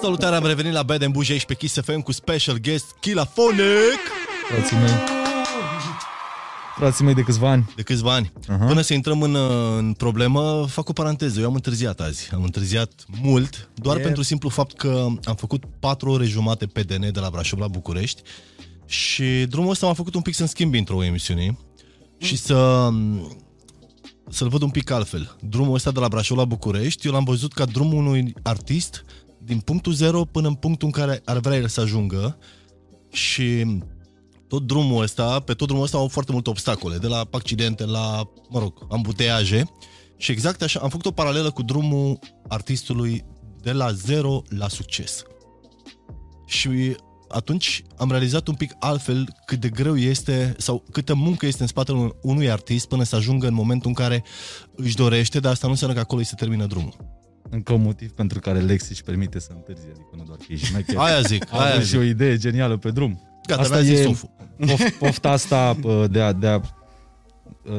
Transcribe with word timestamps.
Salutare, 0.00 0.36
am 0.36 0.46
revenit 0.46 0.72
la 0.72 0.82
Bad 0.82 1.06
Buja 1.06 1.32
aici 1.32 1.44
pe 1.44 1.54
Kiss 1.54 1.80
FM 1.80 2.00
cu 2.00 2.12
special 2.12 2.58
guest 2.58 2.84
Kilafonic 3.00 4.00
Frații 4.48 4.76
mei. 4.76 4.92
Frații 6.76 7.04
mei 7.04 7.14
de 7.14 7.22
câțiva 7.22 7.50
ani. 7.50 7.72
de 7.76 7.82
câțiva 7.82 8.14
ani. 8.14 8.32
Uh-huh. 8.42 8.66
Până 8.66 8.80
să 8.80 8.94
intrăm 8.94 9.22
în, 9.22 9.34
uh, 9.34 9.76
în 9.78 9.92
problemă, 9.92 10.66
fac 10.68 10.88
o 10.88 10.92
paranteză. 10.92 11.40
Eu 11.40 11.46
am 11.46 11.54
întârziat 11.54 12.00
azi. 12.00 12.30
Am 12.34 12.42
întârziat 12.42 13.04
mult, 13.22 13.70
doar 13.74 13.96
E- 13.96 14.00
pentru 14.00 14.22
simplu 14.22 14.48
fapt 14.48 14.76
că 14.76 15.06
am 15.24 15.34
făcut 15.34 15.62
4 15.80 16.10
ore 16.10 16.24
jumate 16.24 16.66
pe 16.66 16.82
DN 16.82 17.12
de 17.12 17.20
la 17.20 17.30
Brașov 17.30 17.58
la 17.58 17.68
București 17.68 18.22
și 18.86 19.24
drumul 19.48 19.70
ăsta 19.70 19.86
m-a 19.86 19.92
făcut 19.92 20.14
un 20.14 20.22
pic 20.22 20.34
să-mi 20.34 20.48
schimb 20.48 20.74
intro 20.74 21.04
emisiunii 21.04 21.58
și 22.18 22.36
să 22.36 22.88
să-l 24.30 24.48
văd 24.48 24.62
un 24.62 24.70
pic 24.70 24.90
altfel. 24.90 25.36
Drumul 25.48 25.74
ăsta 25.74 25.90
de 25.90 26.00
la 26.00 26.08
Brașov 26.08 26.36
la 26.36 26.44
București, 26.44 27.06
eu 27.06 27.12
l-am 27.12 27.24
văzut 27.24 27.52
ca 27.52 27.64
drumul 27.64 28.06
unui 28.06 28.34
artist 28.42 29.04
din 29.44 29.60
punctul 29.60 29.92
zero 29.92 30.24
până 30.24 30.48
în 30.48 30.54
punctul 30.54 30.86
în 30.86 30.92
care 30.92 31.22
ar 31.24 31.38
vrea 31.38 31.56
el 31.56 31.68
să 31.68 31.80
ajungă 31.80 32.38
și 33.12 33.66
tot 34.48 34.66
drumul 34.66 35.02
ăsta, 35.02 35.40
pe 35.40 35.54
tot 35.54 35.66
drumul 35.66 35.84
ăsta 35.84 35.96
au 35.98 36.08
foarte 36.08 36.32
multe 36.32 36.50
obstacole, 36.50 36.96
de 36.96 37.06
la 37.06 37.28
accidente 37.30 37.84
la, 37.84 38.30
mă 38.48 38.58
rog, 38.58 38.86
ambuteiaje. 38.90 39.64
Și 40.16 40.30
exact 40.30 40.62
așa, 40.62 40.80
am 40.80 40.88
făcut 40.88 41.06
o 41.06 41.10
paralelă 41.10 41.50
cu 41.50 41.62
drumul 41.62 42.18
artistului 42.48 43.24
de 43.62 43.72
la 43.72 43.92
zero 43.92 44.42
la 44.48 44.68
succes. 44.68 45.22
Și 46.46 46.96
atunci 47.28 47.82
am 47.96 48.10
realizat 48.10 48.48
un 48.48 48.54
pic 48.54 48.72
altfel 48.78 49.28
cât 49.46 49.60
de 49.60 49.68
greu 49.68 49.96
este 49.96 50.54
sau 50.58 50.84
câtă 50.92 51.14
muncă 51.14 51.46
este 51.46 51.62
în 51.62 51.68
spatele 51.68 51.98
un- 51.98 52.12
unui 52.22 52.50
artist 52.50 52.88
până 52.88 53.02
să 53.02 53.16
ajungă 53.16 53.46
în 53.46 53.54
momentul 53.54 53.88
în 53.88 53.94
care 53.94 54.24
își 54.76 54.96
dorește, 54.96 55.40
dar 55.40 55.52
asta 55.52 55.66
nu 55.66 55.72
înseamnă 55.72 55.96
că 55.96 56.02
acolo 56.02 56.20
îi 56.20 56.26
se 56.26 56.34
termină 56.34 56.66
drumul. 56.66 57.19
Încă 57.50 57.72
un 57.72 57.82
motiv 57.82 58.10
pentru 58.10 58.38
care 58.40 58.58
Lexi 58.60 58.90
își 58.90 59.02
permite 59.02 59.38
să 59.38 59.52
întârzi, 59.54 59.86
adică 59.86 60.08
nu 60.16 60.22
doar 60.22 60.38
că 60.38 60.44
ești 60.48 60.66
șmecher. 60.66 60.96
Aia 60.96 61.20
zic, 61.20 61.52
A 61.52 61.60
aia 61.60 61.72
avut 61.72 61.82
și 61.84 61.88
zic. 61.90 61.98
o 61.98 62.02
idee 62.02 62.36
genială 62.36 62.76
pe 62.76 62.90
drum. 62.90 63.20
Gata, 63.46 63.60
asta 63.60 63.74
mi-a 63.74 63.84
zis 63.84 63.98
e- 63.98 64.02
Sufu. 64.02 64.30
Pof, 64.66 64.90
pofta 64.98 65.30
asta 65.30 65.76
uh, 65.82 66.04
de 66.10 66.20
a, 66.20 66.32
de 66.32 66.46
a... 66.46 66.60
uh, 67.64 67.78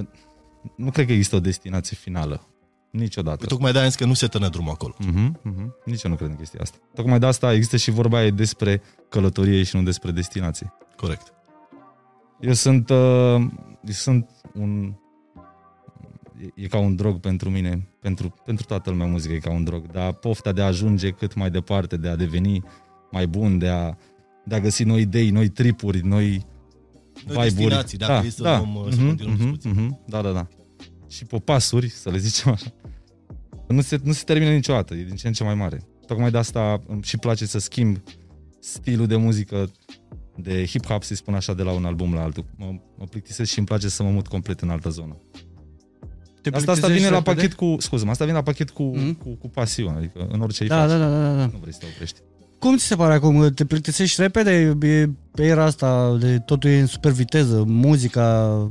Nu 0.78 0.92
cred 0.92 1.06
că 1.06 1.12
există 1.12 1.36
o 1.36 1.40
destinație 1.40 1.98
finală. 2.02 2.46
Niciodată. 2.92 3.46
Tocmai 3.46 3.72
de-aia 3.72 3.86
am 3.86 3.92
zis 3.92 4.00
că 4.02 4.06
nu 4.08 4.14
se 4.14 4.28
tănă 4.28 4.50
drumul 4.50 4.72
acolo. 4.72 4.96
Uh-huh, 5.00 5.32
uh-huh. 5.32 5.68
Nici 5.86 6.04
eu 6.04 6.12
nu 6.12 6.18
cred 6.18 6.30
în 6.30 6.36
chestia 6.36 6.60
asta. 6.62 6.78
Tocmai 6.94 7.20
de 7.20 7.26
asta 7.26 7.54
există 7.54 7.78
și 7.78 7.92
vorba 7.92 8.18
aia 8.18 8.30
despre 8.30 8.82
călătorie 9.10 9.64
și 9.64 9.76
nu 9.76 9.84
despre 9.84 10.12
destinație. 10.12 10.74
Corect. 10.96 11.34
Eu 12.40 12.54
sunt, 12.54 12.90
uh, 12.90 12.98
eu 13.86 13.92
sunt 13.92 14.30
un... 14.54 14.94
E, 16.56 16.64
e 16.64 16.68
ca 16.68 16.78
un 16.78 16.96
drog 16.96 17.20
pentru 17.20 17.50
mine, 17.50 17.88
pentru, 18.02 18.34
pentru 18.46 18.66
toată 18.66 18.90
lumea 18.90 19.06
muzică 19.08 19.34
e 19.34 19.38
ca 19.38 19.52
un 19.52 19.64
drog, 19.64 19.92
dar 19.92 20.14
pofta 20.14 20.52
de 20.52 20.62
a 20.62 20.66
ajunge 20.66 21.10
cât 21.10 21.34
mai 21.36 21.50
departe, 21.52 21.98
de 21.98 22.08
a 22.08 22.16
deveni 22.16 22.64
mai 23.12 23.28
bun, 23.28 23.58
de 23.58 23.68
a, 23.68 23.96
de 24.46 24.56
a 24.56 24.60
găsi 24.60 24.84
noi 24.84 25.02
idei, 25.02 25.30
noi 25.30 25.48
tripuri, 25.50 26.00
noi 26.08 26.46
Noi 27.28 27.44
destinații, 27.44 27.98
dacă 27.98 28.26
e 28.26 28.30
să 28.30 28.44
luăm, 28.44 28.76
uh, 28.76 28.86
să 28.90 28.96
Mhm, 28.98 29.08
continuăm 29.08 29.34
mhm, 29.36 29.44
discuția. 29.54 29.72
mhm. 29.82 30.00
Da, 30.08 30.22
da, 30.22 30.32
da. 30.32 30.48
Și 31.08 31.26
pe 31.26 31.38
pasuri, 31.38 31.90
să 31.90 32.10
le 32.10 32.18
zicem 32.18 32.52
așa. 32.52 32.74
Nu 33.68 33.82
se, 33.82 34.00
nu 34.04 34.12
se 34.12 34.24
termină 34.26 34.52
niciodată, 34.52 34.94
e 34.94 35.04
din 35.04 35.16
ce 35.16 35.28
în 35.28 35.34
ce 35.34 35.44
mai 35.44 35.56
mare. 35.56 35.82
Tocmai 36.08 36.32
de 36.32 36.38
asta 36.38 36.82
îmi 36.88 37.04
și 37.04 37.18
place 37.18 37.46
să 37.46 37.60
schimb 37.60 37.98
stilul 38.60 39.08
de 39.08 39.16
muzică 39.16 39.72
de 40.36 40.66
hip-hop, 40.66 41.00
să 41.02 41.16
spun 41.16 41.34
așa, 41.34 41.54
de 41.54 41.64
la 41.64 41.72
un 41.72 41.86
album 41.86 42.14
la 42.14 42.22
altul. 42.22 42.46
Mă, 42.58 42.66
mă 42.98 43.06
plictisesc 43.06 43.52
și 43.52 43.58
îmi 43.58 43.68
place 43.68 43.90
să 43.90 44.04
mă 44.04 44.10
mut 44.10 44.28
complet 44.28 44.60
în 44.62 44.70
altă 44.70 44.90
zonă. 44.90 45.18
Te 46.42 46.50
Asta, 46.54 46.72
asta 46.72 46.88
plictisești 46.88 46.98
vine 46.98 47.10
la 47.10 47.18
repede? 47.18 47.36
pachet 47.36 47.54
cu, 47.54 47.76
scuze 47.80 48.06
asta 48.10 48.24
vine 48.26 48.36
la 48.38 48.44
pachet 48.44 48.70
cu, 48.70 48.84
Mhm. 48.84 49.14
cu, 49.18 49.30
cu 49.30 49.50
pasiune, 49.50 49.98
adică 49.98 50.28
în 50.32 50.42
orice 50.42 50.64
îi 50.64 50.70
Da, 50.70 50.78
faci. 50.80 50.88
da, 50.90 50.98
da, 50.98 51.08
da, 51.10 51.36
da. 51.36 51.46
Nu 51.46 51.58
vrei 51.62 51.74
să 51.74 51.80
te 51.80 51.86
oprești. 51.94 52.20
Cum 52.60 52.78
ți 52.78 52.86
se 52.86 52.96
pare 52.96 53.14
acum? 53.14 53.50
Te 53.50 53.66
plictisești 53.66 54.22
repede? 54.22 54.52
E 54.82 55.10
pe 55.32 55.44
era 55.46 55.64
asta 55.64 56.18
de 56.20 56.40
totul 56.40 56.70
e 56.70 56.80
în 56.80 56.86
super 56.86 57.12
viteză, 57.12 57.64
muzica 57.68 58.68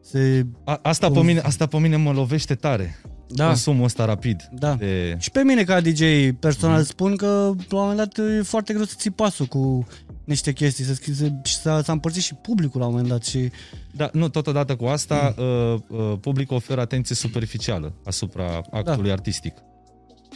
se... 0.00 0.46
A, 0.64 0.78
asta, 0.82 1.08
pe 1.08 1.14
Cum- 1.14 1.26
mine, 1.26 1.40
asta 1.40 1.66
pe 1.66 1.78
mine 1.78 1.96
mă 1.96 2.12
lovește 2.12 2.54
tare. 2.54 3.00
Da, 3.28 3.46
Consumul 3.46 3.84
ăsta 3.84 4.04
rapid. 4.04 4.48
da. 4.52 4.74
De... 4.74 5.16
Și 5.18 5.30
pe 5.30 5.42
mine 5.42 5.62
ca 5.64 5.80
DJ 5.80 6.02
personal 6.40 6.78
Mhm. 6.78 6.86
spun 6.88 7.16
că 7.16 7.26
la 7.26 7.76
un 7.80 7.88
moment 7.88 7.96
dat 7.96 8.18
e 8.38 8.42
foarte 8.42 8.72
greu 8.72 8.84
să 8.84 8.94
ții 8.96 9.10
pasul 9.10 9.46
cu 9.46 9.86
niște 10.24 10.52
chestii, 10.52 10.84
să 10.84 10.94
schize, 10.94 11.40
și 11.44 11.56
s-a, 11.56 11.82
s-a 11.82 11.92
împărțit 11.92 12.22
și 12.22 12.34
publicul 12.34 12.80
la 12.80 12.86
un 12.86 12.92
moment 12.92 13.10
dat 13.10 13.24
și 13.24 13.50
Da, 13.90 14.10
nu, 14.12 14.28
totodată 14.28 14.76
cu 14.76 14.84
asta, 14.84 15.34
uh, 15.38 15.80
uh, 15.88 16.12
publicul 16.20 16.56
oferă 16.56 16.80
atenție 16.80 17.14
superficială 17.14 17.92
asupra 18.04 18.62
actului 18.70 19.10
artistic. 19.12 19.54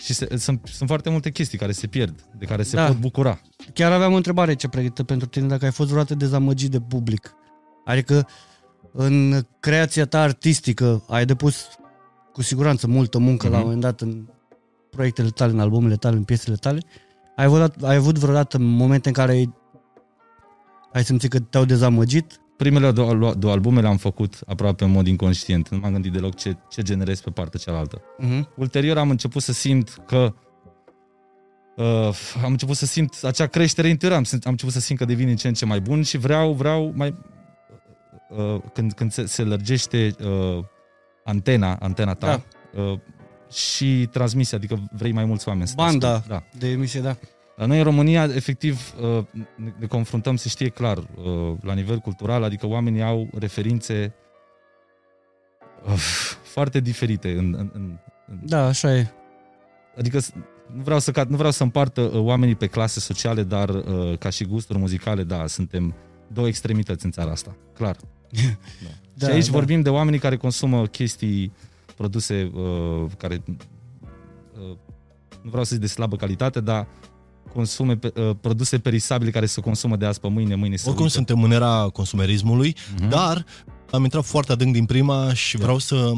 Și 0.05 0.15
se, 0.15 0.37
sunt, 0.37 0.61
sunt 0.73 0.89
foarte 0.89 1.11
multe 1.11 1.31
chestii 1.31 1.59
care 1.59 1.73
se 1.73 1.87
pierd, 1.87 2.25
de 2.39 2.45
care 2.45 2.63
se 2.63 2.77
Da. 2.77 2.87
pot 2.87 2.97
bucura. 2.97 3.41
chiar 3.75 3.93
aveam 3.93 4.13
o 4.13 4.17
întrebare 4.17 4.55
ce 4.55 4.69
pregătită 4.69 5.03
pentru 5.05 5.27
tine, 5.29 5.47
dacă 5.47 5.65
ai 5.65 5.71
fost 5.71 5.89
vreodată 5.89 6.15
dezamăgit 6.15 6.71
de 6.71 6.81
public. 6.81 7.35
Adică 7.85 8.27
în 8.93 9.41
creația 9.61 10.05
ta 10.07 10.21
artistică 10.21 11.05
ai 11.09 11.25
depus 11.25 11.67
cu 12.33 12.43
siguranță 12.43 12.87
multă 12.87 13.19
muncă 13.19 13.47
mm-hmm. 13.47 13.51
la 13.51 13.57
un 13.57 13.63
Mhm. 13.63 13.65
moment 13.75 13.81
dat 13.83 14.01
în 14.01 14.27
proiectele 14.91 15.29
tale, 15.29 15.53
în 15.53 15.61
albumele 15.61 15.97
tale, 15.97 16.17
în 16.17 16.25
piesele 16.25 16.57
tale. 16.57 16.81
Ai 17.37 17.45
avut, 17.45 17.83
ai 17.83 17.97
avut 17.97 18.19
vreodată 18.19 18.59
momente 18.59 19.09
în 19.09 19.15
care 19.15 19.33
ai, 19.33 19.55
ai 20.93 21.05
simțit 21.05 21.31
că 21.31 21.39
te-au 21.39 21.65
dezamăgit? 21.65 22.41
Primele 22.57 22.91
două, 22.91 23.35
două 23.35 23.53
albume 23.53 23.81
le-am 23.81 23.97
făcut 23.97 24.41
aproape 24.47 24.85
în 24.85 24.91
mod 24.91 25.07
inconștient. 25.07 25.69
Nu 25.69 25.79
m-am 25.79 25.93
gândit 25.93 26.13
deloc 26.13 26.35
ce, 26.35 26.57
ce 26.71 26.83
generez 26.83 27.21
pe 27.21 27.31
partea 27.31 27.61
cealaltă. 27.63 28.03
Mm-hmm. 28.23 28.55
Ulterior 28.57 28.99
am 28.99 29.11
început 29.11 29.43
să 29.43 29.53
simt 29.53 29.97
că 30.07 30.35
uh, 31.77 32.11
am 32.45 32.51
început 32.51 32.77
să 32.77 32.87
simt 32.87 33.19
acea 33.23 33.47
creștere 33.47 33.89
interioară, 33.89 34.25
am, 34.33 34.41
am 34.45 34.51
început 34.51 34.73
să 34.73 34.81
simt 34.81 34.99
că 34.99 35.05
devin 35.05 35.27
din 35.27 35.37
ce 35.37 35.49
în 35.49 35.55
ce 35.55 35.65
mai 35.65 35.81
bun 35.81 36.03
și 36.03 36.17
vreau, 36.17 36.53
vreau 36.53 36.93
mai 36.97 37.15
uh, 38.29 38.61
când, 38.73 38.93
când 38.93 39.13
se, 39.13 39.27
se 39.27 39.43
lărgește 39.43 40.15
uh, 40.25 40.65
antena, 41.25 41.77
antena 41.81 42.15
ta 42.15 42.45
uh, 42.75 42.99
și 43.53 44.09
transmisia, 44.13 44.59
adică 44.59 44.89
vrei 44.93 45.13
mai 45.13 45.25
mulți 45.25 45.49
oameni 45.49 45.69
să 45.69 45.75
te 45.75 45.83
Banda 45.83 46.09
asculte. 46.09 46.29
Da. 46.29 46.59
de 46.59 46.69
emisie, 46.69 47.01
da. 47.01 47.17
La 47.59 47.67
noi 47.67 47.79
în 47.79 47.85
România, 47.85 48.25
efectiv, 48.25 48.95
uh, 49.01 49.25
ne- 49.57 49.75
ne 49.79 49.87
confruntăm, 49.87 50.37
se 50.37 50.49
știe 50.49 50.69
clar, 50.69 50.97
uh, 50.99 51.57
la 51.61 51.75
nivel 51.75 51.99
cultural, 51.99 52.43
adică 52.43 52.67
oamenii 52.67 53.03
au 53.03 53.29
referințe 53.39 54.15
uh, 55.87 55.93
foarte 56.43 56.81
diferite 56.81 57.31
în, 57.31 57.55
în, 57.59 57.71
în, 57.73 57.99
în 58.29 58.39
Da, 58.45 58.67
așa 58.67 58.97
e. 58.97 59.07
Adică 59.99 60.19
s- 60.19 60.33
nu 60.75 60.83
vreau 60.83 60.99
să, 60.99 61.11
cad- 61.13 61.29
nu 61.29 61.37
vreau 61.37 61.51
să 61.53 61.63
împartă 61.63 62.01
uh, 62.01 62.13
oamenii 62.15 62.55
pe 62.55 62.67
clase 62.67 63.01
sociale, 63.01 63.43
dar 63.43 63.69
uh, 63.69 64.19
ca 64.19 64.31
și 64.31 64.45
gusturi 64.45 64.79
muzicale, 64.79 65.23
da, 65.25 65.47
suntem 65.47 65.95
două 66.33 66.47
extremități 66.47 67.05
în 67.05 67.11
țara 67.11 67.31
asta, 67.31 67.57
clar. 67.75 67.97
Da. 68.31 68.41
Da, 69.15 69.27
și 69.27 69.33
aici 69.33 69.47
da. 69.47 69.53
vorbim 69.53 69.81
de 69.81 69.89
oamenii 69.91 70.19
care 70.19 70.37
consumă 70.37 70.87
chestii 70.87 71.53
produse 71.97 72.51
uh, 72.55 73.05
care 73.17 73.43
uh, 73.47 74.77
nu 75.43 75.51
vreau 75.51 75.65
să 75.65 75.71
zic 75.73 75.81
de 75.81 75.87
slabă 75.87 76.17
calitate, 76.17 76.61
dar 76.61 76.87
consume 77.55 77.97
pe- 77.97 78.13
uh, 78.21 78.31
produse 78.41 78.79
perisabile 78.79 79.31
care 79.31 79.47
se 79.47 79.61
consumă 79.61 79.97
de 79.97 80.07
azi 80.07 80.21
pe 80.21 80.29
mâine, 80.29 80.55
mâine 80.55 80.77
se 80.77 80.83
Oricum 80.87 81.05
uită. 81.05 81.17
suntem 81.17 81.43
în 81.43 81.51
era 81.51 81.89
consumerismului, 81.93 82.77
Mhm. 82.97 83.09
dar 83.09 83.45
am 83.91 84.03
intrat 84.03 84.25
foarte 84.25 84.53
adânc 84.53 84.73
din 84.73 84.85
prima 84.85 85.35
și 85.35 85.57
Da. 85.57 85.63
vreau 85.63 85.79
să, 85.79 86.13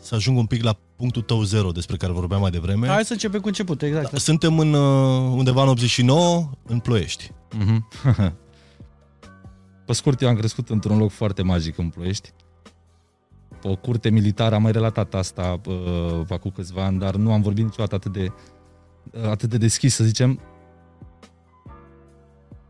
să 0.00 0.14
ajung 0.14 0.38
un 0.38 0.46
pic 0.46 0.62
la 0.62 0.76
punctul 0.96 1.22
tău 1.22 1.42
zero 1.42 1.70
despre 1.70 1.96
care 1.96 2.12
vorbeam 2.12 2.40
mai 2.40 2.50
devreme. 2.50 2.86
Hai 2.88 3.04
să 3.04 3.12
începem 3.12 3.40
cu 3.40 3.46
început, 3.46 3.82
exact. 3.82 4.10
Da, 4.10 4.18
Suntem 4.18 4.58
în, 4.58 4.72
uh, 4.72 5.32
undeva 5.36 5.62
în 5.62 5.68
89, 5.68 6.50
în 6.66 6.78
Ploiești. 6.78 7.30
Mhm. 7.58 7.88
Pe 9.86 9.92
scurt, 9.92 10.20
eu 10.20 10.28
am 10.28 10.36
crescut 10.36 10.68
într-un 10.70 10.98
loc 10.98 11.10
foarte 11.10 11.42
magic 11.42 11.78
în 11.78 11.88
Ploiești. 11.88 12.30
Pe 13.60 13.68
o 13.68 13.76
curte 13.76 14.10
militară, 14.10 14.54
am 14.54 14.62
mai 14.62 14.72
relatat 14.72 15.14
asta 15.14 15.60
uh, 15.68 16.20
acum 16.28 16.50
câțiva 16.54 16.84
ani, 16.84 16.98
dar 16.98 17.14
nu 17.16 17.32
am 17.32 17.42
vorbit 17.42 17.64
niciodată 17.64 17.94
atât 17.94 18.12
de, 18.12 18.32
uh, 19.22 19.28
atât 19.30 19.48
de 19.50 19.56
deschis, 19.56 19.94
să 19.94 20.04
zicem. 20.04 20.40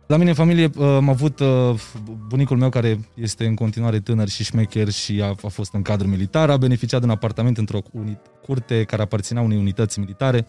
La 0.06 0.16
mine 0.16 0.28
în 0.30 0.36
familie 0.36 0.70
uh, 0.76 0.84
am 0.86 1.08
avut 1.08 1.40
uh, 1.40 1.74
bunicul 2.28 2.56
meu 2.56 2.68
care 2.68 3.00
este 3.14 3.46
în 3.46 3.54
continuare 3.54 4.00
tânăr 4.00 4.28
și 4.28 4.44
șmecher 4.44 4.88
și 4.88 5.20
a, 5.22 5.26
a 5.42 5.48
fost 5.48 5.72
în 5.74 5.82
cadru 5.82 6.08
militar, 6.08 6.50
a 6.50 6.56
beneficiat 6.56 7.00
de 7.00 7.06
un 7.06 7.12
apartament 7.12 7.58
într-o 7.58 7.78
uni- 8.04 8.20
curte 8.42 8.84
care 8.84 9.02
aparținea 9.02 9.42
unei 9.42 9.58
unități 9.58 9.98
militare, 9.98 10.46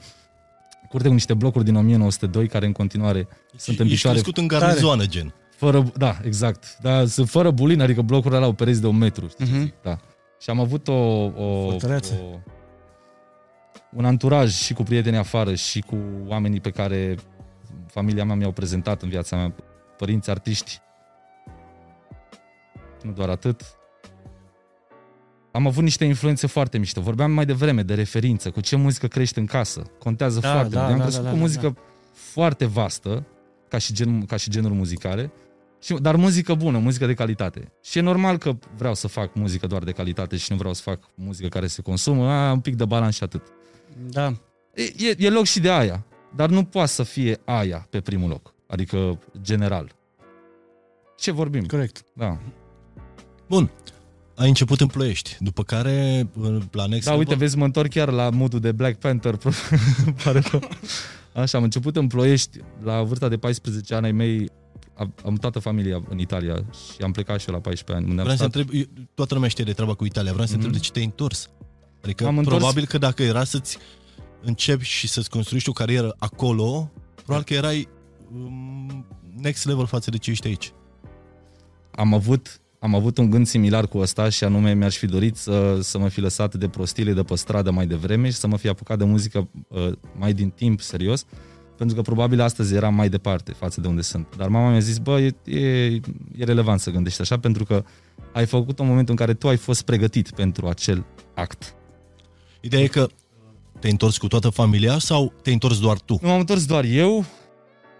curte 0.89 1.07
cu 1.07 1.13
niște 1.13 1.33
blocuri 1.33 1.63
din 1.65 1.75
1902 1.75 2.47
care 2.47 2.65
în 2.65 2.71
continuare 2.71 3.27
sunt 3.55 3.79
în 3.79 3.85
Ești 3.85 3.95
picioare 3.97 4.17
crescut 4.19 4.37
în 4.41 4.47
garnizoană, 4.47 5.05
gen. 5.05 5.33
fără, 5.55 5.91
da, 5.97 6.17
exact. 6.23 6.77
Da, 6.81 7.05
sunt 7.05 7.29
fără 7.29 7.51
bulin, 7.51 7.81
adică 7.81 8.01
blocurile 8.01 8.35
alea 8.35 8.47
au 8.47 8.53
pereți 8.53 8.81
de 8.81 8.87
un 8.87 8.97
metru, 8.97 9.27
știi 9.27 9.45
ce 9.45 9.51
Mhm. 9.51 9.61
zic? 9.61 9.73
Da. 9.81 9.97
Și 10.39 10.49
am 10.49 10.59
avut 10.59 10.87
o, 10.87 10.93
o, 10.93 11.69
Fortăreață. 11.69 12.13
o, 12.13 12.37
un 13.95 14.05
anturaj 14.05 14.53
și 14.53 14.73
cu 14.73 14.83
prieteni 14.83 15.17
afară 15.17 15.53
și 15.55 15.79
cu 15.79 15.97
oamenii 16.27 16.59
pe 16.59 16.69
care 16.69 17.15
familia 17.93 18.25
mea 18.25 18.35
mi-au 18.35 18.51
prezentat 18.51 19.01
în 19.01 19.09
viața 19.09 19.35
mea, 19.35 19.53
părinți 19.97 20.29
artiști. 20.29 20.79
Nu 23.03 23.11
doar 23.11 23.29
atât. 23.29 23.61
Am 25.51 25.67
avut 25.67 25.83
niște 25.83 26.05
influențe 26.05 26.47
foarte 26.47 26.77
mișto. 26.77 27.01
Vorbeam 27.01 27.31
mai 27.31 27.45
devreme 27.45 27.83
de 27.83 27.93
referință, 27.93 28.51
cu 28.51 28.61
ce 28.61 28.75
muzică 28.75 29.07
crești 29.07 29.39
în 29.39 29.45
casă. 29.45 29.81
Contează 29.99 30.39
Da, 30.39 30.51
foarte 30.51 30.75
da, 30.75 30.79
mult. 30.79 30.89
Eu 30.89 30.93
am 30.93 30.99
da, 30.99 31.03
crescut 31.03 31.23
da, 31.23 31.29
cu 31.29 31.35
da, 31.35 31.41
muzică 31.41 31.75
foarte 32.11 32.65
vastă, 32.65 33.25
ca 33.67 33.77
și, 33.77 33.93
gen, 33.93 34.25
ca 34.25 34.35
și 34.35 34.49
genuri 34.49 34.73
muzicale, 34.73 35.31
și, 35.81 35.93
dar 35.93 36.15
muzică 36.15 36.53
bună, 36.53 36.77
muzică 36.77 37.05
de 37.05 37.13
calitate. 37.13 37.71
Și 37.83 37.97
e 37.97 38.01
normal 38.01 38.37
că 38.37 38.55
vreau 38.77 38.95
să 38.95 39.07
fac 39.07 39.33
muzică 39.33 39.67
doar 39.67 39.83
de 39.83 39.91
calitate 39.91 40.37
și 40.37 40.51
nu 40.51 40.57
vreau 40.57 40.73
să 40.73 40.81
fac 40.81 40.99
muzică 41.15 41.47
care 41.47 41.67
se 41.67 41.81
consumă, 41.81 42.29
a, 42.29 42.51
un 42.51 42.59
pic 42.59 42.75
de 42.75 42.85
balans 42.85 43.15
și 43.15 43.23
atât. 43.23 43.41
Da. 44.09 44.33
E, 44.73 44.83
e, 44.83 45.15
e 45.17 45.29
loc 45.29 45.45
și 45.45 45.59
de 45.59 45.69
aia, 45.71 46.05
dar 46.35 46.49
nu 46.49 46.63
poate 46.63 46.89
să 46.91 47.03
fie 47.03 47.39
aia 47.45 47.87
pe 47.89 48.01
primul 48.01 48.29
loc, 48.29 48.53
adică 48.67 49.19
general. 49.41 49.91
Ce 51.17 51.31
vorbim? 51.31 51.65
Corect. 51.65 52.03
Da. 52.13 52.37
Bun. 53.47 53.71
Ai 54.35 54.47
început 54.47 54.81
în 54.81 54.87
Ploiești, 54.87 55.37
după 55.39 55.63
care 55.63 56.29
la 56.71 56.85
Next 56.85 57.05
Da, 57.05 57.11
Level- 57.11 57.17
uite, 57.17 57.35
vezi, 57.35 57.57
mă 57.57 57.65
întorc 57.65 57.89
chiar 57.89 58.09
la 58.11 58.29
modul 58.29 58.59
de 58.59 58.71
Black 58.71 58.99
Panther. 58.99 59.37
Pare 60.23 60.41
rău. 60.51 60.61
Așa, 61.33 61.57
am 61.57 61.63
început 61.63 61.95
în 61.95 62.07
Ploiești, 62.07 62.57
la 62.83 63.03
vârsta 63.03 63.27
de 63.27 63.37
14 63.37 63.95
ani 63.95 64.05
ai 64.05 64.11
mei, 64.11 64.49
am, 64.93 65.13
am 65.25 65.35
toată 65.35 65.59
familia 65.59 66.01
în 66.09 66.19
Italia 66.19 66.53
și 66.71 67.01
am 67.03 67.11
plecat 67.11 67.39
și 67.39 67.47
eu 67.49 67.53
la 67.55 67.61
14 67.61 68.05
ani. 68.05 68.09
Unde 68.09 68.21
am 68.21 68.27
Vreau 68.27 68.37
să 68.37 68.49
stat. 68.49 68.55
întreb, 68.55 68.79
eu- 68.97 69.05
toată 69.13 69.33
lumea 69.33 69.49
știe 69.49 69.63
de 69.63 69.73
treaba 69.73 69.93
cu 69.93 70.05
Italia, 70.05 70.31
vreau 70.31 70.47
să 70.47 70.53
Mhm. 70.55 70.63
întreb 70.63 70.81
de 70.81 70.85
ce 70.87 70.91
te-ai 70.91 71.05
întors. 71.05 71.49
Adică 72.03 72.23
M-am 72.23 72.37
întors- 72.37 72.57
probabil 72.57 72.85
că 72.85 72.97
dacă 72.97 73.23
era 73.23 73.43
să-ți 73.43 73.77
începi 74.43 74.83
și 74.83 75.07
să-ți 75.07 75.29
construiești 75.29 75.69
o 75.69 75.73
carieră 75.73 76.15
acolo, 76.17 76.91
probabil 77.15 77.45
că 77.45 77.53
erai 77.53 77.87
um, 78.33 79.05
next 79.37 79.65
level 79.65 79.85
față 79.85 80.09
de 80.09 80.17
ce 80.17 80.31
ești 80.31 80.47
aici. 80.47 80.73
am 81.91 82.13
avut, 82.13 82.61
am 82.79 82.95
avut 82.95 83.17
un 83.17 83.29
gând 83.29 83.47
similar 83.47 83.87
cu 83.87 83.97
ăsta 83.97 84.29
și 84.29 84.43
anume 84.43 84.73
mi-aș 84.73 84.97
fi 84.97 85.05
dorit 85.05 85.35
să, 85.35 85.79
să 85.81 85.97
mă 85.97 86.07
fi 86.07 86.19
lăsat 86.19 86.55
de 86.55 86.67
prostile 86.67 87.13
de 87.13 87.23
pe 87.23 87.35
stradă 87.35 87.71
mai 87.71 87.87
devreme 87.87 88.29
și 88.29 88.35
să 88.35 88.47
mă 88.47 88.57
fi 88.57 88.67
apucat 88.67 88.97
de 88.97 89.03
muzică 89.03 89.49
uh, 89.67 89.91
mai 90.17 90.33
din 90.33 90.49
timp, 90.49 90.81
serios, 90.81 91.25
pentru 91.77 91.95
că 91.95 92.01
probabil 92.01 92.41
astăzi 92.41 92.75
eram 92.75 92.95
mai 92.95 93.09
departe 93.09 93.51
față 93.51 93.81
de 93.81 93.87
unde 93.87 94.01
sunt. 94.01 94.27
Dar 94.37 94.47
mama 94.47 94.69
mi-a 94.69 94.79
zis, 94.79 94.97
bă, 94.97 95.19
e, 95.19 95.35
e, 95.43 95.85
e 96.37 96.43
relevant 96.43 96.79
să 96.79 96.89
gândești 96.89 97.21
așa, 97.21 97.39
pentru 97.39 97.63
că 97.63 97.83
ai 98.33 98.45
făcut 98.45 98.79
un 98.79 98.87
moment 98.87 99.09
în 99.09 99.15
care 99.15 99.33
tu 99.33 99.47
ai 99.47 99.57
fost 99.57 99.81
pregătit 99.81 100.31
pentru 100.31 100.67
acel 100.67 101.05
act. 101.33 101.75
Ideea 102.61 102.83
e 102.83 102.87
că 102.87 103.07
te-ai 103.83 103.95
întors 103.95 104.17
cu 104.17 104.27
toată 104.27 104.49
familia 104.49 104.97
sau 104.97 105.33
te-ai 105.41 105.53
întors 105.53 105.79
doar 105.79 105.99
tu? 105.99 106.19
Nu 106.21 106.27
m-am 106.27 106.39
întors 106.39 106.65
doar 106.65 106.83
eu. 106.83 107.25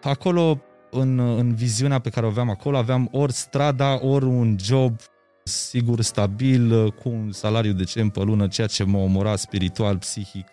Acolo, 0.04 0.62
în, 0.92 1.20
în 1.20 1.56
viziunea 1.56 2.00
pe 2.00 2.10
care 2.10 2.26
o 2.26 2.30
aveam 2.30 2.50
acolo, 2.50 2.78
aveam 2.78 3.10
ori 3.12 3.34
strada, 3.34 4.06
ori 4.06 4.26
un 4.26 4.58
job 4.62 4.96
sigur, 5.44 6.02
stabil, 6.02 6.92
cu 6.92 7.10
un 7.10 7.32
salariu 7.32 7.72
decent 7.72 8.12
pe 8.12 8.24
lună, 8.24 8.48
ceea 8.48 8.68
ce 8.68 8.84
mă 8.84 8.98
omora 8.98 9.36
spiritual, 9.36 9.98
psihic. 9.98 10.48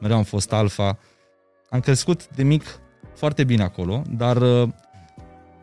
Mereu 0.00 0.16
am 0.16 0.22
fost 0.22 0.52
alfa. 0.52 0.98
Am 1.70 1.80
crescut 1.80 2.28
de 2.34 2.42
mic 2.42 2.64
foarte 3.14 3.44
bine 3.44 3.62
acolo, 3.62 4.02
dar 4.10 4.36
uh, 4.36 4.68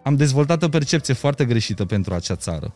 am 0.04 0.16
dezvoltat 0.16 0.64
o 0.64 0.70
percepție 0.70 1.14
foarte 1.14 1.46
greșită 1.46 1.86
pentru 1.86 2.14
acea 2.14 2.36
țară. 2.36 2.76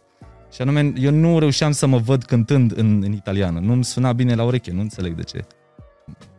Și 0.54 0.62
anume, 0.62 0.94
eu 1.00 1.12
nu 1.12 1.40
reușeam 1.40 1.72
să 1.72 1.86
mă 1.86 1.98
văd 1.98 2.24
cântând 2.24 2.78
în, 2.78 3.04
în 3.04 3.12
italiană. 3.12 3.60
Nu-mi 3.60 3.84
suna 3.84 4.14
bine 4.14 4.36
la 4.36 4.44
ureche, 4.44 4.72
nu 4.72 4.82
înțeleg 4.82 5.16
de 5.16 5.24
ce. 5.24 5.46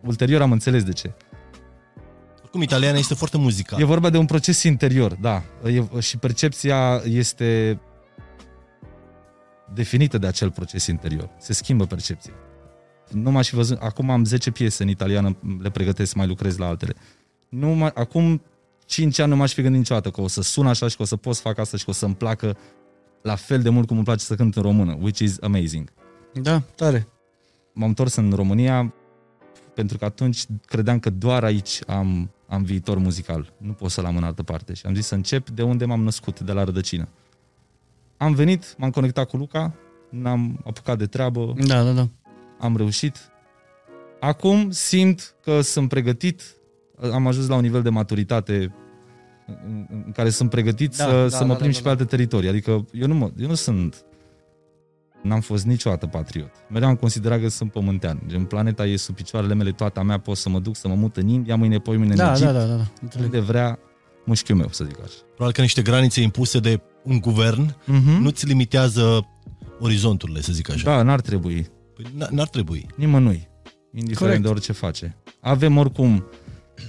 Ulterior 0.05 0.43
am 0.43 0.53
înțeles 0.53 0.83
de 0.85 0.93
ce. 0.93 1.13
Oricum, 2.43 2.63
italiana 2.63 2.99
este 2.99 3.15
foarte 3.15 3.39
muzicală. 3.39 3.83
E 3.83 3.85
vorba 3.87 4.11
de 4.11 4.19
un 4.19 4.27
proces 4.27 4.63
interior, 4.63 5.15
da. 5.15 5.43
E, 5.65 6.01
și 6.01 6.17
percepția 6.17 7.03
este 7.05 7.81
definită 9.75 10.19
de 10.19 10.27
acel 10.27 10.51
proces 10.51 10.87
interior. 10.87 11.31
Se 11.39 11.53
schimbă 11.53 11.87
percepția. 11.87 12.33
Nu 13.11 13.31
m-aș 13.31 13.49
fi 13.49 13.55
văzut, 13.55 13.79
acum 13.81 14.11
am 14.11 14.25
10 14.25 14.51
piese 14.51 14.83
în 14.83 14.89
italiană, 14.89 15.37
le 15.61 15.71
pregătesc, 15.71 16.15
mai 16.15 16.27
lucrez 16.27 16.57
la 16.57 16.67
altele. 16.67 16.95
Nu 17.49 17.77
m- 17.89 17.93
acum 17.95 18.43
5 18.87 19.19
ani 19.19 19.31
nu 19.31 19.37
m-aș 19.37 19.53
fi 19.53 19.61
gândit 19.63 19.79
niciodată 19.79 20.11
că 20.11 20.21
o 20.21 20.29
să 20.29 20.43
sun 20.43 20.67
așa 20.67 20.89
și 20.89 20.97
că 20.97 21.03
o 21.03 21.05
să 21.05 21.17
pot 21.17 21.35
să 21.35 21.41
fac 21.41 21.59
asta 21.59 21.77
și 21.77 21.85
că 21.85 21.91
o 21.91 21.93
să-mi 21.93 22.15
placă 22.15 22.57
la 23.23 23.35
fel 23.35 23.63
de 23.63 23.69
mult 23.69 23.87
cum 23.87 23.97
îmi 23.97 24.05
place 24.05 24.25
să 24.25 24.35
cânt 24.35 24.57
în 24.57 24.63
română, 24.63 24.97
which 25.01 25.19
is 25.19 25.37
amazing. 25.41 25.93
Da, 26.35 26.63
tare. 26.75 27.09
M-am 27.73 27.89
întors 27.89 28.15
în 28.15 28.33
România 28.35 28.95
pentru 29.81 29.99
că 29.99 30.05
atunci 30.05 30.45
credeam 30.67 30.99
că 30.99 31.11
doar 31.11 31.45
aici 31.45 31.81
am, 31.87 32.31
am 32.49 32.63
viitor 32.63 32.99
muzical. 32.99 33.53
Nu 33.57 33.73
pot 33.73 33.91
să-l 33.91 34.05
am 34.05 34.17
în 34.17 34.25
altă 34.25 34.43
parte. 34.43 34.75
Și 34.75 34.87
am 34.87 34.95
zis 34.95 35.07
să 35.07 35.15
încep 35.15 35.51
de 35.51 35.63
unde 35.63 35.85
m-am 35.85 36.03
născut, 36.03 36.41
de 36.41 36.53
la 36.53 36.65
rădăcină. 36.65 37.09
Am 38.17 38.35
venit, 38.35 38.75
m-am 38.79 38.91
conectat 38.91 39.29
cu 39.29 39.37
Luca, 39.37 39.75
n-am 40.11 40.61
apucat 40.65 40.99
de 40.99 41.07
treabă, 41.07 41.55
Da, 41.67 41.83
da, 41.83 41.93
da. 41.93 42.09
am 42.59 42.77
reușit. 42.77 43.17
Acum 44.21 44.71
simt 44.71 45.35
că 45.43 45.61
sunt 45.61 45.89
pregătit, 45.89 46.43
am 47.13 47.27
ajuns 47.27 47.49
la 47.49 47.55
un 47.55 47.61
nivel 47.61 47.83
de 47.83 47.91
maturitate 47.91 48.75
în, 49.47 49.87
în 50.05 50.13
care 50.13 50.31
sunt 50.31 50.51
pregătit 50.51 50.97
Da, 50.97 51.05
să, 51.05 51.11
da, 51.11 51.29
să 51.29 51.45
mă 51.45 51.53
da, 51.53 51.59
plimb 51.59 51.73
da, 51.73 51.77
și 51.77 51.83
da. 51.83 51.89
pe 51.89 51.89
alte 51.89 52.05
teritorii. 52.05 52.49
Adică 52.49 52.85
eu 52.93 53.07
nu, 53.07 53.15
mă, 53.15 53.31
eu 53.37 53.49
nu 53.49 53.55
sunt 53.55 54.05
N-am 55.23 55.41
fost 55.41 55.65
niciodată 55.65 56.07
patriot. 56.07 56.51
Mereu 56.69 56.89
am 56.89 56.95
considerat 56.97 57.41
că 57.41 57.49
sunt 57.49 57.73
pământean. 57.73 58.23
Gen, 58.27 58.45
planeta 58.45 58.87
e 58.87 58.97
sub 58.97 59.15
picioarele 59.15 59.55
mele, 59.55 59.71
toată 59.73 60.01
a 60.01 60.03
mea, 60.03 60.19
pot 60.19 60.37
să 60.37 60.49
mă 60.49 60.59
duc 60.59 60.77
să 60.77 60.89
mă 60.89 60.95
mut 60.95 61.17
în 61.17 61.29
India, 61.29 61.57
mâine, 61.57 61.79
poi 61.79 61.97
mâine 61.97 62.13
în 62.13 62.19
Da, 62.19 62.31
Egipt, 62.33 62.47
da, 62.47 62.53
da, 62.53 62.65
da, 62.65 62.75
da. 62.75 62.85
Înțeleg. 63.03 63.25
unde 63.27 63.41
vrea 63.41 63.79
mușchiul 64.25 64.57
meu, 64.57 64.69
să 64.71 64.85
zic 64.85 64.99
așa. 65.03 65.15
Probabil 65.29 65.55
că 65.55 65.61
niște 65.61 65.83
granițe 65.83 66.21
impuse 66.21 66.59
de 66.59 66.81
un 67.05 67.21
guvern 67.21 67.71
Mm-hmm. 67.71 68.21
nu-ți 68.21 68.47
limitează 68.47 69.27
orizonturile, 69.81 70.41
să 70.41 70.53
zic 70.53 70.71
așa. 70.71 70.85
Da, 70.85 71.03
n-ar 71.03 71.21
trebui. 71.21 71.67
Păi 71.95 72.05
n- 72.05 72.29
n-ar 72.31 72.49
trebui. 72.49 72.87
Nimănui. 72.97 73.49
Indiferent 73.93 74.19
Corect. 74.19 74.43
de 74.43 74.49
orice 74.49 74.73
face. 74.73 75.17
Avem 75.41 75.77
oricum 75.77 76.25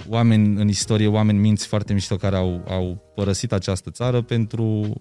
oameni 0.08 0.60
în 0.60 0.68
istorie, 0.68 1.06
oameni 1.06 1.38
minți 1.38 1.66
foarte 1.66 1.92
mișto 1.92 2.16
care 2.16 2.36
au, 2.36 2.64
au 2.68 3.12
părăsit 3.14 3.52
această 3.52 3.90
țară 3.90 4.20
pentru 4.22 4.94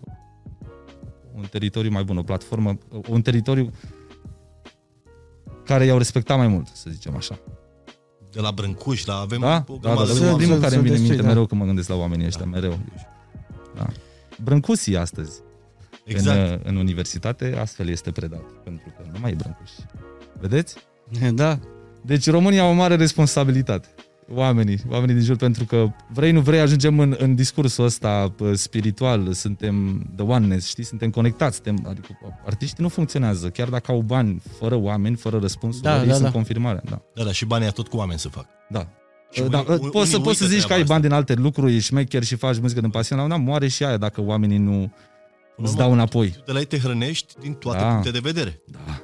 un 1.42 1.48
teritoriu 1.52 1.92
mai 1.92 2.04
bun, 2.04 2.18
o 2.18 2.22
platformă, 2.24 2.78
un 3.10 3.22
teritoriu 3.22 3.72
care 5.66 5.86
i-au 5.86 5.98
respectat 5.98 6.38
mai 6.38 6.48
mult, 6.48 6.68
să 6.74 6.90
zicem 6.90 7.16
așa. 7.16 7.40
De 8.32 8.40
la 8.40 8.52
Brâncuș, 8.52 9.06
la 9.06 9.16
avem 9.16 9.40
Da? 9.40 9.64
o 9.68 9.74
Da, 9.76 9.90
da, 9.90 9.94
grămadă 9.96 10.08
da, 10.08 10.14
de 10.14 10.20
să- 10.20 10.20
oameni. 10.24 10.38
primul 10.38 10.56
să- 10.56 10.60
care 10.62 10.72
să 10.74 10.78
îmi 10.80 10.84
vine 10.84 10.96
în 10.96 11.02
minte 11.02 11.16
destui, 11.16 11.18
da. 11.18 11.28
mereu 11.28 11.46
când 11.46 11.62
mă 11.62 11.68
gândesc 11.68 11.90
la 11.90 11.96
oamenii 11.96 12.26
ăștia, 12.26 12.46
mereu. 12.46 12.80
Da. 13.76 13.88
Brâncusii 14.44 14.98
astăzi, 14.98 15.40
Exact. 16.06 16.50
în, 16.52 16.60
în 16.64 16.76
universitate, 16.76 17.56
astfel 17.60 17.88
este 17.90 18.12
predat, 18.12 18.44
pentru 18.64 18.94
că 18.98 19.04
nu 19.14 19.20
mai 19.22 19.32
e 19.32 19.36
Brâncuși. 19.36 19.74
Vedeți? 20.40 20.76
Da. 21.34 21.60
Deci 22.02 22.30
România 22.30 22.62
au 22.64 22.70
o 22.70 22.74
mare 22.74 22.96
responsabilitate. 22.96 23.88
Oamenii, 24.34 24.80
oamenii 24.90 25.16
din 25.16 25.24
jur, 25.24 25.36
pentru 25.36 25.66
că 25.66 25.88
vrei, 26.14 26.32
nu 26.32 26.40
vrei, 26.42 26.60
ajungem 26.60 27.00
în, 27.00 27.16
în 27.20 27.36
discursul 27.36 27.86
ăsta 27.86 28.34
pă, 28.36 28.54
spiritual, 28.56 29.34
suntem 29.34 30.04
the 30.16 30.26
oneness, 30.26 30.68
știi, 30.68 30.84
suntem 30.84 31.10
conectați, 31.10 31.56
suntem, 31.56 31.86
adică 31.90 32.18
artiștii 32.46 32.84
nu 32.84 32.90
funcționează, 32.90 33.50
chiar 33.50 33.70
dacă 33.70 33.92
au 33.92 34.02
bani, 34.02 34.42
fără 34.60 34.76
oameni, 34.76 35.16
fără 35.16 35.38
răspunsuri, 35.40 35.84
Da, 35.84 36.02
ei 36.02 36.08
da, 36.08 36.14
sunt 36.14 36.26
da. 36.26 36.32
confirmarea, 36.32 36.82
da. 36.90 37.02
Da, 37.16 37.24
da, 37.24 37.32
și 37.32 37.46
banii 37.46 37.72
tot 37.72 37.88
cu 37.88 37.98
oameni 37.98 38.20
să 38.20 38.30
fac. 38.30 38.46
Da. 38.70 38.88
Și 39.32 39.42
da, 39.42 39.64
unii- 39.68 39.90
poți, 39.90 40.10
să, 40.10 40.16
unii 40.16 40.26
poți 40.28 40.38
să 40.38 40.44
uită 40.44 40.56
zici 40.56 40.66
că 40.66 40.74
ai 40.74 40.80
treaba 40.84 40.86
bani 40.88 41.02
din 41.02 41.12
alte 41.12 41.34
lucruri, 41.34 41.76
ești 41.76 41.88
șmecher 41.88 42.24
și 42.24 42.36
faci 42.36 42.60
muzică 42.60 42.82
din 42.82 42.90
pasiune, 42.90 43.28
dar 43.28 43.40
moare 43.40 43.68
și 43.68 43.84
aia 43.84 43.98
dacă 43.98 44.22
oamenii 44.22 44.58
nu 44.58 44.72
Până 45.56 45.68
îți 45.68 45.72
la 45.72 45.78
dau 45.82 45.90
urmă, 45.90 46.02
înapoi. 46.02 46.30
Tu 46.30 46.42
de 46.46 46.52
la 46.52 46.60
ei 46.60 46.66
te 46.66 46.78
hrănești 46.80 47.34
din 47.40 47.54
toate 47.54 47.80
Da. 47.80 47.88
puncte 47.92 48.12
de 48.12 48.20
vedere. 48.22 48.62
Da. 48.66 49.02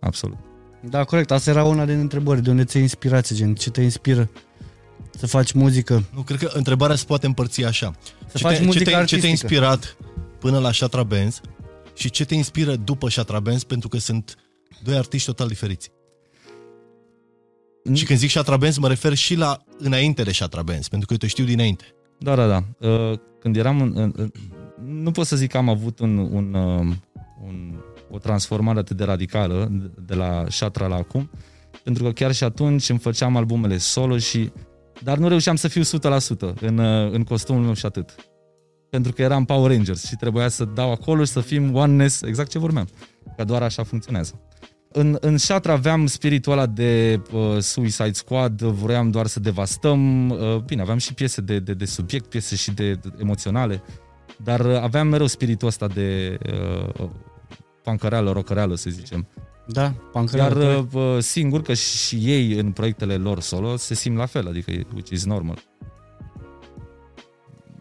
Absolut. 0.00 0.36
Da, 0.80 1.04
corect. 1.04 1.30
Asta 1.30 1.50
era 1.50 1.64
una 1.64 1.84
din 1.84 1.98
întrebări. 1.98 2.42
De 2.42 2.50
unde 2.50 2.64
ți 2.64 2.78
inspirație, 2.78 3.36
gen? 3.36 3.54
Ce 3.54 3.70
te 3.70 3.82
inspiră 3.82 4.28
să 5.10 5.26
faci 5.26 5.52
muzică? 5.52 6.04
Nu, 6.14 6.20
cred 6.22 6.38
că 6.38 6.50
întrebarea 6.52 6.96
se 6.96 7.04
poate 7.06 7.26
împărți 7.26 7.64
așa. 7.64 7.94
Să 8.26 8.36
ce, 8.36 8.42
faci 8.42 8.52
te, 8.52 8.58
ce, 8.58 8.64
muzică 8.64 8.84
te, 8.84 8.84
ce 8.84 8.94
te-a 8.94 9.00
artistică. 9.00 9.26
inspirat 9.26 9.96
până 10.38 10.58
la 10.58 10.72
Shatra 10.72 11.02
Benz 11.02 11.40
și 11.94 12.10
ce 12.10 12.24
te 12.24 12.34
inspiră 12.34 12.76
după 12.76 13.08
Shatra 13.08 13.40
Benz 13.40 13.62
pentru 13.62 13.88
că 13.88 13.98
sunt 13.98 14.34
doi 14.84 14.96
artiști 14.96 15.26
total 15.26 15.48
diferiți. 15.48 15.90
Și 17.94 18.04
când 18.04 18.18
zic 18.18 18.30
Shatra 18.30 18.56
Benz 18.56 18.76
mă 18.78 18.88
refer 18.88 19.14
și 19.14 19.34
la 19.34 19.64
înainte 19.78 20.22
de 20.22 20.32
Shatra 20.32 20.62
Benz, 20.62 20.88
pentru 20.88 21.06
că 21.06 21.12
eu 21.12 21.18
te 21.18 21.26
știu 21.26 21.44
dinainte. 21.44 21.84
Da, 22.18 22.34
da, 22.34 22.46
da. 22.46 22.88
Uh, 22.88 23.18
Când 23.40 23.56
eram 23.56 23.80
în, 23.80 23.92
în, 23.94 24.12
în- 24.16 24.32
nu 24.84 25.10
pot 25.10 25.26
să 25.26 25.36
zic 25.36 25.50
că 25.50 25.56
am 25.56 25.68
avut 25.68 25.98
un, 25.98 26.18
un, 26.18 26.54
uh, 26.54 26.86
un, 27.46 27.74
o 28.10 28.18
transformare 28.18 28.78
atât 28.78 28.96
de 28.96 29.04
radicală 29.04 29.68
de- 29.70 29.90
de 30.06 30.14
la 30.14 30.44
Shatra 30.48 30.86
la 30.86 30.96
acum, 30.96 31.30
pentru 31.84 32.04
că 32.04 32.10
chiar 32.10 32.32
și 32.32 32.44
atunci 32.44 32.88
îmi 32.88 32.98
făceam 32.98 33.36
albumele 33.36 33.78
solo 33.78 34.18
și 34.18 34.50
dar 35.02 35.18
nu 35.18 35.28
reușeam 35.28 35.56
să 35.56 35.68
fiu 35.68 35.82
100% 35.82 36.54
în, 36.60 36.78
uh, 36.78 37.12
în 37.12 37.24
costumul 37.24 37.62
meu 37.62 37.74
și 37.74 37.86
atât. 37.86 38.14
Pentru 38.90 39.12
că 39.12 39.22
eram 39.22 39.44
Power 39.44 39.70
Rangers 39.70 40.06
și 40.06 40.16
trebuia 40.16 40.48
să 40.48 40.64
dau 40.64 40.90
acolo 40.90 41.24
și 41.24 41.32
să 41.32 41.40
fim 41.40 41.74
oneness, 41.74 42.22
exact 42.22 42.50
ce 42.50 42.58
vorbeam. 42.58 42.88
Că 43.36 43.44
doar 43.44 43.62
așa 43.62 43.82
funcționează. 43.82 44.40
În, 44.92 45.16
în 45.20 45.36
Shatra 45.36 45.72
aveam 45.72 46.06
spiritul 46.06 46.52
ăla 46.52 46.66
de 46.66 47.20
uh, 47.32 47.56
Suicide 47.58 48.12
Squad, 48.12 48.62
vroiam 48.62 49.10
doar 49.10 49.26
să 49.26 49.40
devastăm. 49.40 50.30
Uh, 50.30 50.56
bine, 50.56 50.80
aveam 50.80 50.98
și 50.98 51.14
piese 51.14 51.40
de, 51.40 51.58
de, 51.58 51.74
de 51.74 51.84
subiect, 51.84 52.26
piese 52.26 52.56
și 52.56 52.70
de, 52.70 52.92
de 52.92 53.08
emoționale, 53.20 53.82
dar 54.44 54.60
uh, 54.60 54.76
aveam 54.80 55.08
mereu 55.08 55.26
spiritul 55.26 55.68
ăsta 55.68 55.86
de 55.86 56.38
uh, 56.98 57.08
pancăreală, 57.82 58.32
rocăreală, 58.32 58.74
să 58.74 58.90
zicem. 58.90 59.26
Da, 59.66 59.90
pancără. 60.12 60.42
Iar 60.42 60.86
uh, 60.92 61.22
singur 61.22 61.62
că 61.62 61.74
și 61.74 62.16
ei 62.16 62.52
în 62.52 62.72
proiectele 62.72 63.16
lor 63.16 63.40
solo 63.40 63.76
se 63.76 63.94
simt 63.94 64.16
la 64.16 64.26
fel, 64.26 64.48
adică 64.48 64.70
e- 64.70 64.86
which 64.94 65.10
is 65.10 65.24
normal. 65.24 65.58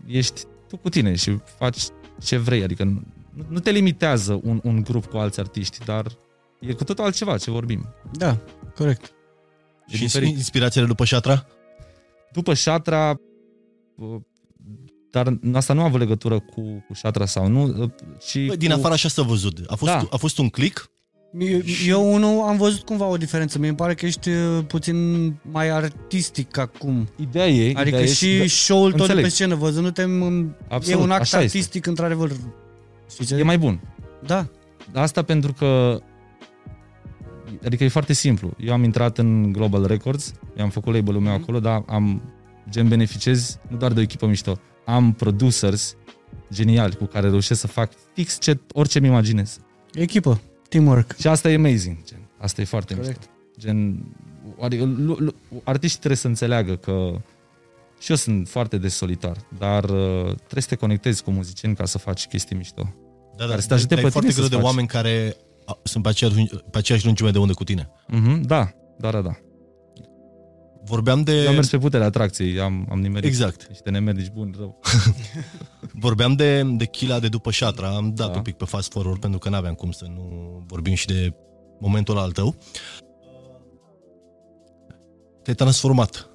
ești 0.06 0.42
tu 0.68 0.78
cu 0.78 0.90
tine 0.90 1.16
și 1.16 1.38
faci 1.58 1.78
ce 2.24 2.38
vrei, 2.38 2.64
adică 2.64 2.84
nu, 2.84 3.02
nu 3.48 3.60
te 3.60 3.72
limitează 3.72 4.40
un, 4.44 4.60
un 4.64 4.84
grup 4.84 5.06
cu 5.06 5.18
alți 5.18 5.40
artiști, 5.40 5.86
dar 5.86 6.06
e 6.60 6.74
cu 6.74 6.84
totul 6.84 7.04
altceva 7.04 7.38
ce 7.38 7.52
vorbim. 7.52 7.94
Da, 8.12 8.38
corect. 8.76 9.14
E 9.88 9.96
Și 9.96 10.02
diferit. 10.02 10.30
inspirațiile 10.30 10.88
după 10.88 11.06
Șatra? 11.06 11.46
După 12.32 12.54
Șatra, 12.54 13.20
uh, 13.96 14.16
dar 15.12 15.40
asta 15.54 15.74
nu 15.74 15.82
a 15.82 15.84
avut 15.86 16.00
legătură 16.00 16.40
cu, 16.40 16.62
cu 16.88 16.94
Șatra 16.94 17.26
sau 17.26 17.48
nu, 17.48 17.64
uh, 17.64 17.90
ci 18.28 18.48
Bă, 18.48 18.56
din 18.56 18.70
cu, 18.70 18.76
afară 18.78 18.94
așa 18.94 19.10
s-a 19.10 19.22
văzut. 19.22 19.60
A 19.68 19.76
fost, 19.76 19.92
Da. 19.92 20.08
a 20.12 20.16
fost 20.18 20.38
un 20.38 20.50
click? 20.50 20.90
Eu, 21.40 21.60
eu 21.88 22.14
unul 22.14 22.42
am 22.42 22.58
văzut 22.58 22.82
cumva 22.86 23.06
o 23.06 23.18
diferență. 23.18 23.60
Mie 23.60 23.68
îmi 23.68 23.78
pare 23.78 23.94
că 23.94 24.06
ești 24.06 24.30
uh, 24.30 24.64
puțin 24.68 24.96
mai 25.52 25.70
artistic 25.70 26.58
acum. 26.58 27.08
Ideea 27.16 27.48
e, 27.48 27.74
Adică 27.76 27.96
ideea 27.96 28.14
și 28.14 28.36
e, 28.36 28.48
show-ul 28.48 28.90
tot 28.90 28.96
de 28.96 29.02
înțeleg. 29.02 29.24
pe 29.24 29.30
scenă, 29.30 29.56
văzându-te, 29.56 30.02
în- 30.02 30.50
e 30.62 30.74
Absolut, 30.74 31.02
un 31.04 31.12
act 31.12 31.22
așa 31.22 31.42
este. 31.42 31.58
artistic 31.58 31.86
într-adevăr. 31.86 32.32
Știi 33.10 33.26
ce? 33.26 33.36
e 33.36 33.44
mai 33.44 33.58
bun. 33.58 33.80
Da, 34.26 34.48
Asta 34.94 35.22
pentru 35.22 35.54
că 35.54 36.00
adică 37.66 37.84
e 37.84 37.88
foarte 37.88 38.14
simplu. 38.14 38.54
Eu 38.60 38.74
am 38.74 38.84
intrat 38.84 39.18
în 39.18 39.52
Global 39.52 39.86
Records, 39.86 40.34
eu 40.58 40.64
am 40.64 40.70
făcut 40.70 40.94
label-ul 40.94 41.22
meu 41.22 41.34
Mhm. 41.34 41.42
acolo, 41.42 41.60
dar 41.60 41.84
am 41.88 42.22
gen 42.70 42.88
beneficiez 42.88 43.60
nu 43.70 43.78
doar 43.78 43.94
de 43.94 44.00
o 44.00 44.04
echipă 44.04 44.26
mișto, 44.26 44.60
am 44.88 45.14
producers 45.14 45.96
geniali 46.54 46.96
cu 46.96 47.06
care 47.06 47.30
reușesc 47.30 47.60
să 47.60 47.68
fac 47.68 47.92
fix 48.14 48.40
ce, 48.40 48.60
orice 48.74 49.00
mi 49.00 49.08
imaginez. 49.08 49.60
echipă, 49.94 50.42
teamwork. 50.70 51.16
Și 51.20 51.28
asta 51.28 51.50
e 51.50 51.56
amazing, 51.56 51.98
gen. 52.06 52.20
Asta 52.38 52.62
e 52.62 52.66
foarte 52.66 52.96
Corect. 52.96 53.18
mișto. 53.18 53.32
Gen, 53.60 54.06
adică, 54.62 54.84
lu, 54.84 55.16
lu, 55.20 55.34
artiștii 55.64 55.98
trebuie 55.98 56.20
să 56.20 56.28
înțeleagă 56.28 56.76
că 56.76 57.22
și 58.00 58.10
eu 58.10 58.16
sunt 58.16 58.48
foarte 58.50 58.78
de 58.78 58.88
solitar, 58.88 59.38
dar 59.58 59.84
uh, 59.84 60.24
trebuie 60.26 60.62
să 60.62 60.68
te 60.68 60.76
conectezi 60.76 61.24
cu 61.24 61.32
muzicieni 61.32 61.76
ca 61.76 61.86
să 61.86 61.98
faci 61.98 62.28
chestii 62.28 62.56
mișto. 62.56 62.94
Da, 63.38 63.46
Care 63.46 63.62
să 63.62 63.68
te 63.68 63.74
ajute 63.74 63.94
dar 63.94 64.04
pe 64.04 64.08
e 64.08 64.12
foarte 64.12 64.30
tine 64.30 64.48
greu 64.48 64.48
de 64.48 64.54
să-ți 64.56 64.64
faci. 64.66 64.72
oameni 64.72 64.88
care 64.88 65.36
a, 65.66 65.78
sunt 65.84 66.04
pe 66.04 66.10
aceeași, 66.10 66.46
pe 66.72 66.78
aceeași 66.78 67.06
lungime 67.06 67.32
de 67.32 67.38
undă 67.38 67.54
cu 67.54 67.64
tine. 67.64 67.90
Mm-hmm, 68.14 68.42
da, 68.42 68.70
da, 68.98 69.12
da, 69.12 69.22
da. 69.22 69.38
Vorbeam 70.88 71.22
de... 71.24 71.42
Eu 71.42 71.48
am 71.48 71.54
mers 71.54 71.70
pe 71.70 71.78
puterea 71.78 72.06
atracției, 72.06 72.60
am, 72.60 72.88
am 72.90 73.00
nimerit 73.00 73.28
Exact. 73.30 73.68
niște 73.70 73.90
nemernici 73.90 74.32
buni, 74.32 74.56
rău. 74.58 74.80
Vorbeam 76.06 76.34
de, 76.34 76.64
de 76.64 76.86
Chila 76.86 77.20
de 77.20 77.28
după 77.28 77.52
Șatra, 77.52 77.96
am 77.96 78.14
dat 78.16 78.32
Da. 78.32 78.38
un 78.38 78.42
pic 78.42 78.56
pe 78.56 78.66
fast 78.66 78.92
forward 78.92 79.20
pentru 79.20 79.40
că 79.40 79.50
n-aveam 79.50 79.74
cum 79.74 79.92
să 79.92 80.06
nu 80.16 80.24
vorbim 80.68 80.94
și 80.94 81.06
de 81.06 81.34
momentul 81.80 82.18
al 82.18 82.32
tău. 82.32 82.56
Te-ai 85.44 85.56
transformat. 85.56 86.30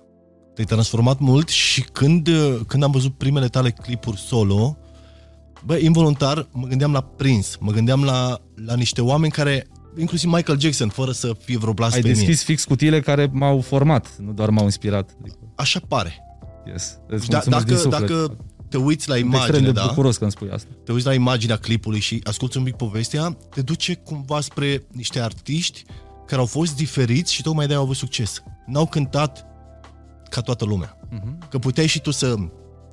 Te-ai 0.54 0.66
transformat 0.66 1.18
mult 1.18 1.48
și 1.48 1.82
când, 1.82 2.28
când 2.66 2.82
am 2.82 2.90
văzut 2.90 3.14
primele 3.18 3.46
tale 3.48 3.70
clipuri 3.70 4.18
solo, 4.18 4.76
bă, 5.64 5.76
involuntar 5.76 6.48
mă 6.52 6.66
gândeam 6.66 6.92
la 6.92 7.00
Prince, 7.00 7.48
mă 7.60 7.70
gândeam 7.72 8.04
la, 8.04 8.38
la 8.66 8.74
niște 8.74 9.00
oameni 9.00 9.32
care, 9.32 9.66
inclusiv 9.96 10.30
Michael 10.30 10.60
Jackson, 10.60 10.88
fără 10.88 11.12
să 11.12 11.32
fie 11.44 11.56
vreo 11.56 11.68
Ai 11.68 11.74
blasfemie. 11.74 12.12
deschis 12.12 12.42
fix 12.42 12.64
cutiile 12.64 13.00
care 13.00 13.28
m-au 13.32 13.60
format, 13.60 14.16
nu 14.18 14.32
doar 14.32 14.50
m-au 14.50 14.64
inspirat. 14.64 15.10
Adică, 15.20 15.36
Așa 15.56 15.80
pare. 15.88 16.24
yes. 16.66 16.98
Îți 17.08 17.28
Da, 17.28 17.42
mulțumesc 17.46 17.66
din 17.66 17.74
dacă, 17.90 18.06
suflet. 18.06 18.08
dacă 18.08 18.36
te 18.68 18.76
uiți 18.76 19.08
la 19.08 19.14
Sunt 19.14 19.26
extrem 19.34 19.48
imagine, 19.54 19.72
de 19.72 19.80
da? 19.80 19.86
bucuros 19.86 20.16
că 20.16 20.22
îmi 20.22 20.32
spui 20.32 20.50
asta. 20.50 20.68
te 20.84 20.92
uiți 20.92 21.06
la 21.06 21.14
imaginea 21.14 21.56
clipului 21.56 22.00
și 22.00 22.20
asculti 22.24 22.56
un 22.56 22.62
pic 22.64 22.74
povestea, 22.76 23.36
te 23.54 23.62
duce 23.62 23.94
cumva 23.94 24.40
spre 24.40 24.82
niște 24.92 25.20
artiști 25.20 25.84
care 26.26 26.40
au 26.40 26.46
fost 26.46 26.76
diferiți 26.76 27.32
și 27.32 27.42
tocmai 27.42 27.64
de-aia 27.64 27.78
au 27.80 27.84
avut 27.86 27.96
succes. 27.98 28.42
N-au 28.66 28.86
cântat 28.86 29.46
ca 30.30 30.40
toată 30.40 30.64
lumea. 30.64 30.98
Mhm. 31.10 31.48
Că 31.48 31.58
puteai 31.58 31.86
și 31.86 32.00
tu 32.00 32.10
să, 32.10 32.34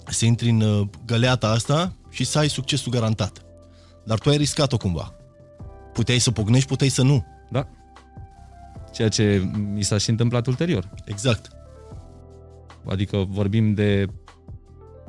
să 0.07 0.25
intri 0.25 0.49
în 0.49 0.61
uh, 0.61 0.87
găleata 1.05 1.47
asta 1.49 1.95
și 2.09 2.23
să 2.23 2.37
ai 2.37 2.49
succesul 2.49 2.91
garantat. 2.91 3.41
Dar 4.05 4.19
tu 4.19 4.29
ai 4.29 4.37
riscat-o 4.37 4.77
cumva. 4.77 5.13
Puteai 5.99 6.19
să 6.19 6.31
pognești, 6.31 6.67
puteai 6.67 6.89
să 6.89 7.01
nu. 7.01 7.25
Da. 7.49 7.67
Ceea 8.91 9.09
ce 9.09 9.49
mi 9.73 9.83
s-a 9.83 9.97
și 9.97 10.09
întâmplat 10.09 10.47
ulterior. 10.47 10.89
Exact. 11.05 11.47
Adică 12.85 13.25
vorbim 13.29 13.73
de 13.73 14.05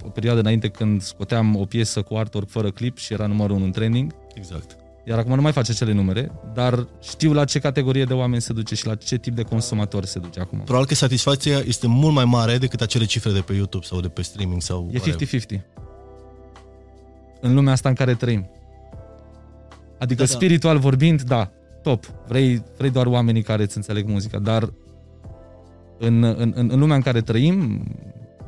o 0.04 0.08
perioadă 0.08 0.40
înainte 0.40 0.68
când 0.68 1.02
scoteam 1.02 1.56
o 1.56 1.64
piesă 1.64 2.02
cu 2.02 2.14
artwork 2.14 2.48
fără 2.48 2.70
clip 2.70 2.98
și 2.98 3.12
era 3.12 3.26
numărul 3.26 3.56
1 3.56 3.64
în 3.64 3.70
trending, 3.70 4.14
Exact. 4.34 4.76
iar 5.04 5.18
acum 5.18 5.34
nu 5.34 5.42
mai 5.42 5.52
face 5.52 5.70
acele 5.70 5.92
numere, 5.92 6.32
dar 6.54 6.86
știu 7.02 7.32
la 7.32 7.44
ce 7.44 7.58
categorie 7.58 8.04
de 8.04 8.12
oameni 8.14 8.42
se 8.42 8.52
duce 8.52 8.74
și 8.74 8.86
la 8.86 8.94
ce 8.94 9.16
tip 9.16 9.34
de 9.34 9.42
consumator 9.42 10.04
se 10.04 10.18
duce 10.18 10.40
acum. 10.40 10.58
Probabil 10.58 10.86
că 10.86 10.94
satisfacția 10.94 11.58
este 11.58 11.86
mult 11.86 12.14
mai 12.14 12.24
mare 12.24 12.58
decât 12.58 12.80
acele 12.80 13.04
cifre 13.04 13.32
de 13.32 13.40
pe 13.40 13.52
YouTube 13.52 13.84
sau 13.84 14.00
de 14.00 14.08
pe 14.08 14.22
streaming 14.22 14.62
sau... 14.62 14.88
E 14.92 14.98
whatever. 14.98 15.28
50-50. 15.60 15.60
În 17.40 17.54
lumea 17.54 17.72
asta 17.72 17.88
în 17.88 17.94
care 17.94 18.14
trăim. 18.14 18.50
Adică 20.00 20.20
Da, 20.22 20.26
da, 20.26 20.32
da. 20.32 20.36
spiritual 20.38 20.78
vorbind, 20.78 21.22
da, 21.22 21.50
top. 21.82 22.04
Vrei, 22.28 22.62
vrei 22.76 22.90
doar 22.90 23.06
oamenii 23.06 23.42
care 23.42 23.62
îți 23.62 23.76
înțeleg 23.76 24.08
muzica, 24.08 24.38
dar 24.38 24.72
în, 25.98 26.22
în, 26.22 26.52
în, 26.56 26.68
în 26.72 26.78
lumea 26.78 26.96
în 26.96 27.02
care 27.02 27.20
trăim, 27.20 27.82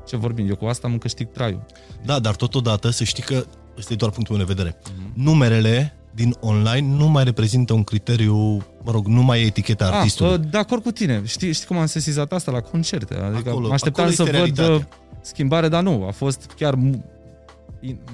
ce 0.07 0.17
vorbim, 0.17 0.49
eu 0.49 0.57
cu 0.57 0.65
asta 0.65 0.89
mă 0.89 0.97
câștig 0.97 1.29
traiul. 1.33 1.67
Da, 2.05 2.19
dar 2.19 2.35
totodată 2.35 2.91
să 2.91 3.05
știi 3.05 3.23
că 3.23 3.45
ăsta 3.79 3.93
e 3.93 3.97
doar 3.97 4.11
punctul 4.11 4.37
meu 4.37 4.45
de 4.47 4.53
vedere. 4.55 4.77
Mhm. 4.97 5.23
Numerele 5.25 5.97
din 6.15 6.37
online 6.41 6.97
nu 6.97 7.09
mai 7.09 7.25
reprezintă 7.25 7.73
un 7.73 7.85
criteriu, 7.85 8.37
mă 8.83 8.91
rog, 8.91 9.07
nu 9.07 9.23
mai 9.23 9.41
e 9.43 9.45
eticheta 9.47 9.85
Ah, 9.87 9.93
artistului. 9.95 10.33
uh, 10.33 10.41
de 10.51 10.59
acord 10.59 10.83
cu 10.83 10.91
tine. 10.91 11.23
Știi, 11.25 11.53
știi 11.53 11.67
cum 11.67 11.77
am 11.79 11.87
sesizat 11.87 12.33
asta 12.33 12.51
la 12.53 12.61
concerte? 12.61 13.15
Adică 13.15 13.49
Acolo- 13.51 13.67
mă 13.69 13.73
așteptam 13.75 14.05
acolo 14.05 14.17
să 14.17 14.23
este 14.23 14.39
văd 14.39 14.57
realitatea. 14.57 14.73
uh, 14.75 14.83
schimbare, 15.21 15.69
dar 15.69 15.83
nu. 15.83 16.05
A 16.07 16.11
fost 16.11 16.51
chiar 16.57 16.75
mu- 16.75 16.87
in- 16.87 17.05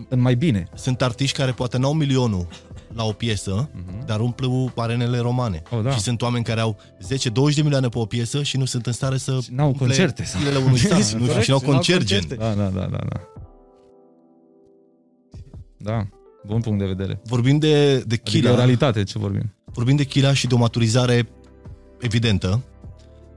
în 0.08 0.20
mai 0.20 0.34
bine. 0.34 0.68
Sunt 0.74 1.02
artiști 1.02 1.36
care 1.36 1.52
poate 1.52 1.78
n-au 1.78 1.92
milionul 1.92 2.46
la 2.94 3.04
o 3.04 3.12
piesă, 3.12 3.70
Mhm. 3.74 4.06
dar 4.06 4.20
umplu 4.20 4.72
arenele 4.76 5.18
romane. 5.18 5.62
Oh, 5.70 5.82
da. 5.82 5.90
Și 5.90 5.98
sunt 6.00 6.22
oameni 6.22 6.44
care 6.44 6.60
au 6.60 6.76
10-20 7.02 7.54
de 7.54 7.62
milioane 7.62 7.88
pe 7.88 7.98
o 7.98 8.04
piesă 8.04 8.42
și 8.42 8.56
nu 8.56 8.64
sunt 8.64 8.86
în 8.86 8.92
stare 8.92 9.16
să 9.16 9.38
Și 9.42 9.52
n-au 9.52 9.66
umple 9.66 9.86
concerte. 9.86 10.22
zilele 10.38 10.56
unui 10.58 10.78
stat. 10.78 10.98
nu 10.98 11.02
știu, 11.04 11.18
Corect, 11.26 11.42
și 11.42 11.50
n-au 11.50 11.58
și 11.58 11.64
n-au 11.64 11.72
concert 11.74 12.04
gen. 12.04 12.18
concerte. 12.18 12.44
Da, 12.44 12.62
da, 12.62 12.68
da, 12.80 12.86
da, 12.86 12.98
da. 13.08 13.20
Da, 15.76 16.06
bun 16.46 16.60
punct 16.60 16.78
de 16.78 16.84
vedere. 16.86 17.20
Vorbim 17.24 17.58
de, 17.58 17.94
de 17.96 18.02
Adică 18.04 18.14
e 18.24 18.30
Chila, 18.30 18.52
o 18.52 18.54
realitate 18.54 19.02
ce 19.02 19.18
vorbim. 19.18 19.54
vorbim 19.64 19.96
de 19.96 20.04
Chila 20.04 20.32
și 20.32 20.46
de 20.46 20.54
o 20.54 20.58
maturizare 20.58 21.28
evidentă. 22.00 22.62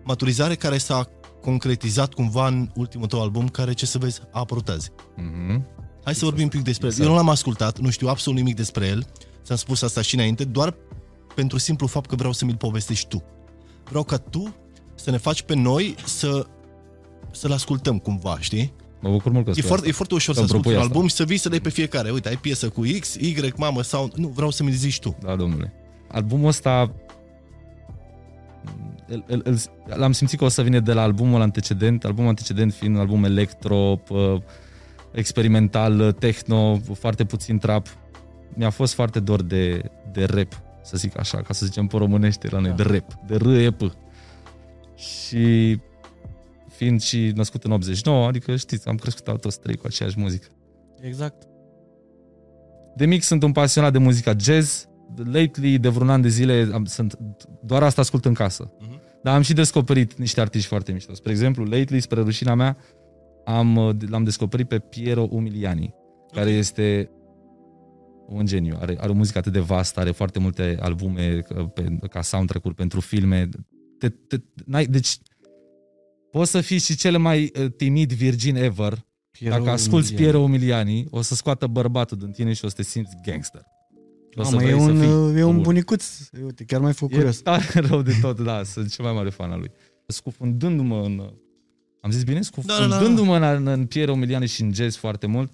Maturizare 0.03 0.55
care 0.55 0.77
s-a 0.77 1.07
concretizat 1.41 2.13
cumva 2.13 2.47
în 2.47 2.69
ultimul 2.75 3.07
tău 3.07 3.21
album, 3.21 3.47
care, 3.47 3.73
ce 3.73 3.85
să 3.85 3.97
vezi, 3.97 4.21
a 4.31 4.39
apărut 4.39 4.69
azi. 4.69 4.91
Mhm. 5.15 5.65
Hai 6.03 6.15
să 6.15 6.25
vorbim 6.25 6.43
un 6.43 6.49
pic 6.49 6.61
despre 6.63 6.85
el. 6.85 6.91
Exact. 6.91 7.09
Eu 7.09 7.15
nu 7.15 7.21
l-am 7.21 7.29
ascultat, 7.29 7.79
nu 7.79 7.89
știu 7.89 8.07
absolut 8.07 8.39
nimic 8.39 8.55
despre 8.55 8.85
el. 8.87 9.05
Ți-am 9.43 9.57
spus 9.57 9.81
asta 9.81 10.01
și 10.01 10.15
înainte, 10.15 10.43
doar 10.43 10.75
pentru 11.35 11.57
simplu 11.57 11.87
fapt 11.87 12.09
că 12.09 12.15
vreau 12.15 12.33
să 12.33 12.45
mi-l 12.45 12.55
povestești 12.55 13.07
tu. 13.07 13.23
Vreau 13.83 14.03
ca 14.03 14.17
tu 14.17 14.55
să 14.95 15.11
ne 15.11 15.17
faci 15.17 15.41
pe 15.41 15.55
noi 15.55 15.95
să 16.05 16.45
să-l 17.31 17.51
ascultăm 17.51 17.97
cumva, 17.99 18.37
știi? 18.39 18.73
Mă 18.99 19.09
bucur 19.09 19.31
mult 19.31 19.43
că 19.43 19.49
E 19.49 19.53
spui 19.53 19.67
foarte, 19.67 19.85
e 19.85 19.89
asta. 19.89 19.95
foarte 19.97 20.13
ușor 20.13 20.33
să 20.35 20.39
Să-mi 20.39 20.45
asculti 20.45 20.67
un 20.67 20.73
propui 20.73 20.81
asta. 20.81 20.93
album 20.93 21.07
și 21.09 21.15
să 21.15 21.23
vii 21.23 21.37
să 21.37 21.49
dai 21.49 21.59
pe 21.59 21.69
fiecare. 21.69 22.09
Uite, 22.11 22.29
ai 22.29 22.37
piesă 22.37 22.69
cu 22.69 22.81
X, 22.99 23.13
Y, 23.15 23.53
mamă 23.57 23.81
sau... 23.81 24.11
Nu, 24.15 24.27
vreau 24.27 24.51
să 24.51 24.63
mi-l 24.63 24.73
zici 24.73 24.99
tu. 24.99 25.15
Da, 25.23 25.35
domnule. 25.35 25.73
Albumul 26.07 26.47
ăsta 26.47 26.91
îl, 29.07 29.23
îl, 29.27 29.41
îl, 29.45 29.57
l-am 29.85 30.11
simțit 30.11 30.39
că 30.39 30.45
o 30.45 30.47
să 30.49 30.61
vină 30.61 30.79
de 30.79 30.93
la 30.93 31.01
albumul 31.01 31.41
antecedent, 31.41 32.03
albumul 32.03 32.29
antecedent 32.29 32.73
fiind 32.73 32.95
un 32.95 33.01
album 33.01 33.23
electro, 33.23 33.97
p- 34.03 34.43
experimental, 35.11 36.11
techno, 36.11 36.77
foarte 36.93 37.23
puțin 37.25 37.57
trap. 37.57 37.87
Mi-a 38.53 38.69
fost 38.69 38.93
foarte 38.93 39.19
dor 39.19 39.41
de, 39.41 39.91
de 40.11 40.23
rap, 40.25 40.61
să 40.83 40.97
zic 40.97 41.19
așa, 41.19 41.41
ca 41.41 41.53
să 41.53 41.65
zicem 41.65 41.87
pe 41.87 41.97
românește 41.97 42.47
la 42.49 42.59
noi, 42.59 42.69
Da. 42.69 42.75
de 42.75 42.83
rap, 42.83 43.13
de 43.27 43.35
R-E-P. 43.35 43.95
Și 44.95 45.77
fiind 46.69 47.01
și 47.01 47.31
născut 47.35 47.63
în 47.63 47.71
89, 47.71 48.27
adică 48.27 48.55
știți, 48.55 48.87
am 48.87 48.95
crescut 48.95 49.41
toți 49.41 49.59
trei 49.59 49.75
cu 49.75 49.83
aceeași 49.85 50.19
muzică. 50.19 50.47
Exact. 51.01 51.43
De 52.95 53.05
mic 53.05 53.23
sunt 53.23 53.43
un 53.43 53.51
pasionat 53.51 53.91
de 53.91 53.97
muzica 53.97 54.33
jazz. 54.39 54.85
Lately, 55.31 55.77
de 55.77 55.89
vreun 55.89 56.09
an 56.09 56.21
de 56.21 56.27
zile, 56.27 56.69
am, 56.73 56.85
sunt, 56.85 57.17
doar 57.63 57.83
asta 57.83 58.01
ascult 58.01 58.25
în 58.25 58.33
casă. 58.33 58.71
Mhm. 58.79 59.01
Dar 59.23 59.35
am 59.35 59.41
și 59.41 59.53
descoperit 59.53 60.17
niște 60.17 60.41
artiști 60.41 60.67
foarte 60.67 60.91
mișto. 60.91 61.13
Spre 61.13 61.31
exemplu, 61.31 61.63
lately, 61.63 61.99
spre 61.99 62.21
rușina 62.21 62.55
mea, 62.55 62.77
am, 63.45 63.75
uh, 63.75 63.95
l-am 64.07 64.23
descoperit 64.23 64.67
pe 64.67 64.79
Piero 64.79 65.27
Umiliani, 65.29 65.93
care 66.31 66.49
este 66.49 67.09
un 68.27 68.45
geniu. 68.45 68.77
Are, 68.79 68.97
are 68.99 69.09
o 69.09 69.13
muzică 69.13 69.37
atât 69.37 69.51
de 69.53 69.59
vastă, 69.59 69.99
are 69.99 70.11
foarte 70.11 70.39
multe 70.39 70.77
albume 70.81 71.43
uh, 71.55 71.65
pe, 71.73 71.97
ca 72.09 72.21
soundtrack-uri 72.21 72.75
pentru 72.75 72.99
filme. 72.99 73.49
Te, 73.99 74.09
te, 74.09 74.37
n-ai, 74.65 74.85
deci, 74.85 75.17
poți 76.31 76.51
să 76.51 76.61
fii 76.61 76.77
și 76.79 76.95
cel 76.95 77.17
mai 77.17 77.51
uh, 77.59 77.71
timid 77.77 78.13
virgin 78.13 78.55
ever, 78.55 79.05
Piero 79.31 79.55
dacă 79.55 79.69
asculti 79.69 80.07
Umiliani. 80.07 80.31
Piero 80.31 80.43
Umiliani, 80.43 81.07
o 81.09 81.21
să 81.21 81.35
scoată 81.35 81.67
bărbatul 81.67 82.17
din 82.17 82.31
tine 82.31 82.53
și 82.53 82.65
o 82.65 82.67
să 82.67 82.75
te 82.75 82.83
simți 82.83 83.15
gangster. 83.25 83.61
Și 84.29 84.39
o 84.39 84.43
să 84.43 84.55
Mamă, 84.55 84.67
e 84.67 84.73
vrei 84.73 84.85
să 84.85 84.91
un, 84.91 84.99
fii 84.99 85.07
uh, 85.09 85.37
e 85.37 85.43
un 85.43 85.47
comun. 85.47 85.61
bunicuț. 85.61 86.29
Uite, 86.43 86.63
chiar 86.63 86.81
mai 86.81 86.93
făcut 86.93 87.13
E 87.13 87.15
curios. 87.15 87.41
tare 87.41 87.65
rău 87.89 88.01
de 88.01 88.13
tot, 88.21 88.39
da, 88.39 88.63
sunt 88.63 88.91
cel 88.91 89.05
mai 89.05 89.13
mare 89.13 89.29
fan 89.29 89.51
al 89.51 89.59
lui. 89.59 89.71
Scufundându-mă 90.07 91.01
în 91.03 91.33
Am 92.01 92.11
zis 92.11 92.23
bine? 92.23 92.39
Da, 92.39 92.61
da, 92.63 92.87
da. 92.87 92.95
Scufundându-mă 92.95 93.37
în, 93.37 93.67
în 93.67 93.85
Piero 93.85 94.15
Miliane 94.15 94.45
și 94.45 94.61
în 94.61 94.73
jazz 94.73 94.95
foarte 94.95 95.27
mult, 95.27 95.51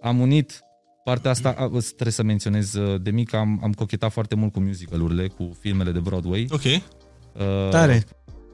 am 0.00 0.20
unit 0.20 0.60
partea 1.04 1.30
asta, 1.30 1.54
a, 1.58 1.68
trebuie 1.68 2.12
să 2.12 2.22
menționez, 2.22 2.74
uh, 2.74 3.00
de 3.02 3.10
mic 3.10 3.34
am, 3.34 3.60
am 3.62 3.72
cochetat 3.72 4.12
foarte 4.12 4.34
mult 4.34 4.52
cu 4.52 4.60
musicalurile, 4.60 5.26
cu 5.26 5.56
filmele 5.60 5.90
de 5.90 5.98
Broadway. 5.98 6.46
Ok. 6.50 6.64
Uh, 6.64 7.68
Tare. 7.70 8.04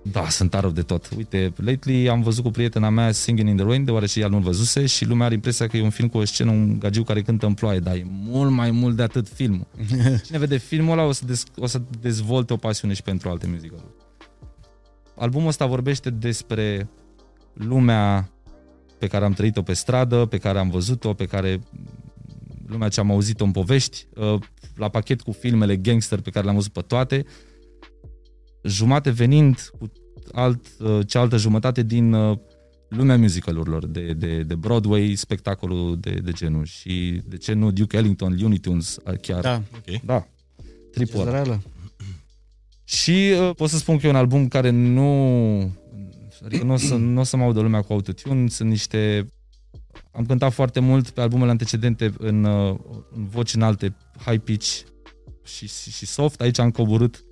Da, 0.02 0.28
sunt 0.28 0.50
tare 0.50 0.68
de 0.68 0.82
tot. 0.82 1.08
Uite, 1.16 1.52
lately 1.56 2.08
am 2.08 2.22
văzut 2.22 2.44
cu 2.44 2.50
prietena 2.50 2.88
mea 2.88 3.12
Singing 3.12 3.48
in 3.48 3.56
the 3.56 3.64
Rain, 3.64 3.84
deoarece 3.84 4.20
ea 4.20 4.28
nu-l 4.28 4.40
văzuse 4.40 4.86
și 4.86 5.04
lumea 5.04 5.26
are 5.26 5.34
impresia 5.34 5.66
că 5.66 5.76
e 5.76 5.82
un 5.82 5.90
film 5.90 6.08
cu 6.08 6.18
o 6.18 6.24
scenă, 6.24 6.50
un 6.50 6.78
gagiu 6.78 7.02
care 7.02 7.22
cântă 7.22 7.46
în 7.46 7.54
ploaie, 7.54 7.78
dar 7.78 7.94
e 7.94 8.06
mult 8.06 8.50
mai 8.50 8.70
mult 8.70 8.96
de 8.96 9.02
atât 9.02 9.28
filmul. 9.28 9.66
Cine 10.26 10.38
vede 10.38 10.56
filmul 10.56 10.98
ăla 10.98 11.06
o 11.06 11.12
să, 11.12 11.24
dez, 11.24 11.44
o 11.56 11.66
să 11.66 11.80
dezvolte 12.00 12.52
o 12.52 12.56
pasiune 12.56 12.94
și 12.94 13.02
pentru 13.02 13.28
alte 13.28 13.46
musicaluri. 13.46 13.94
Albumul 15.16 15.48
ăsta 15.48 15.66
vorbește 15.66 16.10
despre 16.10 16.88
lumea 17.52 18.30
pe 18.98 19.06
care 19.06 19.24
am 19.24 19.32
trăit-o 19.32 19.62
pe 19.62 19.72
stradă, 19.72 20.26
pe 20.26 20.38
care 20.38 20.58
am 20.58 20.70
văzut-o, 20.70 21.14
pe 21.14 21.26
care 21.26 21.60
lumea 22.66 22.88
ce 22.88 23.00
am 23.00 23.10
auzit-o 23.10 23.44
în 23.44 23.50
povești, 23.50 24.06
uh, 24.14 24.38
la 24.76 24.88
pachet 24.88 25.20
cu 25.20 25.32
filmele 25.32 25.76
gangster 25.76 26.20
pe 26.20 26.30
care 26.30 26.44
le-am 26.44 26.56
văzut 26.56 26.72
pe 26.72 26.80
toate, 26.80 27.24
jumate 28.62 29.10
venind 29.10 29.70
cu 29.78 29.92
alt, 30.32 30.66
uh, 30.80 31.06
cealaltă 31.06 31.36
jumătate 31.36 31.82
din 31.82 32.12
uh, 32.12 32.38
lumea 32.88 33.18
musicalurilor, 33.18 33.86
de, 33.86 34.12
de, 34.12 34.42
de 34.42 34.54
Broadway, 34.54 35.14
spectacolul 35.14 35.98
de, 36.00 36.10
de 36.10 36.30
genul 36.32 36.64
și 36.64 37.22
de 37.26 37.36
ce 37.36 37.52
nu 37.52 37.70
Duke 37.70 37.96
Ellington, 37.96 38.36
Looney 38.38 38.58
Tunes, 38.58 38.98
chiar. 39.20 39.40
Da. 39.40 39.62
Ok. 39.76 40.00
Da. 40.04 40.26
Tripul 40.92 41.20
ăla. 41.20 41.28
Izraelă. 41.28 41.62
Și 42.84 43.32
uh, 43.40 43.50
pot 43.56 43.68
să 43.68 43.76
spun 43.76 43.98
că 43.98 44.06
e 44.06 44.10
un 44.10 44.16
album 44.16 44.48
care 44.48 44.70
nu... 44.70 45.81
Adică 46.44 46.64
nu 46.64 46.72
o 46.72 46.76
să, 46.76 46.94
nu 46.94 47.20
o 47.20 47.22
să 47.22 47.36
mă 47.36 47.42
audă 47.42 47.60
lumea 47.60 47.82
cu 47.82 47.92
autotune, 47.92 48.48
sunt 48.48 48.68
niște... 48.68 49.26
Am 50.12 50.26
cântat 50.26 50.52
foarte 50.52 50.80
mult 50.80 51.10
pe 51.10 51.20
albumele 51.20 51.50
antecedente 51.50 52.12
în, 52.18 52.44
uh, 52.44 52.78
în 53.14 53.26
voci 53.26 53.54
înalte, 53.54 53.96
high 54.24 54.42
pitch 54.44 54.80
și, 55.44 55.68
și, 55.68 55.90
și 55.90 56.06
soft. 56.06 56.40
Aici 56.40 56.58
am 56.58 56.70
coborât 56.70 57.24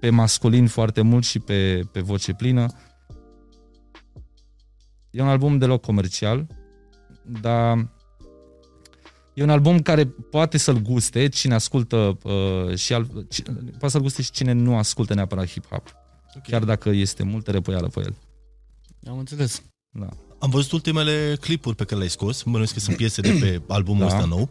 pe 0.00 0.10
masculin 0.10 0.66
foarte 0.66 1.00
mult 1.00 1.24
și 1.24 1.38
pe, 1.38 1.80
pe 1.92 2.00
voce 2.00 2.32
plină. 2.32 2.66
E 5.10 5.22
un 5.22 5.28
album 5.28 5.58
deloc 5.58 5.80
comercial, 5.80 6.46
dar 7.40 7.90
e 9.34 9.42
un 9.42 9.50
album 9.50 9.78
care 9.78 10.06
poate 10.06 10.58
să-l 10.58 10.78
guste 10.78 11.28
cine 11.28 11.54
ascultă 11.54 12.18
uh, 12.22 12.74
și 12.76 12.94
al, 12.94 13.26
ci, 13.28 13.42
poate 13.70 13.88
să-l 13.88 14.00
guste 14.00 14.22
și 14.22 14.30
cine 14.30 14.52
nu 14.52 14.76
ascultă 14.76 15.14
neapărat 15.14 15.48
hip-hop. 15.48 15.84
Ok. 16.36 16.42
Chiar 16.42 16.64
dacă 16.64 16.88
este 16.88 17.22
multă 17.22 17.50
răpăială 17.50 17.88
pe 17.88 18.00
el. 18.00 18.14
Am 19.06 19.18
înțeles. 19.18 19.62
Da. 19.90 20.08
Am 20.38 20.50
văzut 20.50 20.72
ultimele 20.72 21.36
clipuri 21.40 21.76
pe 21.76 21.84
care 21.84 21.96
le-ai 21.96 22.10
scos, 22.10 22.42
mă 22.42 22.58
că 22.58 22.80
sunt 22.80 22.96
piese 22.96 23.20
de 23.20 23.38
pe 23.40 23.62
albumul 23.74 24.00
Da. 24.00 24.06
ăsta 24.06 24.24
nou. 24.24 24.48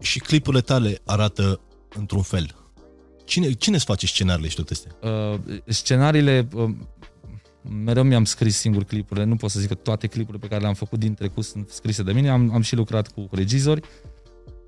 Și 0.00 0.18
clipurile 0.18 0.62
tale 0.62 1.00
arată 1.04 1.60
într-un 1.96 2.22
fel. 2.22 2.54
Cine, 3.24 3.52
cine 3.52 3.76
îți 3.76 3.84
face 3.84 4.06
scenariile 4.06 4.48
și 4.48 4.54
toate 4.54 4.72
astea? 4.72 5.10
Uh, 5.10 5.40
scenariile, 5.66 6.48
uh, 6.52 6.70
mereu 7.84 8.02
mi-am 8.02 8.24
scris 8.24 8.56
singur 8.56 8.84
clipurile, 8.84 9.24
nu 9.24 9.36
pot 9.36 9.50
să 9.50 9.60
zic 9.60 9.68
că 9.68 9.74
toate 9.74 10.06
clipurile 10.06 10.38
pe 10.42 10.48
care 10.48 10.60
le-am 10.60 10.74
făcut 10.74 10.98
din 10.98 11.14
trecut 11.14 11.44
sunt 11.44 11.68
scrise 11.68 12.02
de 12.02 12.12
mine, 12.12 12.30
am, 12.30 12.54
am 12.54 12.60
și 12.60 12.74
lucrat 12.74 13.12
cu 13.12 13.28
regizori, 13.30 13.80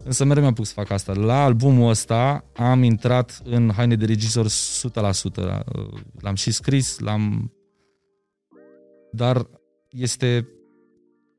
însă 0.04 0.24
mereu 0.24 0.42
mi-am 0.42 0.54
pus 0.54 0.68
să 0.68 0.74
fac 0.74 0.90
asta. 0.90 1.12
La 1.12 1.44
albumul 1.44 1.90
ăsta 1.90 2.44
am 2.56 2.82
intrat 2.82 3.40
în 3.44 3.72
haine 3.76 3.96
de 3.96 4.04
regizor 4.04 4.46
100%, 4.46 4.50
uh, 4.52 6.00
l-am 6.20 6.34
și 6.34 6.50
scris, 6.50 6.98
l-am... 6.98 7.52
Dar 9.12 9.46
este... 9.90 10.48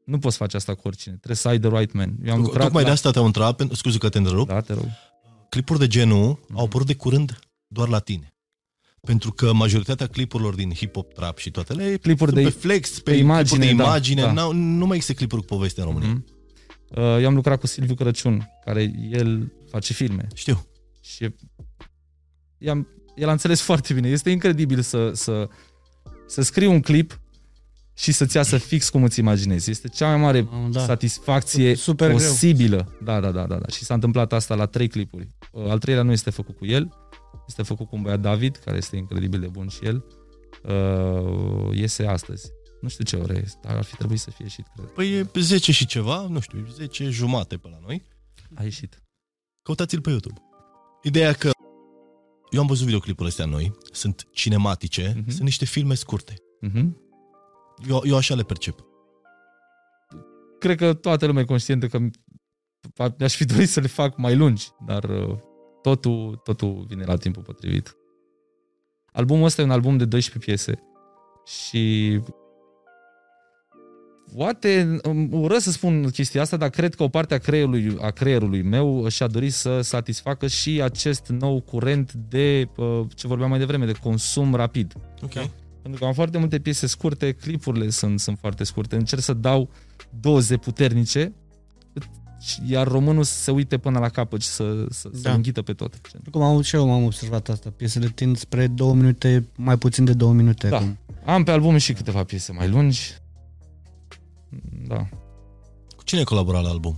Nu 0.05 0.19
poți 0.19 0.37
face 0.37 0.55
asta 0.55 0.73
cu 0.75 0.81
oricine, 0.87 1.13
trebuie 1.15 1.35
să 1.37 1.47
ai 1.47 1.59
the 1.59 1.69
right 1.77 1.93
man. 1.93 2.15
Eu 2.25 2.33
am 2.33 2.41
lucrat 2.41 2.63
Tocmai 2.63 2.81
la... 2.81 2.87
de 2.87 2.93
asta 2.93 3.11
te-am 3.11 3.25
întrebat, 3.25 3.55
pentru- 3.55 3.75
scuze 3.75 3.97
că 3.97 4.09
te 4.09 4.17
întrerup. 4.17 4.47
Da, 4.47 4.61
te 4.61 4.73
rog. 4.73 4.85
Clipuri 5.49 5.79
de 5.79 5.87
genul 5.87 6.39
Mhm. 6.47 6.57
au 6.57 6.65
apărut 6.65 6.87
de 6.87 6.95
curând 6.95 7.39
doar 7.67 7.87
la 7.87 7.99
tine. 7.99 8.31
Pentru 9.01 9.31
că 9.31 9.53
majoritatea 9.53 10.07
clipurilor 10.07 10.55
din 10.55 10.71
hip-hop, 10.73 11.13
trap 11.13 11.37
și 11.37 11.51
toate 11.51 11.73
le 11.73 11.97
Clipuri 11.97 12.31
sunt 12.31 12.43
de- 12.43 12.49
pe 12.49 12.55
flex, 12.59 12.99
pe, 12.99 13.11
pe 13.11 13.17
imagine, 13.17 13.65
imagine, 13.65 13.65
de 13.65 13.83
da, 13.83 13.83
imagine. 13.89 14.21
da. 14.21 14.31
N-au- 14.31 14.51
Nu 14.53 14.85
mai 14.85 14.95
există 14.95 15.17
clipuri 15.17 15.41
cu 15.41 15.47
poveste 15.47 15.79
în 15.81 15.85
România. 15.87 16.07
Mhm. 16.09 16.25
Uh, 16.89 16.97
Eu 17.21 17.27
am 17.27 17.35
lucrat 17.35 17.59
cu 17.59 17.67
Silviu 17.67 17.95
Crăciun, 17.95 18.49
care 18.65 18.93
el 19.11 19.51
face 19.69 19.93
filme 19.93 20.27
Știu. 20.33 20.67
și 21.01 21.23
e- 21.23 21.35
i-am, 22.57 22.87
el 23.15 23.27
a 23.27 23.31
înțeles 23.31 23.61
foarte 23.61 23.93
bine. 23.93 24.09
Este 24.09 24.29
incredibil 24.29 24.81
să, 24.81 25.11
să, 25.13 25.49
să 26.27 26.41
scrii 26.41 26.67
un 26.67 26.81
clip 26.81 27.19
și 27.97 28.11
să-ți 28.11 28.35
iasă 28.35 28.57
fix 28.57 28.89
cum 28.89 29.03
îți 29.03 29.19
imaginezi. 29.19 29.69
Este 29.69 29.87
cea 29.87 30.07
mai 30.07 30.17
mare 30.17 30.47
Am, 30.51 30.71
da. 30.71 30.79
satisfacție 30.85 31.75
Super 31.75 32.07
greu. 32.07 32.19
posibilă. 32.19 32.97
Da, 33.03 33.19
da, 33.19 33.31
da, 33.31 33.45
da, 33.47 33.55
da. 33.55 33.67
Și 33.67 33.83
s-a 33.83 33.93
întâmplat 33.93 34.33
asta 34.33 34.55
la 34.55 34.65
trei 34.65 34.87
clipuri. 34.87 35.27
Uh, 35.51 35.69
Al 35.69 35.79
treilea 35.79 36.03
nu 36.03 36.11
este 36.11 36.29
făcut 36.29 36.57
cu 36.57 36.65
el, 36.65 36.93
este 37.47 37.63
făcut 37.63 37.87
cu 37.89 37.95
un 37.95 38.01
băiat 38.01 38.19
David, 38.19 38.55
care 38.65 38.77
este 38.77 38.95
incredibil 38.95 39.39
de 39.39 39.47
bun 39.47 39.67
și 39.67 39.85
el. 39.85 40.05
Uh, 40.63 41.75
iese 41.77 42.05
astăzi. 42.05 42.49
Nu 42.81 42.87
știu 42.89 43.03
ce 43.03 43.15
ore 43.15 43.41
este, 43.45 43.59
dar 43.63 43.75
ar 43.75 43.83
fi 43.83 43.95
trebuit 43.95 44.19
să 44.19 44.29
fie 44.29 44.45
ieșit, 44.45 44.65
cred. 44.75 44.87
Păi 44.89 45.13
e 45.17 45.27
10 45.39 45.71
și 45.71 45.85
ceva, 45.85 46.27
nu 46.29 46.39
știu, 46.39 46.65
10 46.73 47.09
jumate 47.09 47.57
pe 47.57 47.67
la 47.71 47.77
noi. 47.85 48.03
A 48.55 48.63
ieșit. 48.63 49.03
Căutați-l 49.63 50.01
pe 50.01 50.09
YouTube. 50.09 50.41
Ideea 51.03 51.33
că 51.33 51.49
eu 52.51 52.61
am 52.61 52.67
văzut 52.67 52.85
videoclipurile 52.85 53.29
astea 53.29 53.45
noi, 53.45 53.71
sunt 53.91 54.27
cinematice, 54.31 55.13
Mhm. 55.17 55.29
sunt 55.29 55.43
niște 55.43 55.65
filme 55.65 55.93
scurte. 55.93 56.33
Uh-huh. 56.33 56.87
Eu, 57.87 58.01
eu 58.05 58.15
așa 58.15 58.35
le 58.35 58.43
percep. 58.43 58.85
cred 60.59 60.77
că 60.77 60.93
toată 60.93 61.25
lumea 61.25 61.41
e 61.41 61.45
conștientă 61.45 61.87
că 61.87 61.99
mi-aș 63.17 63.35
fi 63.35 63.45
dorit 63.45 63.69
să 63.69 63.79
le 63.79 63.87
fac 63.87 64.17
mai 64.17 64.35
lungi, 64.35 64.67
dar 64.85 65.03
uh, 65.03 65.37
totul, 65.81 66.41
totul 66.43 66.85
vine 66.87 67.03
la 67.05 67.15
timpul 67.15 67.43
potrivit. 67.43 67.97
Albumul 69.11 69.45
ăsta 69.45 69.61
e 69.61 69.65
un 69.65 69.71
album 69.71 69.97
de 69.97 70.05
12 70.05 70.51
piese 70.51 70.79
și 71.45 72.19
poate 74.35 74.97
îmi 75.01 75.29
urăsc 75.31 75.63
să 75.63 75.71
spun 75.71 76.09
chestia 76.09 76.41
asta, 76.41 76.57
dar 76.57 76.69
cred 76.69 76.95
că 76.95 77.03
o 77.03 77.07
parte 77.07 77.33
a 77.33 77.37
creierului, 77.37 77.97
a 78.01 78.09
creierului 78.09 78.61
meu 78.61 79.07
și-a 79.07 79.27
dorit 79.27 79.53
să 79.53 79.81
satisfacă 79.81 80.47
și 80.47 80.81
acest 80.81 81.27
nou 81.27 81.61
curent 81.61 82.13
de, 82.13 82.69
uh, 82.77 83.01
ce 83.15 83.27
vorbeam 83.27 83.49
mai 83.49 83.59
devreme, 83.59 83.85
de 83.85 83.91
consum 83.91 84.55
rapid. 84.55 84.93
Ok. 85.23 85.49
Pentru 85.87 86.05
că 86.05 86.11
am 86.11 86.15
foarte 86.15 86.37
multe 86.37 86.59
piese 86.59 86.87
scurte, 86.87 87.31
clipurile 87.31 87.89
sunt, 87.89 88.19
sunt 88.19 88.37
foarte 88.39 88.63
scurte. 88.63 88.95
Încerc 88.95 89.21
să 89.21 89.33
dau 89.33 89.69
doze 90.19 90.57
puternice, 90.57 91.33
iar 92.65 92.87
românul 92.87 93.23
să 93.23 93.33
se 93.33 93.51
uite 93.51 93.77
până 93.77 93.99
la 93.99 94.09
capăt 94.09 94.41
și 94.41 94.47
să, 94.47 94.85
să, 94.89 95.09
da. 95.09 95.17
să 95.17 95.21
Da. 95.21 95.33
înghită 95.33 95.61
pe 95.61 95.73
tot. 95.73 96.01
Cum 96.31 96.41
am 96.41 96.61
și 96.61 96.75
eu 96.75 96.93
am 96.93 97.03
observat 97.03 97.49
asta. 97.49 97.69
Piesele 97.69 98.07
tind 98.07 98.37
spre 98.37 98.67
două 98.67 98.93
minute, 98.93 99.47
mai 99.55 99.77
puțin 99.77 100.05
de 100.05 100.13
două 100.13 100.33
minute. 100.33 100.69
Da. 100.69 100.75
acum. 100.75 100.97
Am 101.25 101.43
pe 101.43 101.51
album 101.51 101.77
și 101.77 101.93
câteva 101.93 102.23
piese 102.23 102.51
mai 102.51 102.69
lungi. 102.69 103.13
Da. 104.87 105.07
Cu 105.95 106.03
cine 106.03 106.19
ai 106.19 106.25
colaborat 106.25 106.63
la 106.63 106.69
album? 106.69 106.97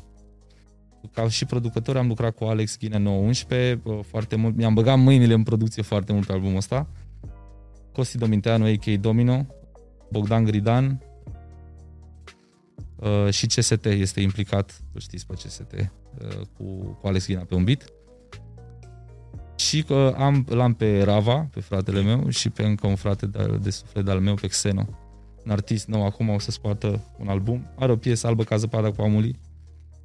Ca 1.14 1.30
și 1.30 1.46
producător 1.46 1.98
am 1.98 2.08
lucrat 2.08 2.36
cu 2.36 2.44
Alex 2.44 2.78
Ghinea 2.78 3.00
911 3.00 3.80
bă, 3.84 4.00
foarte 4.08 4.36
mult. 4.36 4.56
Mi-am 4.56 4.74
băgat 4.74 5.00
mâinile 5.00 5.34
în 5.34 5.44
producție 5.44 5.82
foarte 5.84 6.14
mult 6.14 6.26
pe 6.26 6.34
albumul 6.34 6.58
ăsta. 6.58 6.88
Costi 8.00 8.18
Dominteanu, 8.18 8.66
a.k.a. 8.66 8.98
Domino, 8.98 9.46
Bogdan 10.12 10.44
Gridan 10.44 11.02
uh, 12.96 13.30
și 13.30 13.48
CST 13.48 13.86
este 13.86 14.22
implicat, 14.22 14.82
îl 14.94 15.00
știți 15.00 15.26
pe 15.26 15.34
CST, 15.34 15.74
uh, 15.74 15.88
cu, 16.58 16.64
cu 17.02 17.08
Alex 17.08 17.26
Ghina 17.26 17.42
pe 17.42 17.56
un 17.56 17.64
beat. 17.64 17.86
Și 19.56 19.84
că 19.84 20.14
am, 20.18 20.46
l-am 20.50 20.74
pe 20.74 21.02
Rava, 21.04 21.48
pe 21.54 21.60
fratele 21.60 22.02
meu, 22.02 22.30
și 22.30 22.50
pe 22.50 22.64
încă 22.64 22.88
un 22.88 22.96
frate 22.96 23.26
de, 23.26 23.58
de 23.62 23.70
suflet 23.70 24.06
de-al 24.06 24.20
meu, 24.20 24.34
pe 24.36 24.48
Xeno. 24.48 24.86
Un 25.46 25.52
artist 25.52 25.88
nou, 25.88 26.06
acum 26.06 26.30
o 26.30 26.40
să 26.40 26.52
scoată 26.52 27.02
un 27.18 27.28
album. 27.28 27.68
Are 27.76 27.92
o 27.92 27.98
piesă 27.98 28.28
albă 28.28 28.44
ca 28.44 28.58
zăpada 28.58 28.92
cu 28.92 29.02
Amuli. 29.02 29.40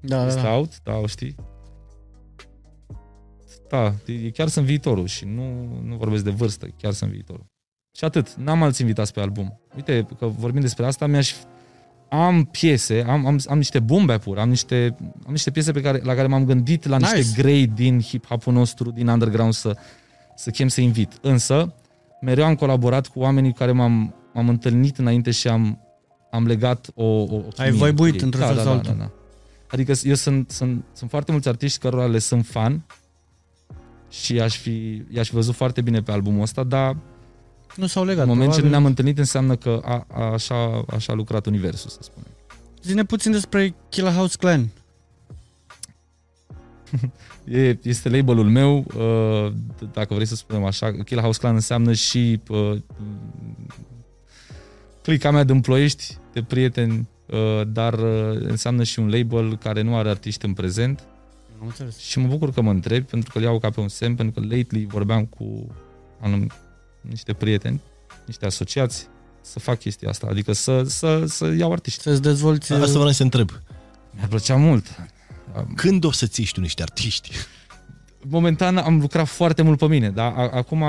Da, 0.01 0.27
Este 0.27 0.41
da, 0.41 0.47
da. 0.47 0.55
out, 0.55 0.81
da, 0.83 0.97
o 0.97 1.07
știi? 1.07 1.35
Da, 3.69 3.95
e- 4.07 4.31
chiar 4.31 4.49
sunt 4.49 4.67
viitorul 4.67 5.07
și 5.07 5.25
nu, 5.25 5.79
nu 5.83 5.97
vorbesc 5.97 6.25
de 6.25 6.31
vârstă, 6.31 6.67
chiar 6.67 6.93
sunt 6.93 7.11
viitorul. 7.11 7.53
Și 7.97 8.05
atât, 8.05 8.35
n-am 8.35 8.63
alți 8.63 8.81
invitați 8.81 9.13
pe 9.13 9.21
album. 9.21 9.61
Uite, 9.77 10.07
că 10.19 10.27
vorbim 10.27 10.61
despre 10.61 10.87
asta, 10.87 11.07
mi-aș... 11.07 11.35
Am 12.09 12.45
piese, 12.45 13.05
am, 13.09 13.27
am, 13.27 13.39
am 13.49 13.57
niște 13.57 13.79
boom 13.79 14.07
pur 14.07 14.39
am 14.39 14.49
niște, 14.49 14.97
am 15.27 15.31
niște 15.31 15.51
piese 15.51 15.73
pe 15.73 15.81
care, 15.81 16.01
la 16.03 16.15
care 16.15 16.27
m-am 16.27 16.45
gândit 16.45 16.87
la 16.87 16.99
niște 16.99 17.17
Nice. 17.17 17.41
grei 17.41 17.67
din 17.67 18.01
hip-hop-ul 18.01 18.53
nostru, 18.53 18.91
din 18.91 19.09
underground 19.09 19.53
să, 19.53 19.77
să 20.37 20.51
chem 20.51 20.69
să 20.69 20.81
invit. 20.81 21.13
Însă, 21.21 21.75
mereu 22.21 22.45
am 22.45 22.55
colaborat 22.55 23.07
cu 23.07 23.19
oamenii 23.19 23.51
cu 23.51 23.57
care 23.59 23.73
m-am, 23.73 24.15
m-am 24.33 24.49
întâlnit 24.49 24.99
înainte 24.99 25.31
și 25.31 25.49
am, 25.49 25.81
am 26.31 26.47
legat 26.47 26.91
o, 26.95 27.05
o, 27.05 27.35
o 27.35 27.43
Ai 27.57 27.71
chimie 27.71 27.85
vibuit 27.85 28.13
cu 28.13 28.19
ei. 28.19 28.25
într-un 28.25 28.41
da, 28.41 28.47
fel 28.47 28.57
da, 28.57 28.63
sau 28.63 28.71
da, 28.71 28.77
altul. 28.79 28.95
da, 28.97 29.03
da. 29.05 29.11
Adică 29.71 29.93
eu 30.03 30.15
sunt, 30.15 30.51
sunt, 30.51 30.85
sunt 30.93 31.11
foarte 31.11 31.33
mulți 31.33 31.49
artiști 31.49 31.79
cărora 31.79 32.07
le 32.07 32.19
sunt 32.19 32.47
fan 32.47 32.87
și 34.11 34.41
aș 34.41 34.57
fi, 34.57 35.03
i-aș 35.11 35.29
fi 35.29 35.35
văzut 35.35 35.55
foarte 35.55 35.81
bine 35.81 36.03
pe 36.03 36.13
albumul 36.13 36.43
ăsta, 36.43 36.65
dar 36.65 36.97
Nu 37.77 37.87
s-au 37.87 38.05
legat. 38.05 38.23
În 38.23 38.29
moment 38.29 38.43
ce 38.53 38.59
probabil. 38.59 38.71
ne-am 38.71 38.85
întâlnit 38.85 39.19
înseamnă 39.19 39.57
că 39.57 39.81
a, 39.85 40.07
a, 40.13 40.23
așa, 40.33 40.85
așa 40.89 41.13
a 41.13 41.17
lucrat 41.17 41.47
universul, 41.47 41.91
să 41.91 41.99
spunem. 42.01 42.29
Zine 42.83 43.05
puțin 43.05 43.33
despre 43.33 43.75
Killer 43.89 44.13
House 44.13 44.37
Clan. 44.39 44.69
E, 47.45 47.79
este 47.83 48.09
labelul 48.09 48.51
meu, 48.51 48.77
uh, 48.97 49.53
d- 49.53 49.93
dacă 49.93 50.15
vrei 50.15 50.27
să 50.27 50.35
spunem 50.35 50.65
așa, 50.65 50.93
Kill 51.05 51.21
House 51.21 51.39
Clan 51.39 51.55
înseamnă 51.55 51.93
și 51.93 52.41
uh, 52.49 52.77
clica 55.03 55.31
mea 55.31 55.45
de 55.45 55.53
împloiești, 55.53 56.17
de 56.33 56.43
prieteni, 56.43 57.09
uh, 57.27 57.63
dar 57.67 57.93
uh, 57.93 58.37
înseamnă 58.41 58.83
și 58.83 58.99
un 58.99 59.11
label 59.11 59.57
care 59.57 59.83
nu 59.83 59.97
are 59.97 60.09
artiști 60.09 60.45
în 60.45 60.53
prezent 60.53 61.05
Am 61.61 61.67
înțeles. 61.67 61.99
și 61.99 62.19
mă 62.19 62.27
bucur 62.27 62.53
că 62.53 62.61
mă 62.61 62.71
întrebi, 62.71 63.05
pentru 63.07 63.31
că 63.33 63.39
îl 63.39 63.45
iau 63.45 63.59
ca 63.59 63.71
pe 63.71 63.81
un 63.81 63.89
semn, 63.89 64.15
pentru 64.15 64.41
că 64.41 64.47
lately 64.55 64.87
vorbeam 64.87 65.25
cu 65.25 65.67
anum, 66.21 66.51
niște 67.09 67.33
prieteni, 67.33 67.81
niște 68.27 68.47
asociați, 68.47 69.09
să 69.41 69.59
fac 69.59 69.79
chestia 69.79 70.09
asta, 70.09 70.27
adică 70.31 70.53
să, 70.53 70.83
să, 70.83 71.25
să 71.27 71.55
iau 71.59 71.73
artiști. 71.73 72.01
Să-ți 72.03 72.23
dezvolți... 72.23 72.73
Asta 72.73 72.87
vreau 72.99 73.11
să 73.11 73.23
întreb. 73.23 73.51
Mi-ar 74.15 74.29
plăcea 74.29 74.57
mult. 74.57 74.87
Când 75.75 76.05
o 76.05 76.11
să 76.13 76.27
ții 76.27 76.49
tu 76.53 76.61
niște 76.61 76.83
artiști? 76.83 77.31
momentan 78.29 78.77
am 78.77 79.01
lucrat 79.01 79.27
foarte 79.27 79.63
mult 79.63 79.79
pe 79.79 79.87
mine, 79.87 80.11
dar 80.11 80.33
a- 80.37 80.51
acum 80.53 80.85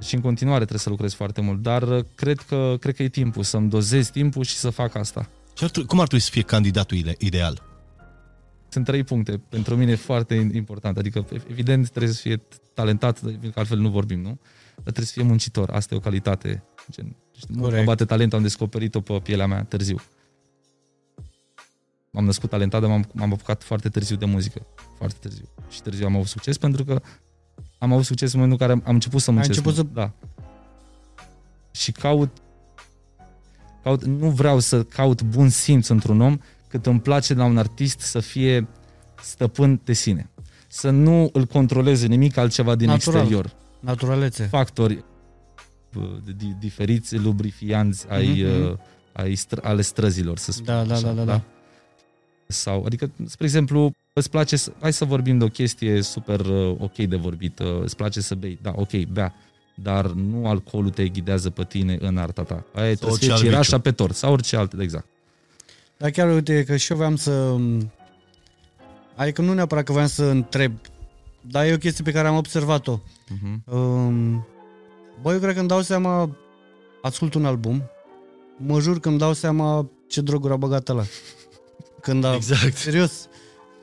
și 0.00 0.14
în 0.14 0.20
continuare 0.20 0.58
trebuie 0.58 0.78
să 0.78 0.88
lucrez 0.88 1.12
foarte 1.14 1.40
mult, 1.40 1.62
dar 1.62 1.82
uh, 1.82 2.04
cred 2.14 2.38
că, 2.38 2.76
cred 2.80 2.94
că 2.94 3.02
e 3.02 3.08
timpul 3.08 3.42
să-mi 3.42 3.68
dozez 3.68 4.08
timpul 4.10 4.44
și 4.44 4.54
să 4.54 4.70
fac 4.70 4.94
asta. 4.94 5.28
Și 5.56 5.64
ar 5.64 5.70
trebui- 5.70 5.88
cum 5.88 6.00
ar 6.00 6.06
trebui 6.06 6.24
să 6.24 6.30
fie 6.30 6.42
candidatul 6.42 6.96
ide- 6.96 7.14
ideal? 7.18 7.62
Sunt 8.68 8.84
trei 8.84 9.04
puncte 9.04 9.40
pentru 9.48 9.76
mine 9.76 9.94
foarte 9.94 10.50
important, 10.54 10.98
adică 10.98 11.26
evident 11.50 11.88
trebuie 11.90 12.12
să 12.12 12.20
fie 12.20 12.42
talentat, 12.74 13.18
pentru 13.18 13.50
că 13.50 13.58
altfel 13.58 13.78
nu 13.78 13.88
vorbim, 13.88 14.20
nu? 14.20 14.38
Dar 14.84 14.92
trebuie 14.92 15.06
să 15.06 15.12
fie 15.12 15.22
muncitor, 15.22 15.70
asta 15.70 15.94
e 15.94 15.96
o 15.96 16.00
calitate. 16.00 16.62
Gen, 16.90 17.16
știi, 17.36 17.46
mult 17.54 17.62
Corect. 17.62 17.78
mă 17.78 17.90
bate 17.90 18.04
talentul, 18.04 18.36
am 18.38 18.42
descoperit-o 18.44 19.00
pe 19.00 19.18
pielea 19.22 19.46
mea 19.46 19.64
târziu. 19.64 19.96
M-am 22.10 22.24
născut 22.24 22.50
talentat, 22.50 22.80
dar 22.80 22.90
m-am, 22.90 23.04
m-am 23.12 23.32
apucat 23.32 23.62
foarte 23.62 23.88
târziu 23.88 24.16
de 24.16 24.24
muzică. 24.24 24.66
Foarte 24.96 25.16
târziu. 25.20 25.48
Și 25.70 25.82
târziu 25.82 26.06
am 26.06 26.14
avut 26.14 26.26
succes 26.26 26.58
pentru 26.58 26.84
că 26.84 27.00
am 27.78 27.92
avut 27.92 28.04
succes 28.04 28.32
în 28.32 28.40
momentul 28.40 28.60
în 28.62 28.68
care 28.68 28.80
am, 28.80 28.88
am 28.88 28.94
început 28.94 29.20
să 29.20 29.30
muncesc. 29.30 29.58
început 29.58 29.74
să- 29.74 29.82
Da. 29.92 30.12
Și 31.70 31.92
caut 31.92 32.30
caut, 33.82 34.04
nu 34.04 34.30
vreau 34.30 34.58
să 34.58 34.82
caut 34.84 35.22
bun 35.22 35.48
simț 35.48 35.88
într-un 35.88 36.20
om, 36.20 36.38
cât 36.68 36.86
îmi 36.86 37.00
place 37.00 37.34
la 37.34 37.44
un 37.44 37.58
artist 37.58 38.00
să 38.00 38.20
fie 38.20 38.68
stăpân 39.22 39.80
de 39.84 39.92
sine. 39.92 40.30
Să 40.68 40.90
nu 40.90 41.30
îl 41.32 41.46
controleze 41.46 42.06
nimic 42.06 42.36
altceva 42.36 42.74
din 42.74 42.86
Natural. 42.86 43.20
exterior. 43.20 43.52
Naturalețe. 43.82 44.44
Factori 44.44 45.04
uh, 45.96 46.04
di- 46.36 46.56
diferiți, 46.60 47.16
lubrifianți 47.16 48.06
ai, 48.08 48.42
Mhm, 48.42 48.70
uh, 48.70 48.76
ai 49.12 49.34
str- 49.36 49.62
ale 49.62 49.82
străzilor, 49.82 50.38
să 50.38 50.52
spun 50.52 50.64
Da, 50.64 50.84
da, 50.84 50.94
așa, 50.94 51.06
da, 51.06 51.12
da, 51.12 51.24
da. 51.24 51.40
Sau, 52.46 52.84
adică, 52.84 53.10
spre 53.26 53.44
exemplu, 53.44 53.92
îți 54.12 54.30
place 54.30 54.56
să, 54.56 54.72
hai 54.80 54.92
să 54.92 55.04
vorbim 55.04 55.38
de 55.38 55.44
o 55.44 55.48
chestie 55.48 56.02
super 56.02 56.40
uh, 56.40 56.76
ok 56.78 56.96
de 56.96 57.16
vorbit, 57.16 57.58
uh, 57.58 57.80
îți 57.82 57.96
place 57.96 58.20
să 58.20 58.34
bei, 58.34 58.58
da, 58.62 58.72
ok, 58.76 58.96
bea, 59.02 59.34
dar 59.74 60.06
nu 60.06 60.46
alcoolul 60.46 60.90
te 60.90 61.08
ghidează 61.08 61.50
pe 61.50 61.64
tine 61.64 61.96
în 62.00 62.16
arta 62.16 62.42
ta. 62.42 62.64
Aia 62.74 62.90
e, 62.90 62.94
trebuie 62.94 62.96
să 62.96 63.06
orice 63.06 63.24
fie 63.24 63.32
alt 63.32 63.42
cireașa 63.42 63.76
viciu. 63.76 63.80
pe 63.80 63.92
tort, 63.92 64.14
sau 64.14 64.32
orice 64.32 64.56
alt, 64.56 64.80
exact. 64.80 65.06
Dar 65.96 66.10
chiar 66.10 66.32
uite 66.34 66.64
că 66.64 66.76
și 66.76 66.90
eu 66.90 66.96
voiam 66.96 67.16
să... 67.16 67.56
Adică 69.16 69.42
nu 69.42 69.52
neapărat 69.54 69.84
că 69.84 69.92
voiam 69.92 70.08
să 70.08 70.24
întreb, 70.24 70.72
dar 71.50 71.66
e 71.66 71.72
o 71.72 71.76
chestie 71.76 72.04
pe 72.04 72.10
care 72.12 72.28
am 72.28 72.36
observat-o. 72.36 73.00
Uh-huh. 73.00 73.72
Um, 73.74 74.46
bă, 75.22 75.32
eu 75.32 75.38
cred 75.38 75.52
că 75.54 75.58
îmi 75.58 75.68
dau 75.68 75.80
seama, 75.80 76.36
ascult 77.02 77.34
un 77.34 77.44
album, 77.44 77.82
mă 78.56 78.80
jur 78.80 79.00
că 79.00 79.08
îmi 79.08 79.18
dau 79.18 79.32
seama 79.32 79.90
ce 80.06 80.20
droguri 80.20 80.52
a 80.52 80.56
băgat 80.56 80.88
ăla. 80.88 81.04
Când 82.00 82.24
a, 82.24 82.34
Exact. 82.34 82.76
serios, 82.76 83.26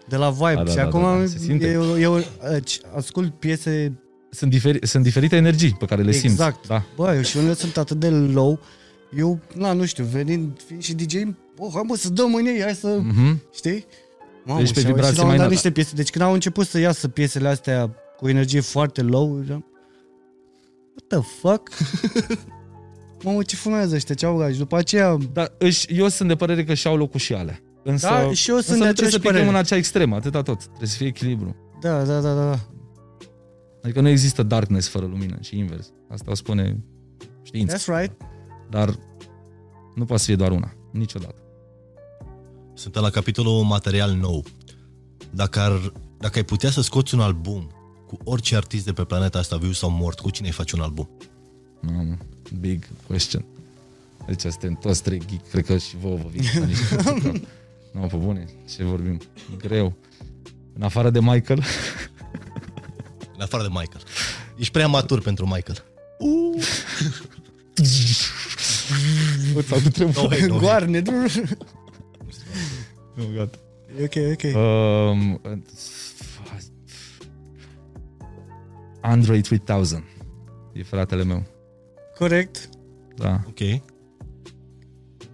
de 0.08 0.16
la 0.16 0.30
vibe. 0.30 0.54
Da, 0.54 0.64
da, 0.64 0.70
și 0.70 0.76
da, 0.76 0.84
acum 0.84 1.02
da, 1.02 1.18
da, 1.20 1.26
se 1.26 1.38
simte. 1.38 1.72
eu, 1.72 2.00
eu 2.00 2.24
deci, 2.52 2.80
ascult 2.96 3.34
piese, 3.40 4.00
Sunt, 4.30 4.52
diferi, 4.52 4.88
sunt 4.88 5.04
diferite 5.04 5.36
energii 5.36 5.76
pe 5.80 5.86
care 5.86 6.02
le 6.02 6.12
simți. 6.12 6.26
Exact. 6.26 6.68
Da. 6.68 6.84
bă, 6.96 7.14
eu 7.16 7.22
și 7.22 7.38
unele 7.38 7.54
sunt 7.54 7.78
atât 7.78 8.00
de 8.00 8.10
low, 8.10 8.60
eu, 9.18 9.40
na, 9.56 9.74
nu 9.74 9.86
știu, 9.86 10.04
venind, 10.04 10.62
fiind 10.66 10.82
și 10.84 10.94
DJ, 10.94 11.16
oh, 11.58 11.70
hai 11.74 11.82
mă 11.86 11.96
să 11.96 12.10
dăm 12.10 12.34
în 12.34 12.46
ei, 12.46 12.62
hai 12.62 12.76
să, 12.76 13.00
Uh-huh. 13.02 13.38
știi? 13.54 13.86
Mamă, 14.46 14.60
Deci 14.60 14.74
pe 14.74 14.80
și 14.80 14.86
au 14.86 14.92
vibrații 14.94 15.04
ieșit 15.04 15.18
la 15.18 15.24
un 15.24 15.28
mai 15.28 15.38
moment 15.38 15.38
dat 15.38 15.38
înalte. 15.38 15.54
niște 15.54 15.72
piese. 15.72 15.96
Deci 15.96 16.10
când 16.10 16.24
au 16.26 16.34
început 16.34 16.68
să 16.68 16.78
iasă 16.80 17.08
piesele 17.08 17.48
astea 17.48 17.96
cu 18.18 18.28
energie 18.30 18.60
foarte 18.60 19.02
low, 19.02 19.42
eram, 19.46 19.66
what 20.96 21.08
the 21.24 21.38
fuck? 21.40 21.70
Mamă, 23.24 23.42
ce 23.44 23.56
fumează 23.56 23.96
ăștia, 23.96 24.16
ce 24.16 24.26
au 24.26 24.34
băgat? 24.34 24.52
Și 24.52 24.58
după 24.58 24.78
aceea, 24.78 25.18
Dar 25.34 25.52
își, 25.58 25.98
eu 26.00 26.08
sunt 26.08 26.28
de 26.28 26.36
părere 26.36 26.64
că 26.64 26.74
și-au 26.74 26.98
locul 26.98 27.20
și 27.20 27.34
alea. 27.34 27.60
Însă, 27.84 28.08
Da, 28.08 28.32
și 28.34 28.50
eu 28.50 28.56
însă 28.56 28.68
sunt 28.68 28.80
de 28.80 28.86
nu 28.88 28.92
trebuie 28.92 28.92
aceeași 28.92 29.12
să 29.12 29.20
picăm 29.20 29.32
părere. 29.32 29.50
în 29.50 29.56
acea 29.56 29.76
extremă, 29.76 30.16
atâta 30.16 30.42
tot. 30.42 30.64
Trebuie 30.64 30.88
să 30.88 30.96
fie 30.96 31.08
echilibru. 31.08 31.56
da, 31.82 32.04
da, 32.04 32.20
da, 32.20 32.34
da, 32.34 32.50
da. 32.50 32.60
Adică 33.84 34.02
nu 34.02 34.08
există 34.08 34.44
darkness 34.44 34.88
fără 34.88 35.06
lumină 35.06 35.38
și 35.42 35.58
invers. 35.58 35.92
Asta 36.10 36.32
o 36.32 36.36
spune 36.36 36.84
știința. 37.42 37.78
That's 37.78 38.00
right. 38.00 38.22
Dar 38.70 38.90
nu 39.96 40.06
poate 40.06 40.22
să 40.22 40.26
fie 40.28 40.36
doar 40.36 40.52
una. 40.52 40.74
Niciodată. 40.92 41.42
Suntem 42.80 43.02
la 43.02 43.10
capitolul 43.10 43.64
material 43.64 44.12
nou. 44.12 44.46
Dacă, 45.30 45.60
ar, 45.60 45.92
dacă 46.18 46.38
ai 46.38 46.44
putea 46.44 46.70
să 46.70 46.82
scoți 46.82 47.14
un 47.14 47.20
album 47.20 47.72
cu 48.08 48.18
orice 48.24 48.56
artist 48.56 48.86
de 48.86 48.94
pe 48.94 49.04
planeta 49.04 49.38
asta, 49.38 49.58
viu 49.58 49.72
sau 49.72 49.90
mort, 49.90 50.20
cu 50.20 50.30
cine 50.30 50.48
ai 50.48 50.54
face 50.54 50.76
un 50.76 50.82
album? 50.82 51.10
Mamă, 51.82 52.18
big 52.60 52.88
question. 53.08 53.46
Deci 54.28 54.42
suntem 54.42 54.74
toți 54.74 55.04
trei 55.04 55.22
geek, 55.28 55.50
cred 55.50 55.66
că 55.66 55.78
și 55.78 55.98
vouă 55.98 56.16
vă 56.16 56.28
vin 56.32 56.44
la 56.60 56.66
niște 56.66 56.96
Nu, 57.94 58.08
pe 58.08 58.16
bune, 58.16 58.46
ce 58.76 58.84
vorbim? 58.84 59.22
Greu. 59.58 59.94
În 60.74 60.82
afară 60.82 61.10
de 61.10 61.20
Michael, 61.20 61.64
În 63.36 63.42
afară 63.42 63.64
de 63.64 63.70
Michael. 63.70 64.04
Ești 64.58 64.72
prea 64.72 64.88
matur 64.88 65.22
pentru 65.22 65.46
Michael. 65.46 65.84
Îți 69.56 69.74
au 69.74 69.80
trebuie. 69.80 70.14
No 70.16 70.22
hate, 70.22 70.46
no 70.46 70.54
hate. 70.54 70.66
Goarne, 70.66 71.00
nu. 71.00 71.28
Nu, 73.20 73.26
gata. 73.36 73.58
E 74.00 74.04
ok, 74.04 74.16
ok. 74.34 74.56
Um, 74.56 75.42
Android 79.02 79.48
3000 79.48 80.04
e 80.74 80.84
fratele 80.84 81.24
meu. 81.24 81.44
Corect. 82.18 82.70
Da. 83.16 83.40
Ok. 83.48 83.82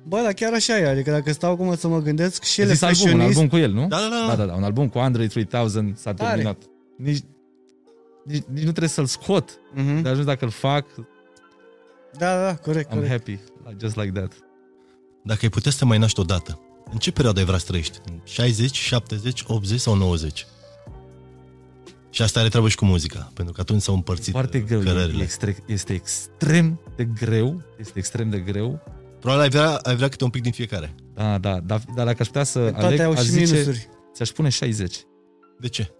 Bă, 0.07 0.19
dar 0.23 0.33
chiar 0.33 0.53
așa 0.53 0.77
e, 0.79 0.87
adică 0.87 1.11
dacă 1.11 1.31
stau 1.31 1.51
acum 1.51 1.75
să 1.75 1.87
mă 1.87 2.01
gândesc 2.01 2.43
și 2.43 2.59
el 2.61 2.65
Ai 2.67 2.71
e 2.71 2.75
zis 2.75 2.81
album, 2.83 3.01
un 3.01 3.05
fashionist, 3.09 3.37
album 3.37 3.49
cu 3.49 3.57
el, 3.63 3.71
nu? 3.71 3.87
Da, 3.87 3.97
da, 3.97 4.09
da. 4.09 4.27
Da, 4.27 4.35
da, 4.35 4.45
da, 4.45 4.53
un 4.53 4.63
album 4.63 4.89
cu 4.89 4.97
Android 4.97 5.29
3000 5.29 5.93
s-a 5.95 6.13
Tare. 6.13 6.29
terminat. 6.29 6.57
Nici, 6.97 7.23
nici, 8.25 8.43
nici 8.47 8.63
nu 8.63 8.69
trebuie 8.69 8.89
să-l 8.89 9.05
scot. 9.05 9.59
Mhm. 9.73 10.01
De 10.01 10.09
ajuns 10.09 10.25
dacă 10.25 10.45
îl 10.45 10.51
fac, 10.51 10.85
Da, 12.17 12.41
da, 12.45 12.55
corect, 12.55 12.87
I'm 12.89 12.93
corect. 12.93 13.09
happy. 13.11 13.39
Like, 13.65 13.77
just 13.79 13.95
like 13.95 14.11
that. 14.11 14.31
Dacă 15.23 15.39
ai 15.41 15.49
putea 15.49 15.71
să 15.71 15.77
te 15.77 15.85
mai 15.85 15.97
naști 15.97 16.19
odată, 16.19 16.59
în 16.91 16.97
ce 16.97 17.11
perioadă 17.11 17.39
ai 17.39 17.45
vrea 17.45 17.57
să 17.57 17.65
trăiești? 17.65 17.99
În 18.05 18.19
60, 18.23 18.75
70, 18.75 19.43
80 19.47 19.79
sau 19.79 19.95
90? 19.95 20.45
Și 22.09 22.21
asta 22.21 22.39
are 22.39 22.49
treabă 22.49 22.69
și 22.69 22.75
cu 22.75 22.85
muzica, 22.85 23.31
pentru 23.33 23.53
că 23.53 23.61
atunci 23.61 23.81
s-au 23.81 23.93
împărțit 23.95 24.33
Foarte 24.33 24.59
greu. 24.59 24.81
E, 24.81 24.83
cărările. 24.83 25.19
e 25.19 25.23
extre, 25.23 25.57
este 25.67 25.93
extrem 25.93 26.79
de 26.95 27.03
greu. 27.03 27.61
Este 27.79 27.97
extrem 27.97 28.29
de 28.29 28.39
greu. 28.39 28.83
Probabil 29.19 29.43
ai 29.43 29.49
vrea, 29.49 29.75
ai 29.75 29.95
vrea 29.95 30.09
câte 30.09 30.23
un 30.23 30.29
pic 30.29 30.41
din 30.41 30.51
fiecare. 30.51 30.95
Da, 31.13 31.37
da, 31.37 31.59
dar, 31.59 31.81
dar 31.95 32.05
dacă 32.05 32.17
aș 32.19 32.27
putea 32.27 32.43
să 32.43 32.59
Toate 32.59 32.85
aleg, 32.85 32.99
au 32.99 33.11
aș 33.11 33.19
și 33.19 33.25
zice, 33.29 33.51
minusuri. 33.51 33.87
ți-aș 34.13 34.29
pune 34.29 34.49
60. 34.49 34.97
De 35.59 35.67
ce? 35.67 35.91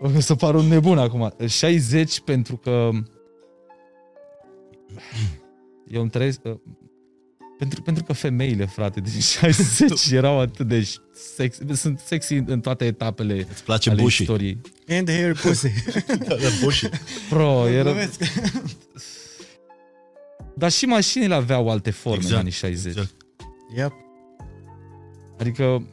O 0.00 0.20
să 0.20 0.34
par 0.34 0.54
un 0.54 0.66
nebun 0.66 0.98
acum. 0.98 1.32
60 1.46 2.20
pentru 2.20 2.56
că 2.56 2.90
eu 5.90 6.00
îmi 6.00 6.10
trăiesc... 6.10 6.40
uh, 6.44 6.54
Pentru, 7.58 7.82
pentru 7.82 8.02
că 8.04 8.12
femeile, 8.12 8.66
frate, 8.66 9.00
din 9.00 9.20
60 9.40 10.10
erau 10.10 10.40
atât 10.40 10.66
de 10.68 10.88
sex, 11.34 11.58
sunt 11.74 11.98
sexy 11.98 12.34
în 12.34 12.60
toate 12.60 12.84
etapele 12.84 13.46
Îți 13.50 13.64
place 13.64 13.90
ale 13.90 14.02
bușii? 14.02 14.24
istoriei. 14.24 14.60
And 14.88 15.10
hair 15.10 15.36
pussy. 15.40 15.68
Da, 16.28 16.34
da, 16.34 16.48
bușii. 16.62 16.88
Pro, 17.28 17.68
era... 17.68 17.82
Glumesc. 17.90 18.20
Dar 20.54 20.70
și 20.70 20.84
mașinile 20.86 21.34
aveau 21.34 21.70
alte 21.70 21.90
forme 21.90 22.16
Exact, 22.16 22.32
în 22.34 22.38
anii 22.40 22.52
60. 22.52 22.86
exact. 22.92 23.14
Yep. 23.76 23.92
Adică, 25.38 25.86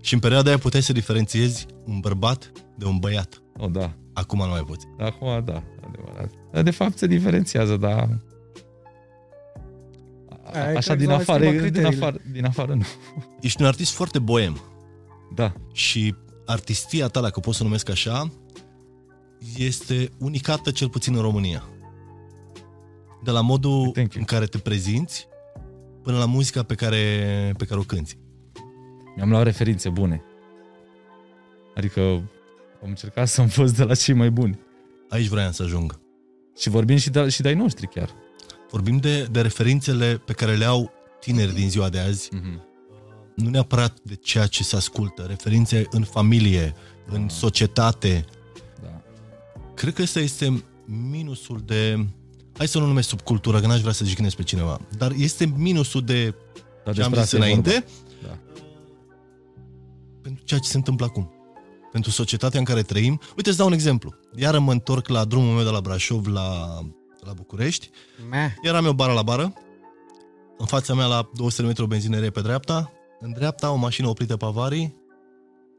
Și 0.00 0.14
în 0.14 0.20
perioada 0.20 0.48
aia 0.48 0.58
puteai 0.58 0.82
să 0.82 0.92
diferențiezi 0.92 1.66
un 1.84 2.00
bărbat 2.00 2.52
de 2.76 2.84
un 2.84 2.96
băiat. 2.98 3.42
oh, 3.58 3.70
da, 3.70 3.92
Acum 4.12 4.38
nu 4.38 4.46
mai 4.48 4.64
poți. 4.66 4.86
acum 4.98 5.44
da, 5.44 5.62
adevărat. 5.86 6.30
Dar 6.52 6.62
de 6.62 6.70
fapt 6.70 6.98
se 6.98 7.06
diferențiază, 7.06 7.76
dar... 7.76 8.08
A- 10.44 10.50
Aia 10.58 10.72
e 10.72 10.76
Așa 10.76 10.92
că 10.92 10.98
din 10.98 11.06
s-au 11.08 11.16
afară, 11.16 11.38
schimbat 11.44 11.62
din 11.62 11.70
criteriile. 11.72 12.04
afară, 12.04 12.22
din 12.32 12.44
afară 12.44 12.74
nu. 12.74 12.82
Ești 13.40 13.60
un 13.62 13.66
artist 13.68 13.92
foarte 13.92 14.18
boem 14.18 14.60
Da, 15.34 15.52
și 15.72 16.14
artistia 16.46 17.06
ta, 17.08 17.20
dacă 17.20 17.40
pot 17.40 17.54
să 17.54 17.62
o 17.62 17.64
numesc 17.66 17.88
așa, 17.90 18.30
este 19.56 20.08
unicată 20.18 20.70
cel 20.70 20.88
puțin 20.88 21.14
în 21.14 21.20
România. 21.20 21.62
De 23.22 23.30
la 23.30 23.40
modul 23.40 23.90
Thank 23.92 24.12
you. 24.12 24.20
în 24.20 24.24
care 24.24 24.44
te 24.46 24.58
prezinți 24.58 25.28
până 26.02 26.18
la 26.18 26.24
muzica 26.26 26.62
pe 26.62 26.74
care, 26.74 26.98
pe 27.58 27.64
care 27.64 27.80
o 27.80 27.82
cânti. 27.82 28.16
Mi-am 29.16 29.28
luat 29.30 29.42
referințe 29.42 29.88
bune. 29.88 30.22
Adică 31.74 32.00
am 32.82 32.88
încercat 32.88 33.28
să 33.28 33.40
învăț 33.40 33.70
de 33.70 33.84
la 33.84 33.94
cei 33.94 34.14
mai 34.14 34.30
buni. 34.30 34.58
Aici 35.08 35.26
vreau 35.28 35.50
să 35.52 35.62
ajung. 35.62 36.00
Și 36.56 36.68
vorbim 36.68 36.96
și 36.96 37.10
de, 37.10 37.28
și 37.28 37.42
de 37.42 37.48
ai 37.48 37.54
noștri 37.54 37.86
chiar. 37.88 38.10
Vorbim 38.74 38.96
de, 38.96 39.22
de 39.30 39.40
referințele 39.40 40.22
pe 40.24 40.32
care 40.32 40.56
le 40.56 40.64
au 40.64 40.92
tineri 41.20 41.54
din 41.54 41.70
ziua 41.70 41.88
de 41.88 41.98
azi, 41.98 42.28
Mm-hmm. 42.28 42.60
nu 43.34 43.48
neapărat 43.48 43.98
de 44.02 44.14
ceea 44.14 44.46
ce 44.46 44.62
se 44.62 44.76
ascultă, 44.76 45.22
referințe 45.22 45.86
în 45.90 46.04
familie, 46.04 46.74
în 47.06 47.28
societate. 47.28 48.24
Da. 48.82 49.02
Cred 49.74 49.94
că 49.94 50.02
ăsta 50.02 50.20
este 50.20 50.64
minusul 50.84 51.62
de... 51.64 52.06
Hai 52.56 52.68
să 52.68 52.78
nu 52.78 52.86
numesc 52.86 53.08
subcultură, 53.08 53.60
că 53.60 53.66
n-aș 53.66 53.80
vrea 53.80 53.92
să 53.92 54.04
jignesc 54.04 54.36
pe 54.36 54.42
cineva, 54.42 54.80
dar 54.98 55.12
este 55.16 55.52
minusul 55.56 56.04
de 56.04 56.34
Dar 56.84 56.94
ce 56.94 57.02
am 57.02 57.10
despre 57.12 57.24
zis 57.24 57.32
asta 57.32 57.36
e 57.36 57.38
înainte, 57.38 57.70
vorba. 57.70 58.28
Da. 58.28 58.38
pentru 60.22 60.44
ceea 60.44 60.60
ce 60.60 60.68
se 60.68 60.76
întâmplă 60.76 61.06
acum. 61.06 61.32
Pentru 61.92 62.10
societatea 62.10 62.58
în 62.58 62.64
care 62.64 62.82
trăim. 62.82 63.20
Uite, 63.36 63.48
îți 63.48 63.58
dau 63.58 63.66
un 63.66 63.72
exemplu. 63.72 64.14
Iar 64.36 64.58
mă 64.58 64.72
întorc 64.72 65.08
la 65.08 65.24
drumul 65.24 65.54
meu 65.54 65.64
de 65.64 65.70
la 65.70 65.80
Brașov 65.80 66.26
la, 66.26 66.78
la 67.26 67.32
București. 67.32 67.90
Meh. 68.30 68.50
Eram 68.62 68.84
eu 68.84 68.92
bară 68.92 69.12
la 69.12 69.22
bară. 69.22 69.52
În 70.58 70.66
fața 70.66 70.94
mea, 70.94 71.06
la 71.06 71.30
200 71.34 71.60
de 71.62 71.68
metri, 71.68 71.82
o 71.82 71.86
benzinărie 71.86 72.30
pe 72.30 72.40
dreapta. 72.40 72.92
În 73.20 73.32
dreapta, 73.32 73.70
o 73.70 73.76
mașină 73.76 74.08
oprită 74.08 74.36
pe 74.36 74.44
avarii. 74.44 74.96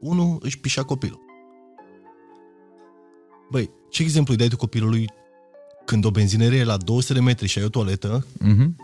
Unul 0.00 0.38
își 0.40 0.58
pișa 0.58 0.82
copilul. 0.82 1.20
Băi, 3.50 3.70
ce 3.90 4.02
exemplu 4.02 4.32
îi 4.32 4.38
dai 4.38 4.48
tu 4.48 4.56
copilului 4.56 5.06
când 5.84 6.04
o 6.04 6.10
benzinărie 6.10 6.58
e 6.58 6.64
la 6.64 6.76
200 6.76 7.12
de 7.12 7.20
metri 7.20 7.46
și 7.46 7.58
ai 7.58 7.64
o 7.64 7.68
toaletă 7.68 8.26
Mhm. 8.38 8.76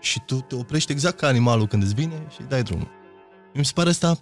și 0.00 0.20
tu 0.26 0.40
te 0.40 0.54
oprești 0.54 0.92
exact 0.92 1.16
ca 1.18 1.26
animalul 1.26 1.66
când 1.66 1.82
îți 1.82 1.94
vine 1.94 2.26
și 2.30 2.40
îi 2.40 2.46
dai 2.48 2.62
drumul. 2.62 2.88
Mi 3.54 3.64
se 3.64 3.72
pare 3.74 3.88
asta 3.88 4.20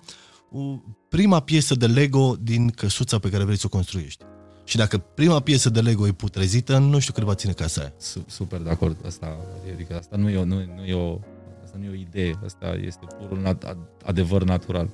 o 0.52 0.76
prima 1.08 1.40
piesă 1.40 1.74
de 1.74 1.86
Lego 1.86 2.36
din 2.40 2.68
căsuța 2.70 3.18
pe 3.18 3.28
care 3.30 3.44
vrei 3.44 3.56
să 3.58 3.62
o 3.66 3.68
construiești. 3.68 4.24
Și 4.70 4.76
dacă 4.76 4.98
prima 4.98 5.40
piesă 5.40 5.70
de 5.70 5.80
Lego 5.80 6.06
e 6.06 6.12
putrezită, 6.12 6.78
nu 6.78 6.98
știu 6.98 7.12
cât 7.12 7.22
va 7.22 7.34
ține 7.34 7.52
casa 7.52 7.80
aia. 7.80 7.92
Su- 7.98 8.24
Super 8.28 8.60
de 8.60 8.70
acord. 8.70 8.96
Asta, 9.06 9.36
adică 9.74 9.96
asta 9.96 10.16
nu 10.16 10.28
e 10.28 10.36
o, 10.36 10.44
nu, 10.44 10.54
nu 10.76 10.84
e 10.84 10.94
o, 10.94 11.18
asta 11.64 11.76
nu 11.78 11.84
e 11.84 11.88
o 11.90 11.94
idee. 11.94 12.38
Asta 12.44 12.78
este 12.86 13.06
purul 13.20 13.42
nat, 13.42 13.64
ad- 13.74 14.04
adevăr 14.04 14.42
natural. 14.44 14.88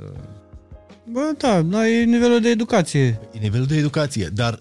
Uh, 0.00 0.06
Bă, 1.12 1.32
da, 1.38 1.62
da, 1.62 1.88
e 1.88 2.04
nivelul 2.04 2.40
de 2.40 2.48
educație. 2.48 3.20
E 3.32 3.38
nivelul 3.38 3.66
de 3.66 3.76
educație, 3.76 4.26
dar 4.26 4.60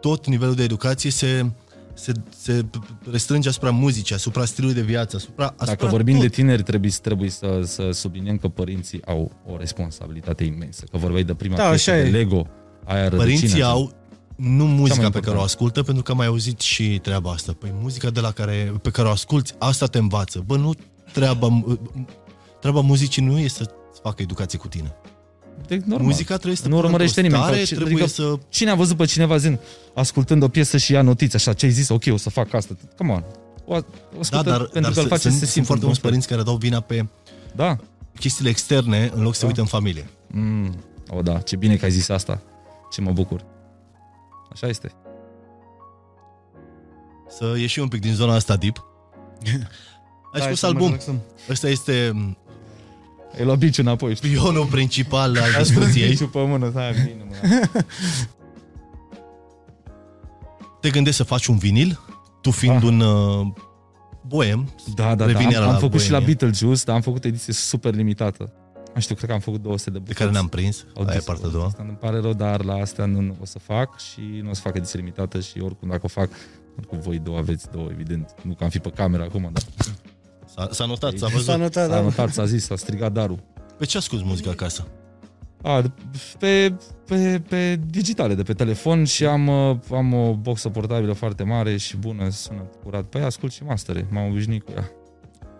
tot 0.00 0.26
nivelul 0.26 0.54
de 0.54 0.62
educație 0.62 1.10
se, 1.10 1.50
se, 1.94 2.12
se 2.38 2.64
restrânge 3.10 3.48
asupra 3.48 3.70
muzicii, 3.70 4.14
asupra 4.14 4.44
stilului 4.44 4.74
de 4.76 4.82
viață, 4.82 5.16
asupra, 5.16 5.44
asupra 5.44 5.64
Dacă 5.74 5.86
vorbim 5.86 6.14
tot. 6.14 6.22
de 6.22 6.28
tineri, 6.28 6.62
trebuie, 6.62 6.90
trebuie 7.02 7.30
să, 7.30 7.60
să 7.64 7.90
subliniem 7.90 8.36
că 8.38 8.48
părinții 8.48 9.04
au 9.06 9.32
o 9.46 9.56
responsabilitate 9.56 10.44
imensă. 10.44 10.84
Că 10.90 10.96
vorbeai 10.96 11.24
de 11.24 11.34
prima 11.34 11.56
Da, 11.56 11.68
piesă 11.68 11.90
așa 11.90 12.00
de 12.02 12.08
e. 12.08 12.10
Lego, 12.10 12.46
aia 12.84 13.08
Părinții 13.08 13.46
rădăcina. 13.46 13.68
au 13.70 13.92
nu 14.36 14.64
muzica 14.66 14.94
pe 14.98 15.04
important. 15.04 15.24
care 15.24 15.36
o 15.36 15.40
ascultă, 15.40 15.82
pentru 15.82 16.02
că 16.02 16.10
am 16.10 16.16
mai 16.16 16.26
auzit 16.26 16.60
și 16.60 16.98
treaba 17.02 17.30
asta. 17.30 17.52
Păi 17.58 17.72
muzica 17.80 18.10
de 18.10 18.20
la 18.20 18.30
care, 18.30 18.72
pe 18.82 18.90
care 18.90 19.08
o 19.08 19.10
asculti, 19.10 19.52
asta 19.58 19.86
te 19.86 19.98
învață. 19.98 20.42
Bă, 20.46 20.56
nu 20.56 20.72
treaba, 21.12 21.64
treaba 22.60 22.80
muzicii 22.80 23.22
nu 23.22 23.38
e 23.38 23.48
să 23.48 23.70
facă 24.02 24.22
educație 24.22 24.58
cu 24.58 24.68
tine. 24.68 24.94
De, 25.66 25.80
normal. 25.84 26.06
Muzica 26.06 26.34
trebuie 26.34 26.56
să 26.56 26.62
te 26.62 26.68
Nu 26.68 26.74
pună 26.74 26.86
urmărește 26.86 27.20
într-o 27.20 27.36
nimeni. 27.36 27.52
stare, 27.54 27.68
Că- 27.68 27.74
trebuie 27.84 28.02
adică- 28.04 28.22
să... 28.22 28.38
Cine 28.48 28.70
a 28.70 28.74
văzut 28.74 28.96
pe 28.96 29.04
cineva 29.04 29.36
zi, 29.36 29.56
ascultând 29.94 30.42
o 30.42 30.48
piesă 30.48 30.76
și 30.76 30.92
ia 30.92 31.02
notițe, 31.02 31.36
așa, 31.36 31.52
ce 31.52 31.66
ai 31.66 31.72
zis, 31.72 31.88
ok, 31.88 32.02
o 32.10 32.16
să 32.16 32.30
fac 32.30 32.54
asta. 32.54 32.76
Come 32.96 33.12
on. 33.12 33.24
O, 33.66 33.74
o 33.76 33.80
Da, 33.80 33.86
ascultă 34.20 34.50
dar, 34.50 34.58
pentru 34.64 34.80
dar 34.80 34.82
că 34.82 34.88
îl 34.88 34.92
sunt, 34.94 35.08
face 35.08 35.22
să 35.22 35.28
sunt, 35.28 35.32
se 35.32 35.38
sunt 35.38 35.50
simtă 35.50 35.66
foarte 35.66 35.84
mulți 35.84 36.00
într-un 36.04 36.10
părinți 36.10 36.28
care 36.28 36.42
dau 36.42 36.56
vina 36.56 36.80
pe 36.80 36.94
fel. 36.94 37.08
Da. 37.56 37.76
chestiile 38.18 38.50
externe 38.50 39.10
în 39.14 39.22
loc 39.22 39.34
să 39.34 39.40
Da. 39.40 39.46
uite 39.46 39.60
în 39.60 39.66
familie. 39.66 40.10
Mm, 40.26 40.74
o, 41.08 41.22
da, 41.22 41.38
ce 41.38 41.56
bine 41.56 41.76
că 41.76 41.84
ai 41.84 41.90
zis 41.90 42.08
asta. 42.08 42.40
Ce 42.94 43.00
mă 43.00 43.12
bucur. 43.12 43.44
Așa 44.52 44.66
este. 44.66 44.92
Să 47.28 47.54
ieși 47.58 47.80
un 47.80 47.88
pic 47.88 48.00
din 48.00 48.14
zona 48.14 48.34
asta 48.34 48.56
deep. 48.56 48.76
Ai 50.32 50.40
Hai 50.40 50.40
spus 50.40 50.58
să 50.58 50.66
ne 50.66 50.72
album. 50.72 50.86
relaxăm. 50.86 51.20
Ăsta 51.50 51.68
este 51.68 52.10
mm, 52.14 52.36
Ai 53.38 53.44
luat 53.44 53.58
biciul 53.58 53.84
înapoi, 53.84 54.14
știi? 54.14 54.30
pionul 54.30 54.66
principal 54.66 55.36
al 55.36 55.42
Ai 55.56 55.62
discuției. 55.62 56.08
biciul 56.08 56.26
pe 56.26 56.38
mână, 56.44 56.70
hai, 56.74 56.92
bine, 56.92 57.26
mă. 57.28 57.68
Te 60.80 60.90
gândești 60.90 61.16
să 61.18 61.24
faci 61.24 61.46
un 61.46 61.56
vinil? 61.58 62.00
Tu 62.40 62.50
fiind 62.50 62.76
Ah. 62.76 62.82
un 62.82 63.00
uh, 63.00 63.46
boem, 64.26 64.68
Da, 64.94 65.04
da, 65.04 65.14
da. 65.14 65.26
Revine 65.26 65.54
Am, 65.56 65.62
la 65.64 65.72
am 65.72 65.78
făcut 65.78 66.00
și 66.00 66.10
la 66.10 66.18
Bohemia. 66.18 66.36
Beetlejuice, 66.40 66.82
dar 66.84 66.94
am 66.94 67.00
făcut 67.00 67.24
ediție 67.24 67.52
super 67.52 67.94
limitată. 67.94 68.52
Nu 68.94 69.00
știu, 69.00 69.14
cred 69.14 69.28
că 69.28 69.34
am 69.34 69.40
făcut 69.40 69.62
200 69.62 69.90
de 69.90 69.92
de 69.92 69.98
bucăți. 69.98 70.18
care 70.18 70.30
ne-am 70.30 70.48
prins, 70.48 70.84
Au 70.96 71.02
aia 71.02 71.12
e 71.12 71.16
dis- 71.16 71.24
partea 71.24 71.48
a 71.48 71.50
doua. 71.50 71.64
Asta 71.66 71.82
îmi 71.88 71.96
pare 71.96 72.20
rău, 72.20 72.32
dar 72.32 72.64
la 72.64 72.74
astea 72.74 73.04
nu, 73.04 73.20
nu 73.20 73.36
o 73.40 73.44
să 73.44 73.58
fac 73.58 73.98
și 73.98 74.20
nu 74.42 74.50
o 74.50 74.52
să 74.54 74.60
fac 74.60 74.76
ediție 74.76 74.98
limitată 74.98 75.40
și 75.40 75.60
oricum 75.60 75.88
dacă 75.88 76.00
o 76.04 76.08
fac, 76.08 76.28
oricum 76.78 76.98
voi 77.00 77.18
două 77.18 77.38
aveți 77.38 77.70
două, 77.70 77.88
evident. 77.90 78.34
Nu 78.42 78.54
că 78.54 78.64
am 78.64 78.70
fi 78.70 78.78
pe 78.78 78.90
cameră 78.90 79.22
acum, 79.22 79.50
dar 79.52 79.62
S-a, 80.54 80.68
s-a 80.70 80.84
notat, 80.86 81.10
s-a 81.18 81.26
S-a 81.26 81.32
văzut. 81.32 81.54
notat, 81.58 81.88
s-a 81.88 81.94
da. 81.94 82.00
notat, 82.00 82.32
s-a 82.32 82.44
zis, 82.44 82.64
s-a 82.64 82.76
strigat 82.76 83.12
darul. 83.12 83.38
Pe 83.78 83.84
ce 83.84 83.96
asculti 83.96 84.24
muzica 84.24 84.50
acasă? 84.50 84.86
A, 85.62 85.80
de- 85.82 85.90
pe, 86.38 86.74
pe, 87.06 87.42
pe 87.48 87.80
digitale, 87.90 88.34
de 88.34 88.42
pe 88.42 88.52
telefon 88.52 89.04
și 89.04 89.24
am, 89.26 89.46
uh, 89.48 89.76
am 89.92 90.12
o 90.14 90.34
boxă 90.34 90.68
portabilă 90.68 91.12
foarte 91.12 91.42
mare 91.42 91.76
și 91.76 91.96
bună, 91.96 92.28
sună 92.30 92.60
curat. 92.82 93.04
Păi 93.04 93.22
ascult 93.22 93.52
și 93.52 93.62
mastere, 93.64 94.06
m-am 94.10 94.28
obișnuit 94.30 94.62
cu 94.64 94.72
ea. 94.76 94.90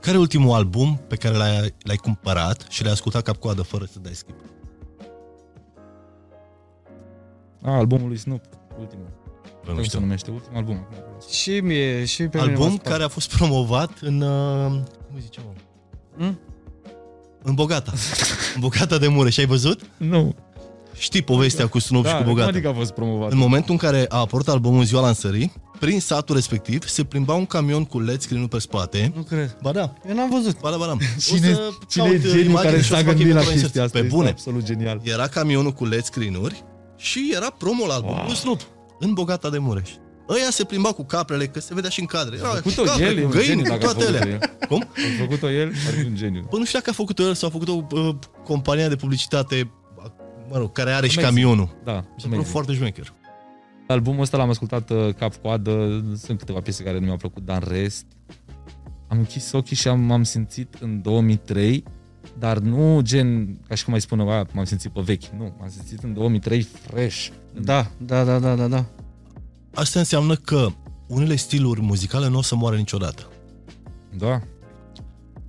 Care 0.04 0.16
e 0.16 0.20
ultimul 0.20 0.54
album 0.54 1.00
pe 1.08 1.16
care 1.16 1.36
l-ai, 1.36 1.74
l-ai 1.82 1.96
cumpărat 1.96 2.66
și 2.68 2.82
l-ai 2.82 2.92
ascultat 2.92 3.22
cap-coadă 3.22 3.62
fără 3.62 3.84
să 3.84 3.98
dai 3.98 4.12
skip? 4.14 4.34
A, 7.62 7.70
albumul 7.76 8.08
lui 8.08 8.16
Snoop, 8.16 8.42
ultimul. 8.78 9.06
Bă, 9.64 9.70
nu 9.70 9.72
Cum 9.74 9.82
se 9.82 9.82
știu. 9.88 10.00
numește? 10.00 10.30
Ultimul 10.30 10.56
album. 10.56 10.74
acum. 10.90 11.28
Și 11.30 11.60
mie, 11.60 12.04
și 12.04 12.22
pe 12.28 12.38
mine 12.38 12.50
Album 12.50 12.70
m-a 12.70 12.90
care 12.90 13.02
a 13.02 13.08
fost 13.08 13.36
promovat 13.36 13.90
în... 14.00 14.20
Uh, 14.20 14.66
cum 15.06 15.14
îi 15.14 15.20
zice, 15.20 15.40
mă? 15.40 15.52
Hmm? 16.16 16.38
În 17.42 17.54
Bogata. 17.54 17.92
în 18.54 18.60
Bogata 18.60 18.98
de 18.98 19.08
Mureș. 19.08 19.38
Ai 19.38 19.46
văzut? 19.46 19.80
Nu. 19.96 20.34
Știi 20.98 21.22
povestea 21.22 21.66
cu 21.66 21.78
Snoop 21.78 22.04
și 22.06 22.10
Da, 22.10 22.16
cu 22.16 22.22
cum 22.22 22.32
Bogata. 22.32 22.48
adică 22.48 22.68
a 22.68 22.72
fost 22.72 22.90
promovat? 22.92 23.32
În 23.32 23.38
momentul 23.38 23.70
în 23.72 23.76
care 23.76 24.04
a 24.08 24.18
apărut 24.18 24.48
albumul 24.48 24.78
în 24.78 24.84
ziua 24.84 25.00
lansării, 25.00 25.52
prin 25.80 26.00
satul 26.00 26.34
respectiv 26.34 26.86
se 26.88 27.04
plimba 27.04 27.34
un 27.34 27.46
camion 27.46 27.84
cu 27.84 28.00
LED 28.00 28.20
screen 28.20 28.46
pe 28.46 28.58
spate. 28.58 29.12
Nu 29.16 29.22
cred. 29.22 29.56
Ba 29.62 29.72
da, 29.72 29.92
Eu 30.08 30.14
n-am 30.14 30.30
văzut. 30.30 30.60
ba 30.60 30.70
da, 30.70 30.76
ba 30.76 30.86
da. 30.86 30.96
Cine, 31.26 31.50
O 31.50 31.54
să 31.54 31.60
cine 31.88 32.04
e 32.04 32.08
caut 32.08 32.20
geniul 32.20 32.44
imagini 32.44 32.70
care 32.72 32.82
și 32.82 32.92
o 32.92 32.94
s-a 32.94 33.00
să 33.00 33.04
fac 33.04 33.14
gândit 33.14 33.24
la 33.34 33.40
eventual 33.40 33.60
chestia 33.60 33.82
asta? 33.82 33.98
Pe 33.98 34.04
Este 34.04 34.16
bune. 34.16 34.28
absolut 34.28 34.62
genial. 34.64 35.00
Era 35.02 35.26
camionul 35.26 35.72
cu 35.72 35.84
LED 35.84 36.02
screen-uri 36.04 36.64
și 36.96 37.32
era 37.34 37.50
promo 37.58 37.86
la 37.86 37.94
albumul 37.94 38.16
Wow. 38.16 38.24
wow. 38.26 38.34
Snoop, 38.34 38.60
în 39.00 39.12
Bogata 39.12 39.50
de 39.50 39.58
Mureș. 39.58 39.90
Ăia 40.28 40.50
se 40.50 40.64
plimba 40.64 40.92
cu 40.92 41.04
caprele, 41.04 41.46
că 41.46 41.60
se 41.60 41.74
vedea 41.74 41.90
și 41.90 42.00
în 42.00 42.06
cadre. 42.06 42.36
Era 42.38 42.48
făcut-o 42.48 42.82
capre, 42.82 43.04
el, 43.04 43.16
e 43.16 43.20
cu 43.20 43.24
un 43.26 43.30
găini, 43.30 43.46
geniu 43.46 43.62
cu 43.62 43.68
dacă 43.68 43.86
a 43.86 43.92
toate 43.92 44.00
făcut-o 44.04 44.22
alea. 44.22 44.32
el. 44.60 44.66
Cum? 44.68 44.86
A 44.94 45.20
făcut-o 45.20 45.50
el, 45.50 45.68
ar 45.86 45.92
fi 45.94 46.04
un 46.06 46.14
geniu. 46.16 46.46
Bă, 46.50 46.58
nu 46.58 46.64
știu 46.64 46.78
dacă 46.78 46.90
a 46.90 46.92
făcut-o 46.92 47.22
el 47.22 47.34
sau 47.34 47.48
a 47.48 47.52
făcut-o 47.52 47.86
uh, 47.90 48.14
compania 48.44 48.88
de 48.88 48.96
publicitate, 48.96 49.70
mă 50.54 50.60
rog, 50.60 50.72
care 50.72 50.90
are 50.90 51.06
și 51.08 51.18
Amazing. 51.18 51.44
camionul. 51.44 51.76
Da, 51.84 51.92
Mi 51.92 52.00
s-a 52.00 52.04
părut 52.16 52.24
amazing. 52.32 52.46
foarte 52.52 52.72
șmecher. 52.74 53.12
Albumul 53.88 54.20
ăsta 54.20 54.36
l-am 54.36 54.48
ascultat 54.48 54.90
uh, 54.90 55.14
cap-coadă, 55.14 56.04
sunt 56.16 56.38
câteva 56.38 56.60
piese 56.60 56.82
care 56.82 56.98
nu 56.98 57.04
mi-au 57.04 57.16
plăcut, 57.16 57.44
dar 57.44 57.62
în 57.62 57.72
rest 57.72 58.06
am 59.08 59.18
închis 59.18 59.52
ochii 59.52 59.76
și 59.76 59.88
am, 59.88 60.10
am 60.10 60.22
simțit 60.22 60.74
în 60.80 61.02
2003, 61.02 61.84
dar 62.38 62.58
nu 62.58 63.00
gen, 63.02 63.58
ca 63.68 63.74
și 63.74 63.84
cum 63.84 63.92
ai 63.94 64.00
spune, 64.00 64.32
"A, 64.32 64.46
m-am 64.52 64.64
simțit 64.64 64.90
pe 64.92 65.00
vechi, 65.00 65.24
nu, 65.38 65.54
m-am 65.58 65.68
simțit 65.68 66.02
în 66.02 66.12
2003 66.12 66.62
fresh. 66.62 67.28
Da, 67.60 67.90
da, 67.98 68.24
da, 68.24 68.38
da, 68.38 68.54
da, 68.54 68.66
da. 68.68 68.84
Asta 69.74 69.98
înseamnă 69.98 70.34
că 70.34 70.66
unele 71.06 71.36
stiluri 71.36 71.80
muzicale 71.80 72.28
nu 72.28 72.38
o 72.38 72.42
să 72.42 72.54
moară 72.56 72.76
niciodată. 72.76 73.22
Da. 74.18 74.40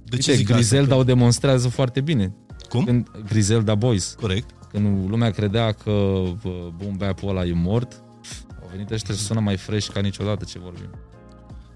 De 0.03 0.17
ce 0.17 0.31
Uite, 0.31 0.33
zic 0.43 0.47
Griselda 0.53 0.83
asta? 0.85 0.95
o 0.95 1.03
demonstrează 1.03 1.67
foarte 1.67 2.01
bine. 2.01 2.33
Cum? 2.69 2.83
Când 2.83 3.07
Griselda 3.27 3.75
Boys, 3.75 4.15
Corect. 4.21 4.49
Când 4.75 5.09
lumea 5.09 5.31
credea 5.31 5.71
că 5.71 6.23
bă, 6.43 6.71
boom 6.75 6.97
bap-ul 6.97 7.29
ăla 7.29 7.45
e 7.45 7.53
mort, 7.53 8.03
au 8.61 8.67
venit 8.71 8.91
ăștia 8.91 9.13
și 9.15 9.19
sună 9.19 9.39
mai 9.39 9.57
fresh 9.57 9.89
ca 9.89 9.99
niciodată 9.99 10.45
ce 10.45 10.59
vorbim. 10.59 10.89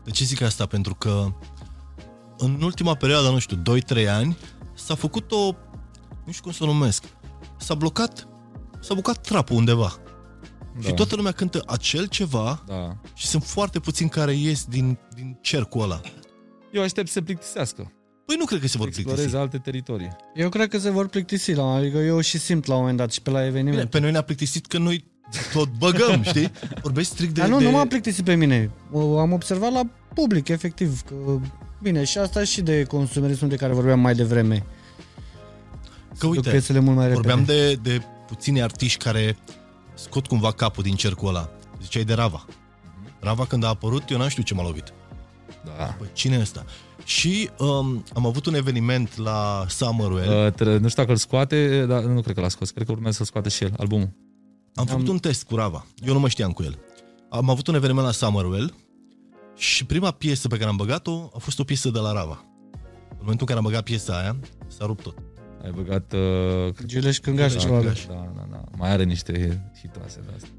De 0.04 0.12
ce 0.12 0.24
zic 0.24 0.42
asta? 0.42 0.66
Pentru 0.66 0.96
că 0.96 1.26
în 2.38 2.62
ultima 2.62 2.96
perioadă, 2.96 3.30
nu 3.30 3.40
știu, 3.40 3.62
2-3 4.04 4.08
ani, 4.10 4.38
s-a 4.74 4.96
făcut 4.96 5.32
o, 5.32 5.52
nu 6.26 6.32
știu 6.32 6.44
cum 6.44 6.52
să 6.52 6.64
o 6.64 6.66
numesc, 6.66 7.04
s-a 7.58 7.74
blocat, 7.74 8.28
s-a 8.80 8.94
blocat 8.94 9.22
trapul 9.22 9.56
undeva. 9.56 9.96
Da. 10.82 10.88
Și 10.88 10.94
toată 10.94 11.16
lumea 11.16 11.32
cântă 11.32 11.64
acel 11.68 12.06
ceva 12.08 12.64
Da. 12.68 12.98
și 13.14 13.28
sunt 13.28 13.44
foarte 13.44 13.80
puțini 13.80 14.10
care 14.10 14.34
ies 14.34 14.66
din, 14.66 14.98
din 15.16 15.38
cercul 15.42 15.82
ăla. 15.82 16.02
Eu 16.72 16.82
aștept 16.84 17.08
să 17.08 17.14
se 17.14 17.22
plictisească. 17.22 17.92
Păi 18.30 18.38
nu 18.38 18.46
cred 18.46 18.60
că 18.60 18.68
se 18.68 18.78
vor 18.78 18.88
Exploreze 18.88 19.22
plictisi. 19.22 19.42
alte 19.42 19.58
teritorii. 19.58 20.10
Eu 20.36 20.50
cred 20.50 20.70
că 20.70 20.78
se 20.78 20.90
vor 20.90 21.08
plictisi 21.08 21.54
la 21.54 21.74
adică 21.74 21.98
eu 21.98 22.20
și 22.20 22.38
simt 22.38 22.66
la 22.66 22.74
un 22.74 22.80
moment 22.80 22.98
dat 22.98 23.12
și 23.12 23.22
pe 23.22 23.30
la 23.30 23.38
Bine, 23.38 23.50
eveniment. 23.50 23.90
pe 23.90 24.00
noi 24.00 24.12
ne-a 24.12 24.22
plictisit 24.22 24.66
că 24.66 24.78
noi 24.78 25.06
tot 25.54 25.70
băgăm, 25.78 26.24
știi? 26.24 26.52
Vorbești 26.82 27.12
strict 27.14 27.34
de... 27.34 27.42
Dar 27.42 27.50
nu, 27.50 27.58
de... 27.58 27.64
nu 27.64 27.72
m-a 27.72 27.86
plictisit 27.86 28.24
pe 28.26 28.36
mine. 28.36 28.72
O, 28.92 29.20
Am 29.20 29.32
observat 29.32 29.72
la 29.72 29.82
public, 30.14 30.48
efectiv. 30.48 31.02
Că, 31.02 31.16
bine, 31.82 32.04
și 32.04 32.18
asta 32.18 32.44
și 32.44 32.62
de 32.62 32.84
consumerism 32.84 33.48
de 33.48 33.56
care 33.56 33.74
vorbeam 33.74 34.00
mai 34.00 34.14
devreme. 34.16 34.66
Că 36.18 36.28
uite, 36.28 36.50
Piețele 36.50 36.80
mult 36.80 36.96
mai 36.96 37.08
repede. 37.08 37.28
vorbeam 37.28 37.46
de, 37.46 37.74
de 37.74 38.02
puțini 38.28 38.62
artiști 38.62 39.04
care 39.04 39.38
scot 39.94 40.28
cumva 40.28 40.52
capul 40.52 40.84
din 40.84 40.96
cercul 40.96 41.28
ăla. 41.28 41.50
Ziceai 41.82 42.04
de 42.04 42.14
Rava. 42.14 42.46
Rava 43.20 43.46
când 43.46 43.64
a 43.64 43.68
apărut, 43.68 44.10
eu 44.10 44.18
n-am 44.18 44.28
știut 44.28 44.46
ce 44.46 44.54
m-a 44.54 44.64
lovit. 44.64 44.94
Da. 45.66 45.96
Bă, 45.98 46.06
cine 46.14 46.36
e 46.36 46.40
ăsta? 46.42 46.66
Și 47.10 47.50
um, 47.60 48.04
am 48.14 48.26
avut 48.26 48.46
un 48.46 48.54
eveniment 48.54 49.18
la 49.18 49.66
Summerwell. 49.70 50.46
Uh, 50.46 50.54
tre- 50.54 50.78
nu 50.78 50.88
știu 50.90 51.02
dacă 51.02 51.12
îl 51.12 51.18
scoate, 51.18 51.86
dar 51.88 52.04
nu 52.04 52.22
cred 52.22 52.36
că 52.36 52.42
l-a 52.42 52.48
scos. 52.48 52.70
Cred 52.72 52.86
că 52.86 52.92
urmează 52.92 53.16
să-l 53.18 53.26
scoate 53.26 53.50
și 53.50 53.64
el, 53.64 53.74
albumul. 53.78 54.10
Am 54.76 54.86
făcut 54.86 55.08
un 55.08 55.18
test 55.18 55.44
cu 55.44 55.56
Rava. 55.56 55.86
Eu 56.06 56.14
nu 56.14 56.20
mă 56.20 56.28
știam 56.28 56.52
cu 56.52 56.64
el. 56.64 56.78
Am 57.30 57.50
avut 57.50 57.68
un 57.68 57.76
eveniment 57.76 58.06
la 58.06 58.12
Summerwell 58.12 58.74
și 59.56 59.86
prima 59.86 60.12
piesă 60.12 60.48
pe 60.48 60.58
care 60.58 60.70
am 60.70 60.76
băgat-o 60.76 61.30
a 61.36 61.38
fost 61.38 61.60
o 61.60 61.64
piesă 61.64 61.90
de 61.90 62.00
la 62.00 62.12
Rava. 62.12 62.46
În 63.10 63.18
momentul 63.20 63.40
în 63.40 63.46
care 63.46 63.58
am 63.58 63.64
băgat 63.64 63.84
piesa 63.84 64.20
aia, 64.20 64.36
s-a 64.68 64.86
rupt 64.86 65.04
tot. 65.04 65.16
Ai 65.64 65.72
băgat... 65.72 66.14
Uh, 66.14 66.74
cred- 66.74 66.86
Gileș 66.88 67.18
Cângaș, 67.18 67.54
Da, 67.54 67.60
ceva. 67.60 67.78
Cângaș. 67.78 68.06
da, 68.06 68.32
da, 68.36 68.46
da. 68.52 68.64
Mai 68.78 68.90
are 68.92 69.04
niște 69.04 69.62
hitoase 69.82 70.20
de 70.26 70.32
astea. 70.36 70.50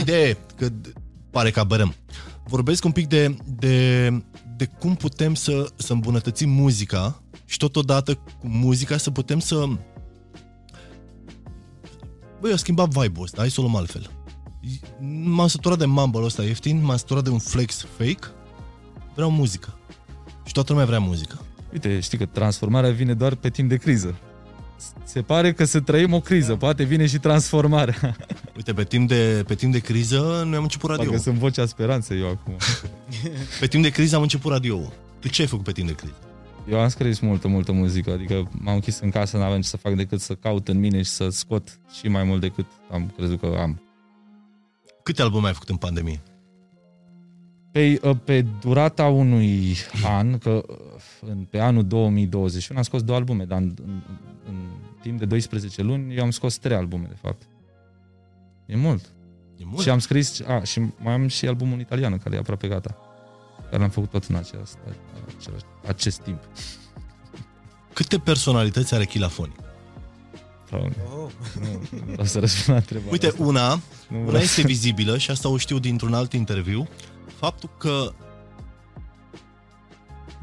Ideea 0.00 0.28
e 0.28 0.36
că 0.56 0.68
d- 0.68 0.92
pare 1.30 1.50
că 1.50 1.64
bărăm. 1.64 1.94
Vorbesc 2.46 2.84
un 2.84 2.92
pic 2.92 3.06
de, 3.08 3.36
de, 3.58 4.08
de 4.56 4.66
cum 4.66 4.94
putem 4.94 5.34
să, 5.34 5.66
să 5.76 5.92
îmbunătățim 5.92 6.50
muzica 6.50 7.22
și 7.44 7.56
totodată 7.56 8.14
cu 8.14 8.46
muzica 8.46 8.96
să 8.96 9.10
putem 9.10 9.38
să... 9.38 9.66
Băi, 12.40 12.50
eu 12.50 12.56
schimbat 12.56 12.88
vibe-ul 12.88 13.24
ăsta, 13.24 13.40
hai 13.40 13.50
să 13.50 13.60
o 13.60 13.62
luăm 13.62 13.76
altfel. 13.76 14.10
M-am 15.24 15.46
săturat 15.46 15.78
de 15.78 15.84
mumble 15.84 16.24
ăsta 16.24 16.42
ieftin, 16.42 16.84
m-am 16.84 16.96
săturat 16.96 17.24
de 17.24 17.30
un 17.30 17.38
flex 17.38 17.86
fake, 17.96 18.26
vreau 19.14 19.30
muzică. 19.30 19.78
Și 20.44 20.52
toată 20.52 20.72
lumea 20.72 20.86
vrea 20.86 20.98
muzică. 20.98 21.40
Uite, 21.72 22.00
știi 22.00 22.18
că 22.18 22.26
transformarea 22.26 22.90
vine 22.90 23.14
doar 23.14 23.34
pe 23.34 23.50
timp 23.50 23.68
de 23.68 23.76
criză. 23.76 24.18
Se 25.04 25.22
pare 25.22 25.52
că 25.52 25.64
să 25.64 25.80
trăim 25.80 26.12
o 26.12 26.20
criză, 26.20 26.56
poate 26.56 26.82
vine 26.82 27.06
și 27.06 27.18
transformarea. 27.18 28.16
Uite, 28.56 28.72
pe 28.72 28.84
timp 28.84 29.08
de, 29.08 29.44
pe 29.46 29.54
timp 29.54 29.72
de 29.72 29.78
criză 29.78 30.42
noi 30.46 30.56
am 30.56 30.62
început 30.62 30.90
radio. 30.90 31.04
Parcă 31.04 31.20
sunt 31.20 31.36
vocea 31.36 31.66
speranței 31.66 32.20
eu 32.20 32.28
acum. 32.28 32.56
Pe 33.60 33.66
timp 33.66 33.82
de 33.82 33.90
criză 33.90 34.16
am 34.16 34.22
început 34.22 34.52
radio. 34.52 34.92
Tu 35.20 35.28
ce 35.28 35.42
ai 35.42 35.48
făcut 35.48 35.64
pe 35.64 35.72
timp 35.72 35.88
de 35.88 35.94
criză? 35.94 36.14
Eu 36.70 36.80
am 36.80 36.88
scris 36.88 37.18
multă, 37.18 37.48
multă 37.48 37.72
muzică, 37.72 38.12
adică 38.12 38.48
m-am 38.50 38.74
închis 38.74 38.98
în 38.98 39.10
casă, 39.10 39.36
n-aveam 39.36 39.60
ce 39.60 39.68
să 39.68 39.76
fac 39.76 39.94
decât 39.94 40.20
să 40.20 40.34
caut 40.34 40.68
în 40.68 40.78
mine 40.78 41.02
și 41.02 41.10
să 41.10 41.28
scot 41.28 41.80
și 41.98 42.08
mai 42.08 42.24
mult 42.24 42.40
decât 42.40 42.66
am 42.90 43.12
crezut 43.16 43.40
că 43.40 43.56
am. 43.60 43.82
Câte 45.02 45.22
albume 45.22 45.46
ai 45.46 45.52
făcut 45.52 45.68
în 45.68 45.76
pandemie? 45.76 46.22
Pe, 47.72 48.00
uh, 48.02 48.16
pe 48.24 48.44
durata 48.60 49.06
unui 49.06 49.76
an, 50.04 50.38
că 50.38 50.50
uh, 50.50 50.76
în, 51.28 51.46
pe 51.50 51.58
anul 51.58 51.86
2021 51.86 52.78
am 52.78 52.84
scos 52.84 53.02
două 53.02 53.18
albume, 53.18 53.44
dar 53.44 53.58
în, 53.58 53.74
în, 53.84 54.00
în 54.48 54.56
timp 55.00 55.18
de 55.18 55.24
12 55.24 55.82
luni 55.82 56.16
eu 56.16 56.22
am 56.22 56.30
scos 56.30 56.56
trei 56.56 56.76
albume, 56.76 57.06
de 57.08 57.16
fapt. 57.20 57.42
E 58.66 58.76
mult. 58.76 59.12
E 59.56 59.64
mult? 59.64 59.82
Și 59.82 59.90
am 59.90 59.98
scris, 59.98 60.40
a, 60.40 60.62
și 60.62 60.80
mai 60.98 61.12
am 61.12 61.26
și 61.26 61.46
albumul 61.46 61.74
în 61.74 61.80
italiană, 61.80 62.16
care 62.16 62.34
e 62.34 62.38
aproape 62.38 62.68
gata. 62.68 62.96
Care 63.70 63.76
l-am 63.76 63.90
făcut 63.90 64.10
tot 64.10 64.24
în 64.24 64.34
acest, 64.34 64.78
același, 65.38 65.64
acest 65.86 66.20
timp. 66.20 66.40
Câte 67.92 68.18
personalități 68.18 68.94
are 68.94 69.04
Chilafoni? 69.04 69.54
Doamne, 70.70 70.96
nu, 71.60 71.70
nu 71.90 72.04
vreau 72.06 72.24
să 72.24 72.38
răspund 72.38 72.68
la 72.68 72.74
întrebarea 72.74 73.12
Uite, 73.12 73.26
asta. 73.26 73.42
una, 73.42 73.68
Nu 74.08 74.18
una 74.18 74.26
vreau 74.26 74.42
este 74.42 74.62
vizibilă 74.62 75.18
și 75.18 75.30
asta 75.30 75.48
o 75.48 75.56
știu 75.56 75.78
dintr-un 75.78 76.14
alt 76.14 76.32
interviu, 76.32 76.88
faptul 77.38 77.70
că 77.78 78.12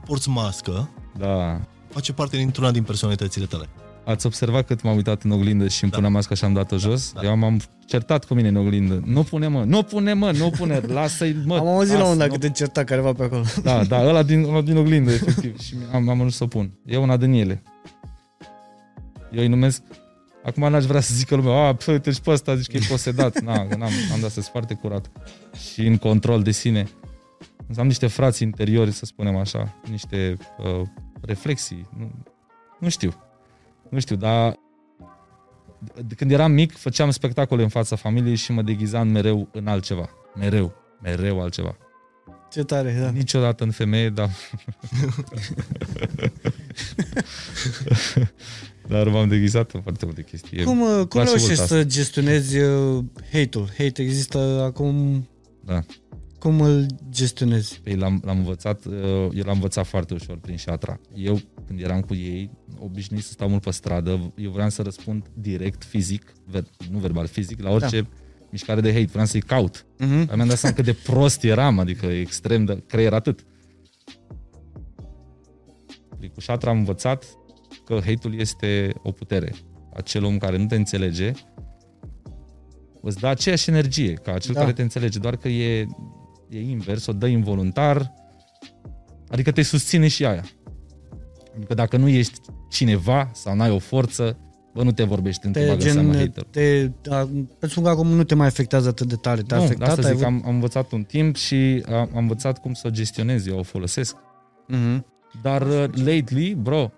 porți 0.06 0.30
mască 0.30 0.90
Da. 1.18 1.60
face 1.90 2.14
parte 2.14 2.38
dintr-una 2.38 2.72
din 2.72 2.84
personalitățile 2.84 3.46
tale. 3.46 3.66
Ați 4.06 4.26
observat 4.26 4.66
cât 4.66 4.82
m-am 4.82 4.96
uitat 4.96 5.24
în 5.24 5.32
oglindă 5.32 5.68
și 5.68 5.82
îmi 5.84 5.92
Da. 5.92 5.98
puneam 5.98 6.14
masca 6.14 6.36
și 6.36 6.44
am 6.44 6.54
dat-o 6.54 6.78
jos? 6.78 7.12
da. 7.14 7.22
Eu 7.24 7.38
m-am 7.38 7.62
certat 7.86 8.26
cu 8.26 8.34
mine 8.34 8.48
în 8.48 8.56
oglindă. 8.56 9.02
Nu 9.06 9.24
pune 9.24 9.48
mă, 9.48 9.64
nu 9.64 9.84
pune 9.84 10.14
mă, 10.14 10.32
nu 10.32 10.50
pune, 10.50 10.80
lasă-i 10.88 11.36
mă. 11.46 11.56
Am 11.58 11.68
auzit 11.68 11.94
la 11.98 12.00
un 12.00 12.06
lasă, 12.06 12.18
dat 12.18 12.28
nu- 12.28 12.34
că 12.34 12.40
te 12.40 12.50
certa 12.50 12.84
careva 12.84 13.14
pe 13.14 13.24
acolo. 13.24 13.44
Da, 13.64 13.84
da, 13.84 14.08
ăla 14.08 14.24
din, 14.24 14.44
ăla 14.50 14.62
din 14.62 14.78
oglindă, 14.78 15.12
efectiv. 15.12 15.60
Și 15.66 15.76
am, 15.94 16.10
am 16.10 16.16
ajuns 16.18 16.36
să 16.36 16.44
o 16.44 16.48
pun. 16.48 16.72
E 16.86 16.98
una 16.98 17.18
din 17.18 17.32
ele. 17.34 17.64
Eu 19.32 19.42
îi 19.42 19.48
numesc... 19.48 19.82
Acum 20.44 20.70
n-aș 20.70 20.86
vrea 20.86 21.00
să 21.02 21.14
zică 21.14 21.36
lumea, 21.36 21.68
a, 21.68 21.74
pă, 21.76 21.92
uite 21.92 22.12
și 22.12 22.22
pe 22.22 22.32
ăsta 22.32 22.56
zici 22.56 22.68
că 22.72 22.78
e 22.78 22.80
posedat. 22.90 23.40
Na, 23.40 23.68
că 23.68 23.76
n-am, 23.76 23.90
am 24.14 24.20
dat 24.22 24.32
să 24.32 24.42
foarte 24.42 24.74
curat. 24.74 25.12
Și 25.72 25.82
în 25.86 25.98
control 25.98 26.42
de 26.42 26.52
sine. 26.52 26.88
Însă 27.72 27.84
am 27.84 27.90
niște 27.90 28.08
frați 28.08 28.44
interiori, 28.44 28.92
să 28.92 29.06
spunem 29.06 29.36
așa, 29.36 29.76
niște 29.90 30.38
uh, 30.58 30.82
reflexii. 31.22 31.88
Nu, 31.98 32.12
nu 32.80 32.90
știu. 32.90 33.14
Nu 33.90 34.00
știu, 34.00 34.16
dar 34.16 34.60
de 36.06 36.16
când 36.16 36.32
eram 36.32 36.52
mic, 36.52 36.78
făceam 36.78 37.12
spectacole 37.12 37.64
în 37.64 37.70
fața 37.70 37.96
familiei 37.96 38.36
și 38.36 38.52
mă 38.52 38.62
deghizam 38.62 39.08
mereu 39.08 39.50
în 39.52 39.68
altceva. 39.68 40.10
Mereu. 40.36 40.74
Mereu 41.02 41.42
altceva. 41.42 41.78
Ce 42.52 42.64
tare, 42.64 42.98
da. 43.00 43.10
Niciodată 43.10 43.64
în 43.64 43.72
femeie, 43.72 44.10
dar... 44.10 44.30
dar 48.88 49.08
m-am 49.08 49.28
deghizat 49.28 49.72
în 49.72 49.82
foarte 49.82 50.06
multe 50.06 50.24
chestii. 50.24 50.64
Cum, 50.64 50.82
uh, 50.82 50.88
cum 50.88 51.08
place 51.08 51.30
mult 51.30 51.38
reușești 51.38 51.62
asta. 51.62 51.76
să 51.76 51.84
gestionezi 51.84 52.58
uh, 52.58 53.04
hate-ul? 53.32 53.68
Hate 53.78 54.02
există 54.02 54.62
acum... 54.66 55.28
Da. 55.66 55.84
Cum 56.42 56.62
îl 56.62 56.86
gestionezi? 57.10 57.80
Păi 57.84 57.96
l-am, 57.96 58.22
l-am 58.26 58.38
învățat, 58.38 58.86
uh, 58.86 58.94
eu 59.34 59.44
l-am 59.44 59.54
învățat 59.54 59.86
foarte 59.86 60.14
ușor 60.14 60.38
prin 60.38 60.56
șatra. 60.56 61.00
Eu, 61.14 61.40
când 61.68 61.82
eram 61.82 62.02
cu 62.02 62.14
ei, 62.14 62.52
obișnuit 62.80 63.24
să 63.24 63.32
stau 63.32 63.50
mult 63.50 63.62
pe 63.62 63.72
stradă, 63.72 64.34
eu 64.38 64.52
vreau 64.52 64.70
să 64.70 64.82
răspund 64.82 65.32
direct, 65.34 65.84
fizic, 65.84 66.34
ver, 66.46 66.64
nu 66.92 66.98
verbal, 66.98 67.28
fizic, 67.28 67.62
la 67.62 67.70
orice 67.70 68.08
mișcare 68.52 68.82
de 68.82 68.94
hate. 68.94 69.06
Vreau 69.12 69.26
să-i 69.26 69.42
caut. 69.42 69.86
Mhm. 69.98 70.36
Mi-am 70.36 70.48
dat 70.48 70.58
seama 70.58 70.76
cât 70.76 70.86
de 70.86 70.94
prost 70.94 71.44
eram, 71.44 71.80
adică 71.80 72.06
extrem 72.06 72.66
de 72.66 72.84
creier 72.88 73.14
atât. 73.14 73.46
Cu 76.34 76.40
șatra 76.40 76.70
am 76.70 76.78
învățat 76.78 77.26
că 77.86 77.94
hate-ul 77.94 78.40
este 78.40 78.94
o 79.04 79.12
putere. 79.12 79.54
Acel 79.94 80.24
om 80.24 80.38
care 80.38 80.58
nu 80.58 80.66
te 80.66 80.76
înțelege 80.76 81.32
îți 83.02 83.18
dă 83.18 83.28
aceeași 83.28 83.70
energie 83.70 84.14
ca 84.14 84.38
cel 84.38 84.54
Da. 84.54 84.60
care 84.60 84.74
te 84.74 84.82
înțelege, 84.82 85.20
doar 85.20 85.36
că 85.36 85.48
e, 85.48 85.88
e 86.52 86.60
invers, 86.62 87.06
o 87.06 87.14
dă 87.14 87.28
involuntar, 87.28 88.14
adică 89.30 89.52
te 89.52 89.62
susține 89.62 90.08
și 90.08 90.26
aia. 90.26 90.44
Adică 91.56 91.74
dacă 91.74 91.98
nu 91.98 92.08
ești 92.08 92.40
cineva 92.70 93.30
sau 93.34 93.56
n-ai 93.56 93.70
o 93.72 93.80
forță, 93.80 94.38
bă, 94.74 94.84
nu 94.84 94.92
te 94.92 95.04
vorbești, 95.04 95.48
nu 95.48 95.52
te, 95.52 95.60
Te, 95.60 95.66
bagă 95.68 95.80
gen, 95.84 95.94
seama 95.94 96.12
gen, 96.14 96.20
hater. 96.20 96.44
te, 96.44 96.90
a, 97.10 97.30
îți 97.60 97.72
spun 97.72 97.84
că 97.84 97.90
acum 97.90 98.08
nu 98.08 98.24
te 98.24 98.36
mai 98.36 98.48
afectează 98.48 98.88
atât 98.88 99.08
de 99.08 99.16
tare. 99.16 99.42
Te-a 99.42 99.58
nu, 99.58 99.64
afectat? 99.64 99.88
asta 99.90 100.08
ai 100.08 100.16
zic, 100.16 100.26
avut- 100.26 100.42
am, 100.42 100.48
am 100.48 100.54
învățat 100.54 100.92
un 100.92 101.04
timp 101.04 101.36
și 101.36 101.84
am, 101.88 101.94
am 101.94 102.10
învățat 102.14 102.60
cum 102.60 102.74
să 102.74 102.88
o 102.88 102.90
gestionez, 102.90 103.46
eu 103.48 103.58
o 103.58 103.64
folosesc. 103.64 104.16
Mhm. 104.68 105.06
Dar 105.42 105.62
uh, 105.62 105.84
lately, 105.94 106.54
bro, 106.54 106.92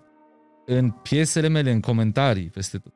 în 0.66 0.90
piesele 0.90 1.48
mele, 1.48 1.70
în 1.70 1.80
comentarii, 1.80 2.46
peste 2.48 2.78
tot, 2.78 2.92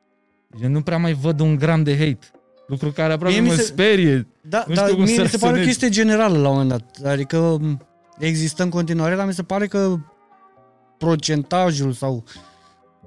eu 0.61 0.69
nu 0.69 0.81
prea 0.81 0.97
mai 0.97 1.13
văd 1.13 1.39
un 1.39 1.55
gram 1.55 1.83
de 1.83 1.91
hate. 1.97 2.27
Lucru 2.69 2.91
care 2.91 3.13
aproape 3.13 3.33
Mie 3.33 3.43
mi 3.43 3.47
mă 3.49 3.55
se- 3.55 3.61
sperie. 3.61 4.27
Da, 4.41 4.63
Nu 4.67 4.73
dar 4.73 4.83
știu 4.83 4.95
cum 4.97 5.05
mie 5.05 5.15
să 5.15 5.21
mi 5.21 5.27
se 5.27 5.37
pare 5.37 5.51
o 5.51 5.55
reacționez. 5.55 5.65
chestie 5.65 5.89
generală 6.03 6.37
la 6.37 6.49
un 6.49 6.57
moment 6.57 6.69
dat. 6.69 7.11
Adică 7.11 7.57
m, 7.61 7.81
există 8.19 8.63
în 8.63 8.69
continuare, 8.69 9.15
dar 9.15 9.25
mi 9.25 9.33
se 9.33 9.43
pare 9.43 9.67
că 9.67 9.95
procentajul 10.97 11.91
sau 11.91 12.23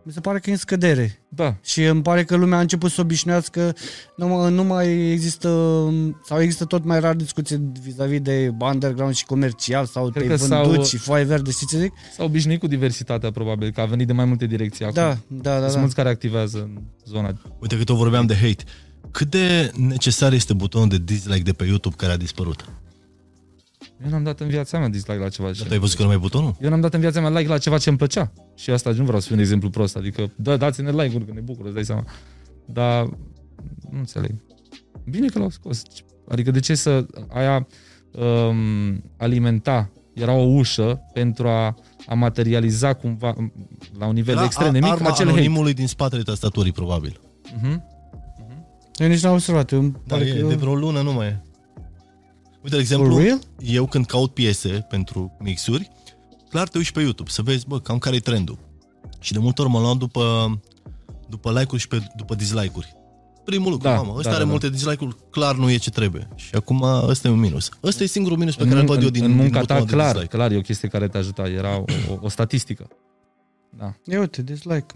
mi 0.05 0.13
se 0.13 0.21
pare 0.21 0.39
că 0.39 0.49
e 0.51 0.53
în 0.53 0.59
scădere. 0.59 1.21
Da, 1.29 1.55
Și 1.63 1.85
îmi 1.85 2.03
pare 2.03 2.25
că 2.25 2.37
lumea 2.37 2.59
a 2.59 2.61
început 2.61 2.91
să 2.91 3.01
obișnuiască, 3.01 3.75
nu, 4.17 4.27
mă- 4.29 4.49
nu 4.49 4.65
mai 4.65 5.11
există, 5.11 5.49
sau 6.25 6.41
există 6.41 6.65
tot 6.65 6.85
mai 6.85 7.01
rar 7.01 7.15
discuții 7.15 7.61
vis-a-vis 7.83 8.21
de 8.21 8.51
underground 8.59 9.15
și 9.15 9.25
comercial 9.25 9.85
sau 9.87 10.09
Cred 10.11 10.27
te-ai 10.27 10.39
că 10.39 10.45
vândut 10.45 10.75
s-au- 10.75 10.85
și 10.85 10.97
foaie 10.97 11.25
verde, 11.25 11.51
știți 11.51 11.71
ce 11.75 11.81
zic? 11.81 11.93
s-a 12.17 12.25
obișnuit 12.25 12.61
cu 12.61 12.67
diversitatea, 12.67 13.31
probabil, 13.31 13.71
că 13.71 13.81
a 13.81 13.85
venit 13.85 14.07
de 14.07 14.13
mai 14.13 14.25
multe 14.25 14.47
direcții 14.47 14.85
acum. 14.85 14.95
Da, 14.95 15.17
da, 15.29 15.53
da. 15.55 15.61
Sunt 15.61 15.73
da. 15.73 15.79
mulți 15.81 15.95
care 15.95 16.09
activează 16.09 16.59
în 16.59 16.83
zona. 17.05 17.33
Uite 17.59 17.77
că 17.79 17.85
tot 17.85 17.97
vorbeam 17.97 18.27
de 18.27 18.35
hate. 18.35 18.65
Cât 19.11 19.31
de 19.31 19.71
necesar 19.77 20.33
este 20.33 20.53
butonul 20.53 20.89
de 20.89 20.99
dislike 20.99 21.43
de 21.43 21.53
pe 21.53 21.65
YouTube 21.65 21.95
care 21.99 22.13
a 22.13 22.17
dispărut? 22.17 22.65
Eu 24.05 24.11
n-am 24.11 24.23
dat 24.23 24.41
în 24.41 24.49
viața 24.49 24.79
mea 24.79 24.89
dislike 24.89 25.19
la 25.19 25.29
ceva 25.29 25.53
ce... 25.53 25.59
Dar 25.59 25.67
tu 25.67 25.73
ai 25.73 25.79
văzut 25.79 25.97
că 25.97 26.03
nu 26.03 26.09
mai 26.09 26.17
e 26.17 26.21
butonul? 26.21 26.57
Eu 26.61 26.71
n-am 26.71 26.81
dat 26.81 26.95
în 26.95 27.01
viața 27.01 27.21
mea 27.21 27.31
like 27.31 27.49
la 27.51 27.59
ceva 27.59 27.79
ce 27.79 27.89
îmi 27.89 27.99
plăcea. 27.99 28.33
Și 28.55 28.71
asta 28.71 28.91
nu 28.91 29.05
vreau 29.05 29.21
să 29.21 29.27
fiu 29.27 29.35
un 29.35 29.41
exemplu 29.41 29.71
prost. 29.71 29.97
Adică, 29.97 30.31
da, 30.37 30.57
dați-ne 30.57 30.91
like-uri, 30.91 31.27
că 31.27 31.33
ne 31.33 31.41
bucură, 31.41 31.65
îți 31.65 31.75
dai 31.75 31.85
seama. 31.85 32.05
Dar 32.67 33.05
nu 33.91 33.99
înțeleg. 33.99 34.35
Bine 35.05 35.27
că 35.27 35.39
l-au 35.39 35.51
scos. 35.51 35.83
Adică 36.29 36.51
de 36.51 36.61
ce 36.61 36.75
să 36.75 37.07
aia 37.29 37.67
um, 38.11 39.03
alimenta 39.17 39.91
era 40.15 40.33
o 40.33 40.43
ușă 40.43 41.01
pentru 41.13 41.49
a, 41.49 41.77
a 42.07 42.15
materializa 42.15 42.95
cumva 42.95 43.35
m, 43.39 43.53
la 43.99 44.07
un 44.07 44.13
nivel 44.15 44.35
Era 44.35 44.45
extrem 44.45 44.73
de 44.73 44.79
a- 44.79 44.81
mic 44.81 44.91
arma 44.93 45.09
acel 45.09 45.27
hate. 45.27 45.39
anonimului 45.39 45.75
din 45.75 45.87
spatele 45.87 46.23
tastaturii, 46.23 46.73
probabil. 46.73 47.21
Uh-huh. 47.47 47.77
Eu 48.97 49.09
nici 49.09 49.23
n-am 49.23 49.33
observat. 49.33 49.71
Eu, 49.73 49.81
Dar 49.81 49.93
pare 50.19 50.25
e, 50.25 50.41
că... 50.41 50.47
de 50.47 50.55
vreo 50.55 50.75
lună 50.75 51.01
nu 51.03 51.13
mai 51.13 51.27
e. 51.27 51.43
Uite, 52.63 52.63
de 52.63 52.71
For 52.71 52.81
exemplu, 52.81 53.19
real? 53.19 53.39
eu 53.59 53.87
când 53.87 54.07
caut 54.07 54.35
piese 54.35 54.87
pentru 54.89 55.37
mixuri, 55.41 55.91
clar 56.51 56.69
te 56.69 56.79
uiți 56.79 56.93
pe 56.93 57.01
YouTube 57.01 57.31
să 57.31 57.43
vezi, 57.43 57.67
bă, 57.67 57.81
cam 57.81 57.99
care 57.99 58.17
e 58.17 58.21
trendul. 58.21 58.59
Și 59.21 59.33
de 59.33 59.39
multe 59.39 59.61
ori 59.63 59.71
mă 59.71 59.81
luam 59.81 59.99
după, 59.99 60.61
după 61.29 61.51
like-uri 61.53 61.81
și 61.81 61.89
pe, 61.89 62.07
după 62.17 62.35
dislike-uri. 62.35 62.97
Primul 63.45 63.71
lucru, 63.71 63.89
Da, 63.89 63.95
mamă, 63.95 64.15
ăsta 64.17 64.29
da, 64.31 64.35
are 64.35 64.45
da, 64.45 64.51
multe 64.51 64.71
dislike-uri, 64.71 65.17
clar 65.31 65.57
nu 65.57 65.71
e 65.71 65.77
ce 65.77 65.91
trebuie. 65.91 66.29
Și 66.35 66.55
acum 66.55 66.83
ăsta 66.83 67.29
e 67.29 67.31
un 67.31 67.39
minus. 67.39 67.69
Ăsta 67.83 68.03
e 68.03 68.07
singurul 68.07 68.39
minus 68.39 68.57
pe 68.57 68.63
care 68.63 68.75
îl 68.75 68.81
în, 68.81 68.87
văd 68.87 69.03
eu 69.03 69.09
din, 69.09 69.25
în 69.25 69.31
munca 69.31 69.43
din 69.45 69.53
ta, 69.53 69.61
butonul 69.61 69.87
de 69.87 69.93
clar, 69.93 70.13
dislike. 70.13 70.37
clar, 70.37 70.51
e 70.53 70.57
o 70.57 70.61
chestie 70.61 70.89
care 70.89 71.09
te 71.09 71.19
ajuta. 71.19 71.49
Era 71.49 71.77
o, 71.77 71.85
o, 72.11 72.19
o 72.21 72.29
statistică. 72.29 72.89
Da. 73.79 73.95
Ia 74.05 74.19
uite, 74.21 74.43
dislike. 74.43 74.95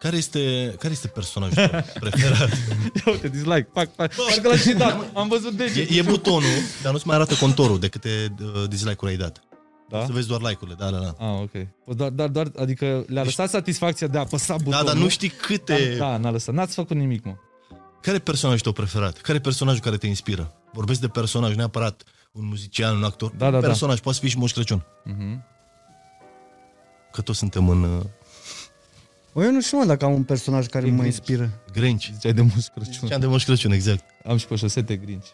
Care 0.00 0.16
este, 0.16 0.74
care 0.78 0.92
este 0.92 1.08
personajul 1.08 1.54
tău 1.54 1.84
preferat? 2.00 2.48
Ia 3.06 3.12
uite, 3.12 3.28
dislike, 3.28 3.68
pac, 3.72 3.88
pac. 3.88 4.14
Parcă 4.14 4.48
l-am 4.48 4.56
și 4.56 4.72
dat. 4.72 5.10
Am 5.14 5.28
văzut 5.28 5.52
e, 5.52 5.56
degetul. 5.56 5.96
e 5.96 6.02
butonul, 6.02 6.42
dar 6.82 6.92
nu-ți 6.92 7.06
mai 7.06 7.16
arată 7.16 7.34
contorul 7.34 7.78
de 7.78 7.88
câte 7.88 8.34
uh, 8.40 8.68
dislike-uri 8.68 9.10
ai 9.10 9.16
dat. 9.16 9.40
Da? 9.88 10.04
Să 10.04 10.12
vezi 10.12 10.28
doar 10.28 10.40
like-urile, 10.40 10.76
da, 10.78 10.90
da, 10.90 10.98
da. 10.98 11.14
Ah, 11.18 11.40
ok. 11.40 11.50
Păi 11.50 11.94
Doar, 11.96 12.10
doar, 12.10 12.28
doar, 12.28 12.50
adică 12.58 13.04
le-a 13.06 13.22
lăsat 13.22 13.50
satisfacția 13.50 14.06
de 14.06 14.18
a 14.18 14.20
apăsa 14.20 14.56
butonul. 14.56 14.84
Da, 14.84 14.92
dar 14.92 15.02
nu 15.02 15.08
știi 15.08 15.28
câte... 15.28 15.96
Da, 15.98 16.06
da, 16.06 16.16
n-a 16.16 16.30
lăsat. 16.30 16.54
N-ați 16.54 16.74
făcut 16.74 16.96
nimic, 16.96 17.24
mă. 17.24 17.34
Care 18.00 18.16
e 18.16 18.20
personajul 18.20 18.60
tău 18.62 18.72
preferat? 18.72 19.16
Care 19.18 19.38
e 19.38 19.40
personajul 19.40 19.80
care 19.80 19.96
te 19.96 20.06
inspiră? 20.06 20.54
Vorbesc 20.72 21.00
de 21.00 21.08
personaj, 21.08 21.54
neapărat 21.54 22.02
un 22.32 22.46
muzician, 22.46 22.96
un 22.96 23.04
actor. 23.04 23.30
Da, 23.30 23.50
da, 23.50 23.56
un 23.56 23.60
da. 23.60 23.66
personaj, 23.66 23.98
poate 23.98 24.18
să 24.18 24.24
fii 24.24 24.32
și 24.32 24.38
Moș 24.38 24.52
Crăciun. 24.52 24.84
Mhm. 25.04 25.44
Că 27.12 27.20
toți 27.20 27.38
suntem 27.38 27.68
în 27.68 27.82
uh, 27.82 28.00
O, 28.00 28.19
eu 29.34 29.50
nu 29.50 29.60
știu, 29.60 29.78
mă, 29.78 29.84
dacă 29.84 30.04
am 30.04 30.12
un 30.12 30.22
personaj 30.24 30.66
care 30.66 30.86
E 30.86 30.90
mă 30.90 30.96
Grinch. 30.96 31.16
inspiră. 31.16 31.50
Grinch. 31.72 32.08
Ziceai 32.12 32.32
de 32.32 32.42
Moș 32.42 32.66
Crăciun. 32.74 33.08
Ce 33.08 33.14
am 33.14 33.20
de 33.20 33.26
Moș 33.26 33.44
Crăciun, 33.44 33.70
exact. 33.72 34.04
Am 34.24 34.36
și 34.36 34.46
pe 34.46 34.54
șosete 34.56 34.96
Grinch. 34.96 35.26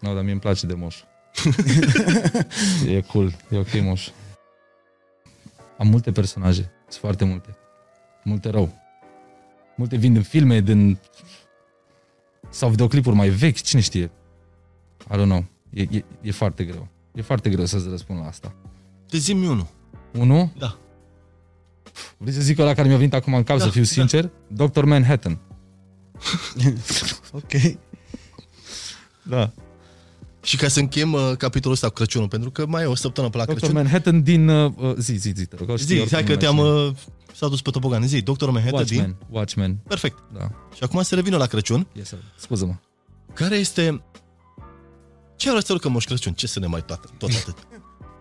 Nu, 0.00 0.08
no, 0.08 0.14
dar 0.14 0.22
mie 0.22 0.32
îmi 0.32 0.40
place 0.40 0.66
de 0.66 0.74
moș. 0.74 1.02
e 2.88 3.00
cool, 3.00 3.32
e 3.50 3.56
ok 3.58 3.80
moș. 3.82 4.08
Am 5.78 5.86
multe 5.86 6.12
personaje, 6.12 6.72
sunt 6.88 7.00
foarte 7.00 7.24
multe. 7.24 7.56
Multe 8.24 8.48
rău. 8.50 8.82
Multe 9.76 9.96
vin 9.96 10.12
din 10.12 10.22
filme, 10.22 10.60
din... 10.60 10.98
sau 12.48 12.68
videoclipuri 12.70 13.16
mai 13.16 13.28
vechi, 13.28 13.60
cine 13.60 13.80
știe. 13.80 14.10
I 15.10 15.14
don't 15.14 15.24
know. 15.24 15.44
E, 15.70 15.82
e, 15.82 16.04
e 16.20 16.30
foarte 16.30 16.64
greu. 16.64 16.88
E 17.14 17.22
foarte 17.22 17.50
greu 17.50 17.64
să-ți 17.64 17.88
răspund 17.88 18.18
la 18.18 18.26
asta. 18.26 18.54
Te 19.08 19.16
zi 19.16 19.32
unul. 19.32 19.66
Unu? 20.12 20.52
Da. 20.58 20.78
Vrei 22.16 22.32
să 22.34 22.40
zic 22.40 22.58
ăla 22.58 22.74
care 22.74 22.88
mi-a 22.88 22.96
venit 22.96 23.14
acum 23.14 23.34
în 23.34 23.42
cap, 23.42 23.58
Da, 23.58 23.64
să 23.64 23.70
fiu 23.70 23.80
da. 23.82 23.86
sincer? 23.86 24.30
Dr. 24.48 24.84
Manhattan. 24.84 25.40
Ok. 27.32 27.76
Da. 29.22 29.50
Și 30.42 30.56
ca 30.56 30.68
să 30.68 30.80
închem 30.80 31.12
uh, 31.12 31.32
capitolul 31.38 31.74
ăsta 31.74 31.86
cu 31.86 31.92
Crăciunul, 31.92 32.28
pentru 32.28 32.50
că 32.50 32.66
mai 32.66 32.82
e 32.82 32.86
o 32.86 32.94
săptămână 32.94 33.32
pe 33.32 33.38
la 33.38 33.44
Dr. 33.44 33.52
Crăciun. 33.52 33.72
Manhattan 33.74 34.22
din... 34.22 34.48
Uh, 34.48 34.94
zi, 34.98 35.14
zi, 35.14 35.32
zi, 35.36 35.46
te 35.46 35.56
rog. 35.56 35.78
știu 35.78 35.94
Zi, 35.94 36.00
oricum 36.00 36.08
hai 36.16 36.24
că 36.24 36.32
nu 36.32 36.38
te-am 36.38 36.56
mai 36.56 36.86
uh, 36.86 36.94
s-a 37.34 37.48
dus 37.48 37.62
pe 37.62 37.70
topogan. 37.70 38.06
Zi, 38.06 38.20
Dr. 38.20 38.48
Manhattan 38.48 38.84
știu. 38.84 38.96
din... 38.96 39.04
Watchmen, 39.04 39.16
Watchmen, 39.30 39.78
Perfect. 39.88 40.18
da. 40.32 40.50
Și 40.74 40.82
acum 40.82 41.02
să 41.02 41.14
revină 41.14 41.36
la 41.36 41.46
Crăciun. 41.46 41.86
Yes, 41.92 42.08
sir. 42.08 42.18
Scuză-mă. 42.36 42.74
Care 43.32 43.56
este... 43.56 44.02
Ce 45.36 45.48
vrea 45.48 45.60
să 45.60 45.72
aducă 45.72 45.88
Moș 45.88 46.04
Crăciun? 46.04 46.32
Ce 46.32 46.46
să 46.46 46.58
ne 46.58 46.66
mai 46.66 46.84
toată, 46.84 47.10
tot 47.18 47.28
atât? 47.28 47.56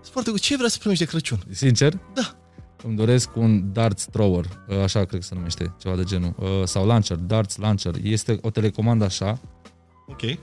Sunt 0.02 0.12
foarte 0.12 0.32
cu 0.32 0.38
Ce 0.38 0.56
vrea 0.58 0.70
să 0.70 0.78
primești 0.80 1.04
de 1.04 1.10
Crăciun? 1.10 1.44
Sincer? 1.52 2.00
Da. 2.14 2.38
Îmi 2.84 2.96
doresc 2.96 3.36
un 3.36 3.72
darts 3.74 4.06
thrower, 4.06 4.46
uh, 4.68 4.78
așa 4.78 5.00
cred 5.06 5.20
că 5.20 5.26
se 5.26 5.36
numește, 5.36 5.74
ceva 5.80 5.96
de 5.96 6.04
genul. 6.04 6.34
Uh, 6.40 6.48
Sau 6.64 6.86
launcher, 6.86 7.18
darts 7.18 7.58
launcher. 7.58 7.94
Este 8.04 8.40
o 8.42 8.50
telecomandă 8.50 9.04
așa, 9.06 9.40
Ok. 10.08 10.22
uh, 10.22 10.38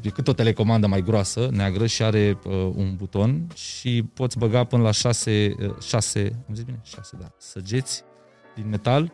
e 0.00 0.08
cât 0.08 0.28
o 0.28 0.32
telecomandă 0.32 0.86
mai 0.86 1.02
groasă, 1.02 1.48
neagră 1.52 1.86
și 1.86 2.02
are 2.02 2.38
uh, 2.46 2.52
un 2.74 2.94
buton 2.96 3.46
și 3.54 4.02
poți 4.14 4.38
băga 4.38 4.64
până 4.64 4.82
la 4.82 4.90
șase, 4.90 5.54
uh, 5.60 5.74
șase, 5.82 6.44
am 6.48 6.54
zis 6.54 6.64
bine? 6.64 6.80
Șase, 6.84 7.16
da, 7.20 7.26
săgeți 7.38 8.02
din 8.54 8.68
metal 8.68 9.12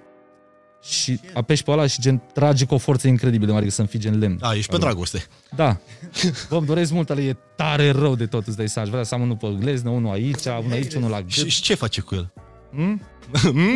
și 0.83 1.21
apeși 1.33 1.63
pe 1.63 1.71
ăla 1.71 1.87
și 1.87 2.01
gen 2.01 2.23
trage 2.33 2.65
cu 2.65 2.75
o 2.75 2.79
forță 2.79 3.09
incredibil 3.09 3.47
de 3.47 3.53
mare, 3.53 3.65
că 3.65 3.71
să 3.71 3.81
înfige 3.81 4.09
în 4.09 4.19
lemn. 4.19 4.39
A, 4.41 4.55
ești 4.55 4.69
pe 4.71 4.75
Alo. 4.75 4.85
dragoste. 4.85 5.25
Da. 5.57 5.77
Bă, 6.49 6.57
îmi 6.57 6.67
doresc 6.67 6.93
mult, 6.93 7.11
ale 7.11 7.23
e 7.23 7.37
tare 7.57 7.91
rău 7.91 8.15
de 8.15 8.27
tot, 8.27 8.47
îți 8.47 8.57
dai 8.57 8.69
seama. 8.69 8.87
Aș 8.87 8.93
vrea 8.93 9.05
să 9.05 9.15
am 9.15 9.21
unul 9.21 9.37
pe 9.37 9.57
gleznă, 9.59 9.91
unul 9.91 10.13
aici, 10.13 10.45
unul 10.45 10.73
aici, 10.73 10.95
unul 10.95 11.11
la 11.11 11.23
Și, 11.27 11.41
gât. 11.43 11.51
și 11.51 11.63
ce 11.63 11.75
face 11.75 12.01
cu 12.01 12.15
el? 12.15 12.33
Hmm? 12.73 13.03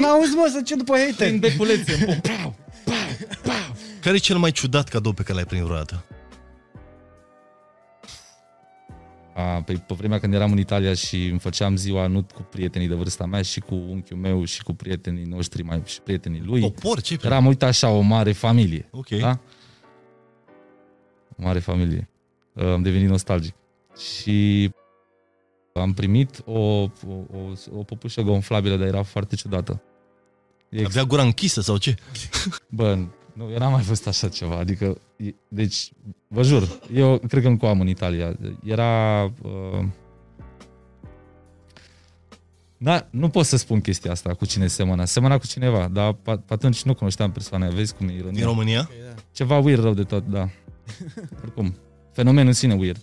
N-auzi, 0.01 0.35
mă, 0.35 0.49
să 0.53 0.61
ce 0.65 0.75
după 0.75 0.95
hater. 0.97 1.27
Prin 1.29 1.39
beculețe, 1.39 1.93
pum, 2.05 2.21
pau, 2.21 2.55
pau, 2.85 3.29
pau. 3.43 3.77
Care 4.01 4.17
e 4.17 4.19
cel 4.19 4.37
mai 4.37 4.51
ciudat 4.51 4.89
cadou 4.89 5.13
pe 5.13 5.23
care 5.23 5.35
l-ai 5.35 5.45
primit 5.45 5.65
vreodată? 5.65 6.05
A, 9.45 9.63
pe, 9.63 9.73
pe 9.73 9.95
vremea 9.95 10.19
când 10.19 10.35
eram 10.35 10.53
în 10.53 10.59
Italia 10.59 10.95
și 10.95 11.27
îmi 11.27 11.39
făceam 11.39 11.77
ziua 11.77 12.07
nu 12.07 12.27
cu 12.35 12.43
prietenii 12.43 12.89
de 12.89 12.95
vârsta 12.95 13.27
mea, 13.27 13.43
și 13.43 13.61
cu 13.61 13.75
unchiul 13.75 14.17
meu 14.17 14.45
și 14.45 14.63
cu 14.63 14.73
prietenii 14.75 15.25
noștri 15.25 15.63
mai, 15.63 15.83
și 15.85 16.01
prietenii 16.01 16.41
lui. 16.41 16.61
Popor, 16.61 17.01
ce 17.01 17.19
Eram, 17.23 17.47
uite 17.47 17.65
așa, 17.65 17.89
o 17.89 18.01
mare 18.01 18.33
familie. 18.33 18.89
Ok. 18.91 19.09
Da? 19.09 19.39
O 21.37 21.43
mare 21.43 21.59
familie. 21.59 22.09
Uh, 22.53 22.65
Am 22.65 22.83
devenit 22.83 23.09
nostalgic. 23.09 23.55
Și 23.97 24.71
am 25.73 25.93
primit 25.93 26.43
o, 26.45 26.61
o, 26.61 26.89
o, 27.33 27.79
o 27.79 27.83
popușă 27.83 28.23
gonflabilă, 28.23 28.77
dar 28.77 28.87
era 28.87 29.03
foarte 29.03 29.37
ciudată. 29.37 29.83
E 30.69 30.85
Avea 30.85 31.05
gura 31.05 31.23
închisă 31.23 31.61
sau 31.61 31.77
ce? 31.77 31.95
Bă, 32.69 32.99
nu, 33.35 33.51
eu 33.51 33.59
n-am 33.59 33.73
mai 33.73 33.83
văzut 33.83 34.07
așa 34.07 34.29
ceva. 34.29 34.57
Adică, 34.57 34.99
e- 35.17 35.35
deci, 35.49 35.93
vă 36.29 36.43
jur, 36.43 36.69
eu 36.93 37.19
cred 37.29 37.43
că 37.43 37.49
încă 37.49 37.67
o 37.67 37.69
am 37.69 37.81
în 37.81 37.89
Italia. 37.89 38.37
Era... 38.65 39.23
Uh, 39.43 39.85
da, 42.77 43.07
nu 43.11 43.29
pot 43.29 43.47
să 43.47 43.57
spun 43.57 43.81
chestia 43.81 44.11
asta 44.11 44.35
cu 44.35 44.47
cine 44.47 44.67
semăna. 44.67 45.05
Semăna 45.05 45.39
cu 45.39 45.47
cineva, 45.47 45.89
dar 45.89 46.13
pe 46.13 46.37
pe 46.47 46.53
atunci 46.53 46.83
nu 46.83 46.95
cunoșteam 46.95 47.33
persoana. 47.33 47.69
Vezi 47.69 47.95
cum 47.95 48.09
e 48.09 48.11
Din 48.11 48.19
ironia? 48.19 48.45
România? 48.45 48.91
Ceva 49.33 49.59
weird 49.59 49.83
rău 49.83 49.95
de 49.95 50.03
tot, 50.03 50.27
da. 50.27 50.49
Oricum, 51.43 51.77
fenomenul 52.13 52.49
în 52.49 52.55
sine 52.55 52.75
weird. 52.75 53.01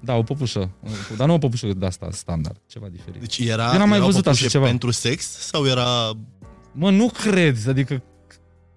Da, 0.00 0.14
o 0.14 0.22
popușă. 0.22 0.70
Dar 1.16 1.26
nu 1.26 1.34
o 1.34 1.38
popușă 1.38 1.66
de 1.66 1.86
asta 1.86 2.08
standard, 2.10 2.60
ceva 2.66 2.86
diferit. 2.88 3.20
Deci 3.20 3.38
era, 3.38 3.72
Eu 3.72 3.78
n-am 3.78 3.88
mai 3.88 3.96
erau 3.96 4.10
văzut 4.10 4.26
așa 4.26 4.30
păpușe 4.36 4.48
ceva. 4.48 4.66
pentru 4.66 4.90
sex 4.90 5.24
sau 5.24 5.66
era... 5.66 6.12
Mă, 6.72 6.90
nu 6.90 7.06
cred, 7.08 7.58
adică 7.68 8.02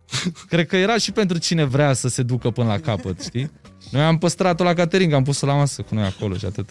cred 0.49 0.68
că 0.68 0.76
era 0.78 0.97
și 0.97 1.12
pentru 1.12 1.38
cine 1.38 1.64
vrea 1.64 1.93
să 1.93 2.08
se 2.08 2.24
ducă 2.24 2.49
până 2.49 2.68
la 2.68 2.80
capăt, 2.80 3.22
știi? 3.22 3.51
Noi 3.91 4.01
am 4.01 4.18
păstrat-o 4.18 4.64
la 4.64 4.74
catering, 4.74 5.14
am 5.14 5.24
pus-o 5.24 5.45
la 5.45 5.53
masă 5.53 5.82
cu 5.82 5.95
noi 5.95 6.03
acolo 6.03 6.38
și 6.38 6.45
atât. 6.45 6.70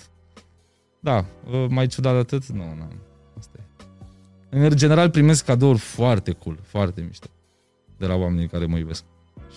Da, 1.01 1.25
uh, 1.51 1.67
mai 1.69 1.87
ciudat 1.87 2.13
de 2.13 2.19
atât? 2.19 2.47
Nu, 2.47 2.75
nu. 2.75 2.89
Asta 3.39 3.59
e. 3.59 3.85
În 4.49 4.77
general 4.77 5.11
primesc 5.11 5.45
cadouri 5.45 5.79
foarte 5.79 6.33
cool, 6.33 6.59
foarte 6.63 7.01
mișto. 7.01 7.27
De 7.97 8.07
la 8.07 8.15
oamenii 8.15 8.49
care 8.49 8.67
mă 8.67 8.79
iubesc. 8.79 9.05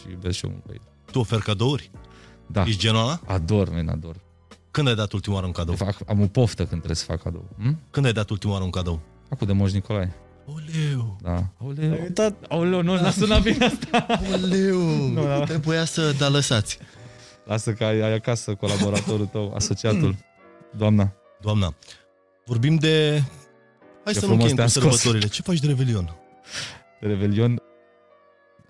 Și 0.02 0.10
iubesc 0.12 0.38
și 0.38 0.46
eu 0.46 0.52
mult 0.52 0.64
pe 0.64 0.72
ei. 0.74 0.82
Tu 1.12 1.20
oferi 1.20 1.42
cadouri? 1.42 1.92
Da, 2.48 2.64
Ești 2.64 2.80
genul 2.80 3.02
ăla? 3.02 3.20
ador, 3.26 3.70
men, 3.70 3.88
ador. 3.88 4.16
Când 4.72 4.88
ai 4.88 4.96
dat 4.96 5.12
ultima 5.12 5.36
oară 5.36 5.46
un 5.48 5.52
cadou? 5.52 5.76
Fac, 5.76 5.98
am 6.08 6.22
o 6.22 6.26
poftă 6.26 6.62
când 6.62 6.76
trebuie 6.76 6.96
să 6.96 7.06
fac 7.06 7.22
cadou. 7.22 7.46
Hm? 7.60 7.80
Când 7.92 8.06
ai 8.06 8.14
dat 8.14 8.30
ultima 8.30 8.54
oară 8.54 8.64
un 8.64 8.70
cadou? 8.70 9.00
Acum 9.30 9.48
de 9.48 9.54
Moș 9.54 9.72
Nicolae. 9.72 10.16
Oleu! 10.54 11.18
Da. 11.22 11.32
Ai 11.34 11.46
Aoleu, 11.62 11.92
uitat? 12.02 12.34
aoleu, 12.50 12.82
nu, 12.82 12.96
n-a 12.96 13.12
sunat 13.12 13.42
bine 13.42 13.66
asta. 13.66 14.06
Oleu! 14.34 14.80
Nu, 15.14 15.24
da. 15.24 15.44
Trebuia 15.44 15.86
să 15.86 16.12
da 16.18 16.28
lăsați. 16.30 16.78
Lasă 17.46 17.74
că 17.74 17.84
ai, 17.84 18.00
ai 18.02 18.14
acasă 18.14 18.54
colaboratorul 18.54 19.26
tău, 19.26 19.54
asociatul. 19.56 20.16
Doamna. 20.78 21.12
Doamna, 21.42 21.74
vorbim 22.46 22.76
de... 22.76 23.22
Hai 24.04 24.14
Ce 24.14 24.20
să 24.20 24.26
nu 24.26 24.32
frumos 24.32 24.50
încheiem 24.50 24.50
cu 24.50 24.56
te-am 24.56 24.68
scos. 24.68 24.82
sărbătorile. 25.02 25.28
Ce 25.30 25.42
faci 25.42 25.60
de 25.60 25.68
Revelion? 25.68 26.16
De 27.02 27.08
Revelion. 27.08 27.62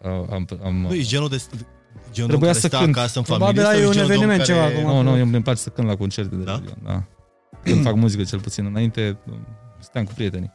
Am, 0.04 0.28
am, 0.32 0.48
am, 0.64 0.86
Băi, 0.88 0.98
ești 0.98 1.10
genul 1.10 1.30
de... 1.30 1.42
Genul 2.12 2.30
Trebuia 2.30 2.50
care 2.52 2.62
să 2.62 2.68
stă 2.68 2.78
cânt. 2.78 2.98
acasă 2.98 3.18
în 3.18 3.24
Probabil 3.24 3.62
familie 3.64 3.72
ai 3.72 3.76
sau 3.76 3.84
un 3.84 3.90
ești 3.98 4.08
genul 4.08 4.08
de 4.08 4.16
om 4.16 4.30
eveniment 4.30 4.48
care- 4.48 4.76
ceva 4.78 4.90
acum. 4.92 5.04
nu, 5.06 5.16
nu, 5.16 5.22
îmi 5.34 5.44
place 5.44 5.60
să 5.60 5.70
cânt 5.70 5.88
la 5.88 5.96
concerte 5.96 6.36
de 6.36 6.44
Da? 6.44 6.52
Revelion. 6.52 6.78
Da? 6.84 7.04
Când 7.64 7.84
fac 7.84 7.96
muzică, 7.96 8.24
cel 8.24 8.40
puțin. 8.40 8.66
Înainte, 8.66 9.18
stăteam 9.80 10.06
cu 10.06 10.12
prietenii. 10.14 10.52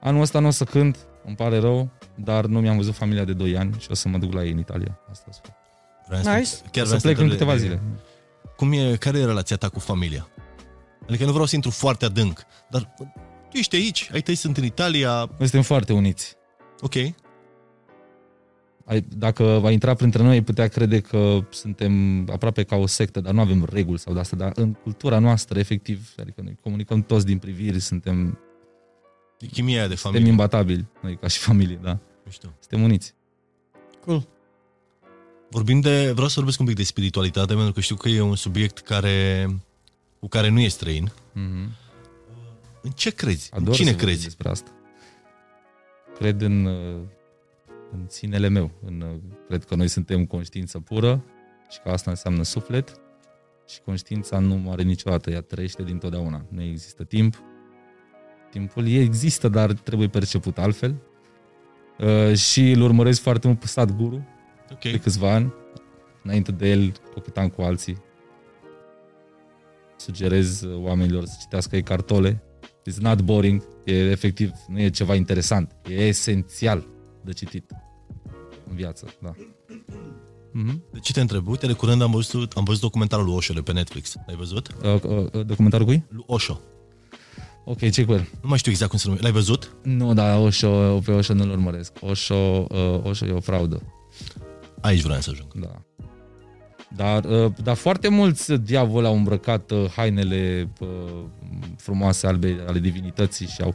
Anul 0.00 0.20
ăsta 0.20 0.38
nu 0.38 0.46
o 0.46 0.50
să 0.50 0.64
cânt, 0.64 0.98
îmi 1.24 1.36
pare 1.36 1.58
rău, 1.58 1.90
dar 2.14 2.46
nu 2.46 2.60
mi-am 2.60 2.76
văzut 2.76 2.94
familia 2.94 3.24
de 3.24 3.32
2 3.32 3.56
ani 3.56 3.74
și 3.78 3.86
o 3.90 3.94
să 3.94 4.08
mă 4.08 4.18
duc 4.18 4.32
la 4.32 4.44
ei 4.44 4.50
în 4.52 4.58
Italia. 4.58 4.98
Asta 5.10 5.24
o 5.28 5.32
să 5.32 5.40
fac. 5.42 5.54
Vreau 6.06 6.22
să- 6.22 6.30
Nice. 6.30 6.50
Chiar 6.72 6.82
O 6.82 6.86
vreau 6.86 7.00
să 7.00 7.06
plec 7.06 7.18
în 7.18 7.24
te 7.26 7.32
câteva 7.32 7.52
întreb- 7.52 7.70
zile. 7.70 7.82
Cum 8.56 8.72
e, 8.72 8.96
care 8.96 9.18
e 9.18 9.24
relația 9.24 9.56
ta 9.56 9.68
cu 9.68 9.78
familia? 9.78 10.28
Adică 11.08 11.24
nu 11.24 11.30
vreau 11.30 11.46
să 11.46 11.54
intru 11.54 11.70
foarte 11.70 12.04
adânc, 12.04 12.42
dar 12.70 12.94
tu 13.50 13.56
ești 13.56 13.76
aici, 13.76 14.08
ai 14.12 14.20
tăi 14.20 14.34
sunt 14.34 14.56
în 14.56 14.64
Italia, 14.64 15.10
Noi 15.16 15.28
suntem 15.38 15.62
foarte 15.62 15.92
uniți. 15.92 16.34
ok, 16.80 16.94
Ai, 18.84 19.00
dacă 19.16 19.44
va 19.44 19.70
intra 19.70 19.94
printre 19.94 20.22
noi, 20.22 20.32
ai 20.32 20.42
putea 20.42 20.68
crede 20.68 21.00
că 21.00 21.38
suntem 21.50 21.92
aproape 22.30 22.62
ca 22.62 22.76
o 22.76 22.86
sectă, 22.86 23.20
dar 23.20 23.32
nu 23.32 23.40
avem 23.40 23.66
reguli 23.72 23.98
sau 23.98 24.14
de 24.14 24.20
asta, 24.20 24.36
dar 24.36 24.52
în 24.54 24.72
cultura 24.72 25.18
noastră, 25.18 25.58
efectiv, 25.58 26.14
adică 26.18 26.40
noi 26.44 26.58
comunicăm 26.62 27.02
toți 27.02 27.26
din 27.26 27.38
priviri, 27.38 27.80
suntem, 27.80 28.38
e 29.40 29.46
chimia 29.46 29.78
aia 29.78 29.88
de 29.88 29.94
suntem 29.94 30.12
familie. 30.12 30.30
imbatabili, 30.30 30.86
noi 31.02 31.16
ca 31.16 31.26
și 31.26 31.38
familie, 31.38 31.78
da. 31.82 31.98
Nu 32.24 32.30
știu. 32.30 32.54
Suntem 32.58 32.82
uniți. 32.82 33.14
Cool. 34.04 34.28
Vorbim 35.50 35.80
de, 35.80 36.10
vreau 36.12 36.28
să 36.28 36.34
vorbesc 36.34 36.60
un 36.60 36.66
pic 36.66 36.74
de 36.76 36.82
spiritualitate, 36.82 37.54
pentru 37.54 37.72
că 37.72 37.80
știu 37.80 37.96
că 37.96 38.08
e 38.08 38.20
un 38.20 38.36
subiect 38.36 38.78
care, 38.78 39.46
cu 40.20 40.28
care 40.28 40.48
nu 40.48 40.60
e 40.60 40.68
străin. 40.68 41.12
Mhm. 41.32 41.70
În 42.82 42.90
ce 42.90 43.10
crezi? 43.10 43.50
Ador 43.52 43.66
în 43.66 43.72
cine 43.72 43.90
să 43.90 43.92
vorbim 43.92 44.08
crezi? 44.08 44.24
despre 44.24 44.48
asta. 44.48 44.70
Cred 46.18 46.40
în, 46.40 46.64
uh, 46.64 47.00
în 47.92 48.04
sinele 48.08 48.48
meu. 48.48 48.70
În, 48.86 49.00
uh, 49.00 49.16
cred 49.46 49.64
că 49.64 49.74
noi 49.74 49.88
suntem 49.88 50.26
conștiință 50.26 50.78
pură 50.78 51.24
și 51.70 51.80
că 51.80 51.88
asta 51.88 52.10
înseamnă 52.10 52.42
suflet 52.42 53.00
și 53.68 53.80
conștiința 53.84 54.38
nu 54.38 54.70
are 54.70 54.82
niciodată, 54.82 55.30
ea 55.30 55.40
trăiește 55.40 55.82
dintotdeauna. 55.82 56.44
Nu 56.48 56.62
există 56.62 57.04
timp. 57.04 57.42
Timpul 58.50 58.88
există, 58.88 59.48
dar 59.48 59.72
trebuie 59.72 60.08
perceput 60.08 60.58
altfel. 60.58 60.94
Uh, 61.98 62.34
și 62.36 62.70
îl 62.70 62.80
urmăresc 62.82 63.20
foarte 63.20 63.46
mult 63.46 63.58
pe 63.58 63.66
Sadhguru 63.66 64.26
Ok. 64.72 64.80
de 64.80 64.98
câțiva 64.98 65.32
ani. 65.32 65.52
Înainte 66.22 66.52
de 66.52 66.68
el, 66.70 66.92
cochetam 67.14 67.48
cu 67.48 67.62
alții. 67.62 68.02
Sugerez 69.96 70.62
uh, 70.62 70.76
oamenilor 70.82 71.24
să 71.24 71.36
citească 71.40 71.76
ei 71.76 71.82
cartole. 71.82 72.42
It's 72.90 72.96
not 73.00 73.20
boring, 73.20 73.62
e 73.84 74.10
efectiv, 74.10 74.50
nu 74.68 74.80
e 74.80 74.90
ceva 74.90 75.14
interesant, 75.14 75.76
e 75.88 75.94
esențial 76.06 76.86
de 77.24 77.32
citit 77.32 77.70
în 78.70 78.76
viață, 78.76 79.06
da. 79.22 79.34
Mhm. 80.52 80.82
De 80.92 80.98
ce 80.98 81.12
te 81.12 81.20
întreb? 81.20 81.48
Uite, 81.48 81.66
de 81.66 81.72
curând 81.72 82.02
am 82.02 82.10
văzut, 82.10 82.52
am 82.52 82.64
văzut 82.64 82.80
documentarul 82.80 83.24
lui 83.24 83.34
Osho 83.34 83.54
de 83.54 83.60
pe 83.60 83.72
Netflix. 83.72 84.14
L-ai 84.26 84.36
văzut? 84.36 84.68
Uh, 84.84 85.02
uh, 85.02 85.46
documentarul 85.46 85.86
cui? 85.86 86.04
Lui 86.08 86.24
Osho. 86.26 86.60
Ok, 87.70 87.90
ce 87.90 88.04
cu 88.04 88.12
el? 88.12 88.28
Nu 88.42 88.48
mai 88.48 88.58
știu 88.58 88.70
exact 88.70 88.90
cum 88.90 88.98
se 88.98 89.04
numește. 89.06 89.26
L-ai 89.28 89.36
văzut? 89.36 89.76
Nu, 89.82 90.14
dar 90.14 90.38
Osho, 90.38 90.98
pe 91.04 91.10
Osho 91.10 91.34
nu-l 91.34 91.50
urmăresc. 91.50 91.92
Osho, 92.00 92.66
uh, 92.70 93.00
Osho 93.02 93.26
e 93.26 93.30
o 93.30 93.40
fraudă, 93.40 93.82
Aici 94.80 95.02
vreau 95.02 95.20
să 95.20 95.30
ajung. 95.32 95.52
da. 95.54 95.82
Dar, 96.96 97.24
uh, 97.24 97.52
dar 97.62 97.74
foarte 97.76 98.08
mulți 98.08 98.52
diavoli 98.52 99.06
au 99.06 99.16
îmbrăcat 99.16 99.70
uh, 99.70 99.90
hainele 99.96 100.68
uh, 100.80 100.88
frumoase 101.76 102.26
albe 102.26 102.64
ale 102.66 102.78
divinității 102.78 103.46
și 103.46 103.62
au 103.62 103.74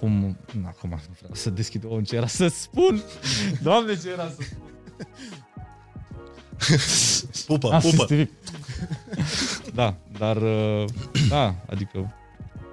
cum... 0.00 0.36
Na, 0.62 0.68
acum 0.68 0.88
nu 0.90 1.14
vreau 1.18 1.34
să 1.34 1.50
deschid 1.50 1.84
o 1.88 2.00
ce 2.00 2.16
era 2.16 2.26
să 2.26 2.48
spun. 2.48 3.02
Doamne, 3.62 3.96
ce 4.02 4.10
era 4.10 4.28
să 4.28 4.42
spun. 7.30 7.56
Pupă, 7.58 7.74
Ah, 7.74 7.82
pupă. 7.82 8.04
stric. 8.04 8.30
da, 9.74 9.96
dar 10.18 10.36
uh, 10.36 10.84
da, 11.28 11.54
adică 11.70 12.14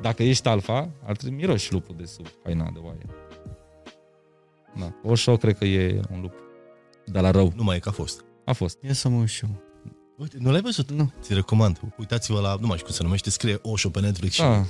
dacă 0.01 0.23
ești 0.23 0.47
alfa, 0.47 0.89
ar 1.05 1.15
trebui 1.15 1.37
miroși 1.37 1.71
lupul 1.73 1.95
de 1.97 2.05
sub 2.05 2.25
haina 2.43 2.69
de 2.73 2.79
oaie. 2.81 3.05
Da, 4.75 4.93
Osho 5.03 5.37
cred 5.37 5.57
că 5.57 5.65
e 5.65 6.01
un 6.11 6.21
lup. 6.21 6.33
De 7.05 7.19
la 7.19 7.31
rău. 7.31 7.53
Nu 7.55 7.63
mai 7.63 7.75
e 7.75 7.79
că 7.79 7.89
a 7.89 7.91
fost. 7.91 8.23
A 8.45 8.53
fost. 8.53 8.77
Ia 8.81 8.93
să 8.93 9.09
mă 9.09 9.19
uit 9.19 9.27
și 9.29 9.43
eu. 9.45 9.63
Uite, 10.17 10.37
nu 10.39 10.51
l-ai 10.51 10.61
văzut? 10.61 10.91
Nu. 10.91 11.11
Ți 11.21 11.33
recomand. 11.33 11.79
Uitați-vă 11.97 12.39
la, 12.39 12.55
nu 12.59 12.67
mai 12.67 12.75
știu 12.75 12.85
cum 12.87 12.95
se 12.95 13.03
numește, 13.03 13.29
scrie 13.29 13.59
Osho 13.61 13.89
pe 13.89 13.99
Netflix 13.99 14.33
și 14.33 14.41
Da, 14.41 14.63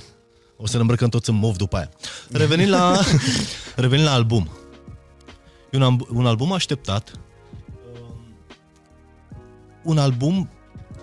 o 0.56 0.66
să 0.66 0.74
ne 0.74 0.80
îmbrăcăm 0.80 1.08
toți 1.08 1.30
în 1.30 1.36
mov 1.36 1.56
după 1.56 1.76
aia. 1.76 1.90
Revenind 2.30 2.70
la, 2.70 3.00
revenind 3.76 4.06
la 4.08 4.14
album. 4.14 4.48
E 5.70 5.76
un, 5.76 5.82
am- 5.82 6.08
un 6.12 6.26
album 6.26 6.52
așteptat. 6.52 7.12
Um, 7.94 8.34
Un 9.84 9.98
album 9.98 10.50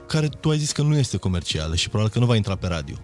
care 0.07 0.27
tu 0.27 0.49
ai 0.49 0.57
zis 0.57 0.71
că 0.71 0.81
nu 0.81 0.97
este 0.97 1.17
comercial 1.17 1.75
și 1.75 1.89
probabil 1.89 2.11
că 2.13 2.19
nu 2.19 2.25
va 2.25 2.35
intra 2.35 2.55
pe 2.55 2.67
radio. 2.67 2.95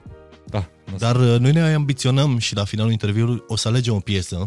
Da. 0.54 0.70
nu 0.92 0.98
Dar 0.98 1.16
uh, 1.16 1.40
noi 1.40 1.52
ne 1.52 1.74
ambiționăm 1.74 2.38
și 2.38 2.56
la 2.56 2.64
finalul 2.64 2.92
interviului 2.92 3.44
o 3.48 3.56
să 3.56 3.68
alegem 3.68 3.94
o 3.94 4.00
piesă 4.00 4.46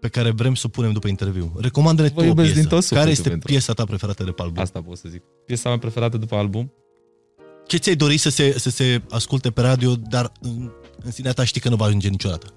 pe 0.00 0.08
care 0.08 0.30
vrem 0.30 0.54
să 0.54 0.62
o 0.66 0.68
punem 0.68 0.92
după 0.92 1.08
interviu. 1.08 1.52
Recomandă-ne 1.60 2.08
Vă 2.08 2.14
tu 2.14 2.20
o 2.20 2.24
iubesc 2.24 2.46
piesă. 2.52 2.60
din 2.60 2.68
tot 2.68 2.80
sufletul 2.82 2.98
care 3.04 3.10
este 3.10 3.28
pentru- 3.28 3.48
piesa 3.48 3.72
ta 3.72 3.84
preferată 3.84 4.24
de 4.24 4.30
pe 4.30 4.42
album? 4.42 4.62
Asta 4.62 4.82
pot 4.82 4.96
să 4.98 5.08
zic. 5.08 5.22
Piesa 5.46 5.68
mea 5.68 5.78
preferată 5.78 6.16
după 6.16 6.34
album? 6.36 6.72
Ce 7.66 7.76
ți-ai 7.76 7.94
dori 7.96 8.16
să 8.16 8.28
se, 8.30 8.58
să 8.58 8.70
se 8.70 9.02
asculte 9.10 9.50
pe 9.50 9.60
radio, 9.60 9.94
dar 9.96 10.32
în, 10.40 10.70
în 11.02 11.10
sinea 11.10 11.32
ta 11.32 11.44
știi 11.44 11.60
că 11.60 11.68
nu 11.68 11.76
va 11.76 11.84
ajunge 11.84 12.08
niciodată? 12.08 12.46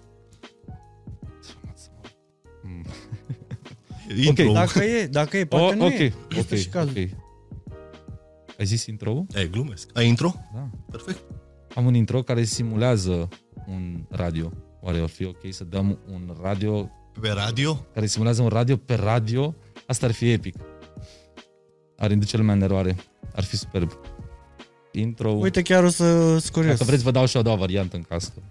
Mm. 2.64 2.86
Intro. 4.24 4.52
Dacă 4.52 4.84
e, 4.84 5.08
dacă 5.08 5.38
e, 5.38 5.46
poate 5.46 5.66
Oh, 5.66 5.74
nu 5.76 5.86
ok, 5.86 5.92
e. 6.00 6.14
ok, 6.26 6.38
Este 6.38 6.56
și 6.58 6.68
cazul. 6.68 6.92
ok. 6.92 6.98
Ai 8.60 8.66
zis 8.66 8.86
intro 8.86 9.26
Ei, 9.36 9.50
glumesc. 9.50 9.90
Ai 9.94 10.08
intro? 10.08 10.36
Da. 10.54 10.70
Perfect. 10.92 11.24
Am 11.78 11.86
un 11.86 11.94
intro 11.94 12.24
care 12.24 12.44
simulează 12.44 13.28
un 13.68 14.06
radio. 14.10 14.52
Oare 14.82 15.00
ar 15.00 15.08
fi 15.08 15.26
ok 15.26 15.42
să 15.50 15.64
dăm 15.64 16.00
un 16.12 16.38
radio 16.42 16.90
Pe 17.22 17.30
radio? 17.30 17.86
care 17.94 18.06
simulează 18.06 18.42
un 18.42 18.48
radio 18.48 18.76
pe 18.76 18.94
radio? 18.94 19.56
Asta 19.88 20.06
ar 20.06 20.12
fi 20.12 20.32
epic. 20.32 20.56
Ar 21.98 22.12
induce 22.12 22.38
lumea 22.38 22.54
în 22.54 22.62
eroare. 22.62 22.96
Ar 23.36 23.44
fi 23.44 23.58
superb. 23.58 23.92
Intro. 24.92 25.32
Uite, 25.32 25.62
chiar 25.62 25.84
o 25.84 25.90
să 25.90 26.38
scurios. 26.38 26.72
Dacă 26.72 26.84
vreți, 26.84 27.04
vă 27.04 27.12
dau 27.12 27.26
și 27.26 27.36
o 27.36 27.40
a 27.40 27.44
doua 27.44 27.56
variantă 27.56 27.96
în 27.96 28.04
caz 28.04 28.26
că 28.26 28.42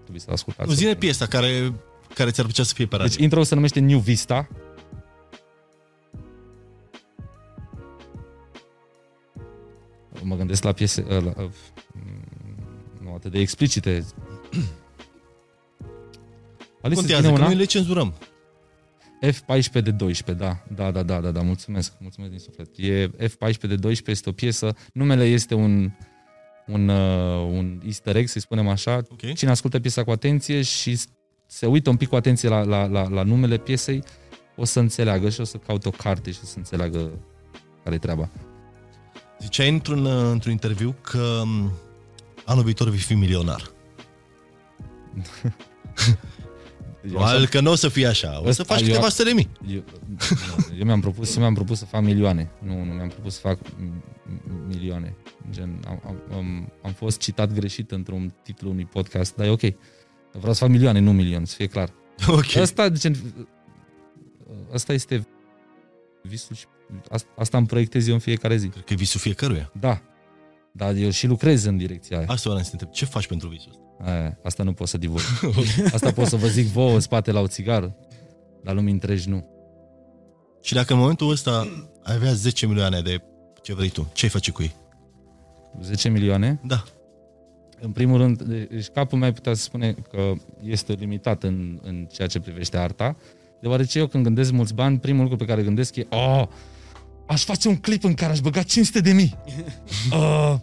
trebuie 0.00 0.20
să 0.20 0.30
ascultați. 0.30 0.68
Nu, 0.68 0.74
zine 0.74 0.94
piesa 0.94 1.26
care, 1.26 1.72
care 2.14 2.30
ți-ar 2.30 2.46
plăcea 2.46 2.62
să 2.62 2.74
fie 2.74 2.86
pe 2.86 2.96
radio. 2.96 3.10
Deci 3.12 3.22
intro 3.22 3.42
se 3.42 3.54
numește 3.54 3.80
New 3.80 3.98
Vista. 3.98 4.48
Mă 10.22 10.36
gândesc 10.36 10.62
la 10.62 10.72
piese 10.72 11.04
la, 11.08 11.18
la, 11.18 11.32
nu 11.92 12.03
atât 13.14 13.32
de 13.32 13.38
explicite. 13.38 13.90
Alice, 16.82 17.00
îți 17.00 17.08
Contează, 17.12 17.20
vine 17.22 17.32
că 17.32 17.38
una? 17.38 17.46
noi 17.46 17.54
le 17.56 17.64
cenzurăm. 17.64 18.14
F14 19.26 19.82
de 19.82 19.90
12, 19.90 20.44
da, 20.44 20.64
da, 20.74 20.90
da, 20.90 21.02
da, 21.02 21.20
da, 21.20 21.30
da, 21.30 21.40
mulțumesc, 21.42 21.92
mulțumesc 22.00 22.30
din 22.32 22.40
suflet. 22.40 22.68
E 22.76 23.10
F14 23.28 23.60
de 23.60 23.76
12, 23.76 24.10
este 24.10 24.28
o 24.28 24.32
piesă, 24.32 24.76
numele 24.92 25.24
este 25.24 25.54
un, 25.54 25.90
un, 26.66 26.88
uh, 26.88 27.46
un 27.56 27.80
easter 27.84 28.16
egg, 28.16 28.26
să-i 28.26 28.40
spunem 28.40 28.68
așa. 28.68 28.96
Ok. 29.10 29.32
Cine 29.34 29.50
ascultă 29.50 29.80
piesa 29.80 30.04
cu 30.04 30.10
atenție 30.10 30.62
și 30.62 30.96
s- 30.96 31.06
se 31.46 31.66
uită 31.66 31.90
un 31.90 31.96
pic 31.96 32.08
cu 32.08 32.16
atenție 32.16 32.48
la, 32.48 32.62
la, 32.62 32.86
la, 32.86 33.08
la 33.08 33.22
numele 33.22 33.56
piesei, 33.58 34.02
o 34.56 34.64
să 34.64 34.80
înțeleagă 34.80 35.28
și 35.28 35.40
o 35.40 35.44
să 35.44 35.56
caute 35.56 35.88
o 35.88 35.90
carte 35.90 36.30
și 36.30 36.38
o 36.42 36.46
să 36.46 36.54
înțeleagă 36.56 37.10
care 37.82 37.94
e 37.94 37.98
treaba. 37.98 38.28
Ziceai 39.40 39.68
într-un, 39.68 40.04
uh, 40.04 40.28
într-un 40.32 40.52
interviu 40.52 40.94
că 41.00 41.42
m, 41.44 41.72
anul 42.44 42.64
viitor 42.64 42.88
vei 42.88 42.98
fi 42.98 43.14
milionar. 43.14 43.70
Eu, 47.10 47.16
așa- 47.16 47.24
Probabil 47.24 47.46
că 47.48 47.60
nu 47.60 47.70
o 47.70 47.74
să 47.74 47.88
fie 47.88 48.06
așa. 48.06 48.38
O 48.40 48.42
să 48.42 48.48
Ăsta 48.48 48.64
faci 48.64 48.80
eu- 48.80 48.86
câteva 48.86 49.08
sute 49.08 49.22
de 49.24 49.32
mii. 49.32 49.50
eu, 49.66 49.82
nu, 50.06 50.76
eu 50.78 50.84
mi-am 50.84 51.00
propus, 51.00 51.34
eu 51.34 51.40
mi-am 51.40 51.54
propus 51.54 51.78
să 51.78 51.84
fac 51.84 52.02
milioane. 52.02 52.50
Nu, 52.62 52.84
nu 52.84 52.92
mi-am 52.92 53.08
propus 53.08 53.34
să 53.34 53.40
fac 53.40 53.58
m- 53.58 53.62
m- 54.26 54.66
milioane. 54.68 55.16
Gen, 55.50 55.80
am, 55.86 56.02
am, 56.06 56.16
am, 56.36 56.72
am 56.82 56.92
fost 56.92 57.18
citat 57.18 57.52
greșit 57.52 57.90
într-un 57.90 58.32
titlu 58.42 58.70
unui 58.70 58.84
podcast, 58.84 59.34
dar 59.36 59.46
e 59.46 59.50
ok. 59.50 59.60
Vreau 60.32 60.52
să 60.52 60.58
fac 60.60 60.68
milioane, 60.68 60.98
nu 60.98 61.12
milion, 61.12 61.44
să 61.44 61.54
fie 61.54 61.66
clar. 61.66 61.92
Ok. 62.28 62.56
Asta, 62.56 62.88
gen, 62.88 63.14
asta 64.72 64.92
este 64.92 65.26
visul 66.22 66.56
și 66.56 66.64
asta, 67.10 67.28
asta 67.36 67.56
îmi 67.58 67.66
proiectez 67.66 68.06
eu 68.08 68.14
în 68.14 68.20
fiecare 68.20 68.56
zi. 68.56 68.68
Cred 68.68 68.84
că 68.84 68.92
e 68.92 68.96
visul 68.96 69.20
fiecăruia. 69.20 69.72
Da. 69.80 70.02
Dar 70.76 70.94
eu 70.94 71.10
și 71.10 71.26
lucrez 71.26 71.64
în 71.64 71.76
direcția 71.76 72.16
aia. 72.16 72.26
Asta 72.28 72.48
vreau 72.48 72.64
să 72.64 72.70
te 72.70 72.72
întreb. 72.72 72.90
Ce 72.90 73.04
faci 73.04 73.26
pentru 73.26 73.48
visul 73.48 73.70
ăsta? 73.70 74.10
aia. 74.10 74.38
Asta 74.42 74.62
nu 74.62 74.72
pot 74.72 74.88
să 74.88 74.98
divulg. 74.98 75.22
Asta 75.94 76.12
pot 76.12 76.26
să 76.26 76.36
vă 76.36 76.46
zic 76.46 76.66
vouă 76.66 76.94
în 76.94 77.00
spate 77.00 77.30
la 77.30 77.40
o 77.40 77.46
țigară. 77.46 77.96
Dar 78.62 78.74
lumii 78.74 78.92
întregi 78.92 79.28
nu. 79.28 79.46
Și 80.62 80.74
dacă 80.74 80.92
în 80.92 80.98
momentul 80.98 81.30
ăsta 81.30 81.68
ai 82.02 82.14
avea 82.14 82.32
10 82.32 82.66
milioane 82.66 83.00
de 83.00 83.22
ce 83.62 83.74
vrei 83.74 83.88
tu, 83.88 84.10
ce 84.12 84.24
ai 84.24 84.30
face 84.30 84.50
cu 84.50 84.62
ei? 84.62 84.74
10 85.80 86.08
milioane. 86.08 86.60
Da. 86.64 86.84
În 87.80 87.90
primul 87.90 88.18
rând, 88.18 88.42
deci 88.42 88.86
capul 88.86 89.18
meu 89.18 89.32
putea 89.32 89.54
să 89.54 89.62
spune 89.62 89.92
că 89.92 90.32
este 90.62 90.92
limitat 90.92 91.42
în, 91.42 91.80
în 91.82 92.06
ceea 92.12 92.28
ce 92.28 92.40
privește 92.40 92.76
arta, 92.76 93.16
deoarece 93.60 93.98
eu 93.98 94.06
când 94.06 94.24
gândesc 94.24 94.52
mulți 94.52 94.74
bani, 94.74 94.98
primul 94.98 95.22
lucru 95.22 95.36
pe 95.36 95.44
care 95.44 95.62
gândesc 95.62 95.96
e 95.96 96.06
oh, 96.10 96.46
aș 97.26 97.44
face 97.44 97.68
un 97.68 97.76
clip 97.76 98.04
în 98.04 98.14
care 98.14 98.32
aș 98.32 98.40
băga 98.40 98.62
500 98.62 99.00
de 99.00 99.12
mii. 99.12 99.38
uh, 100.12 100.54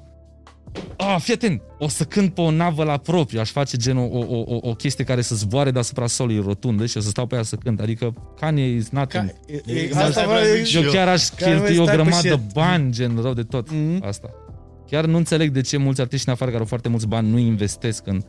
ah, 0.98 1.16
fii 1.20 1.34
atent, 1.34 1.62
o 1.80 1.88
să 1.88 2.04
cânt 2.04 2.34
pe 2.34 2.42
o 2.42 2.52
navă 2.52 2.84
la 2.84 2.98
propriu, 2.98 3.40
aș 3.40 3.50
face 3.52 3.78
gen 3.78 3.98
o, 3.98 4.02
o, 4.04 4.44
o, 4.46 4.58
o 4.62 4.74
chestie 4.76 5.04
care 5.04 5.22
să 5.22 5.36
zboare 5.36 5.72
deasupra 5.72 6.08
solului 6.08 6.44
rotundă 6.46 6.86
și 6.86 6.98
o 6.98 7.00
să 7.00 7.10
stau 7.10 7.26
pe 7.26 7.36
ea 7.36 7.44
să 7.44 7.56
cânt. 7.56 7.80
Adică 7.80 8.14
Kanye 8.40 8.66
is 8.68 8.90
nothing. 8.90 9.26
Ca, 9.30 9.36
e, 9.46 9.62
E- 9.66 9.80
e, 9.80 9.90
asta 9.94 10.04
asta 10.06 10.26
vreau 10.26 10.44
să 10.44 10.50
vă, 10.50 10.56
zic 10.56 10.66
și 10.66 10.76
Eu 10.78 10.84
eu. 10.84 10.92
chiar 10.92 11.08
aș 11.08 11.28
Care 11.30 11.52
cheltui 11.52 11.76
mai 11.76 11.80
o 11.80 11.84
stai 11.84 11.96
pe 11.96 12.02
grămadă 12.04 12.28
shit. 12.28 12.54
bani, 12.54 12.92
gen 12.92 13.20
rău 13.22 13.34
de 13.34 13.44
tot. 13.44 13.72
Mhm. 13.72 14.04
Asta. 14.06 14.30
Chiar 14.88 15.06
nu 15.06 15.18
înțeleg 15.18 15.52
de 15.52 15.62
ce 15.62 15.78
mulți 15.78 16.02
artiști 16.02 16.28
în 16.28 16.34
afară 16.34 16.50
care 16.50 16.62
au 16.64 16.68
foarte 16.70 16.90
mulți 16.90 17.08
bani 17.08 17.30
nu 17.30 17.38
investesc 17.38 18.08
în... 18.08 18.22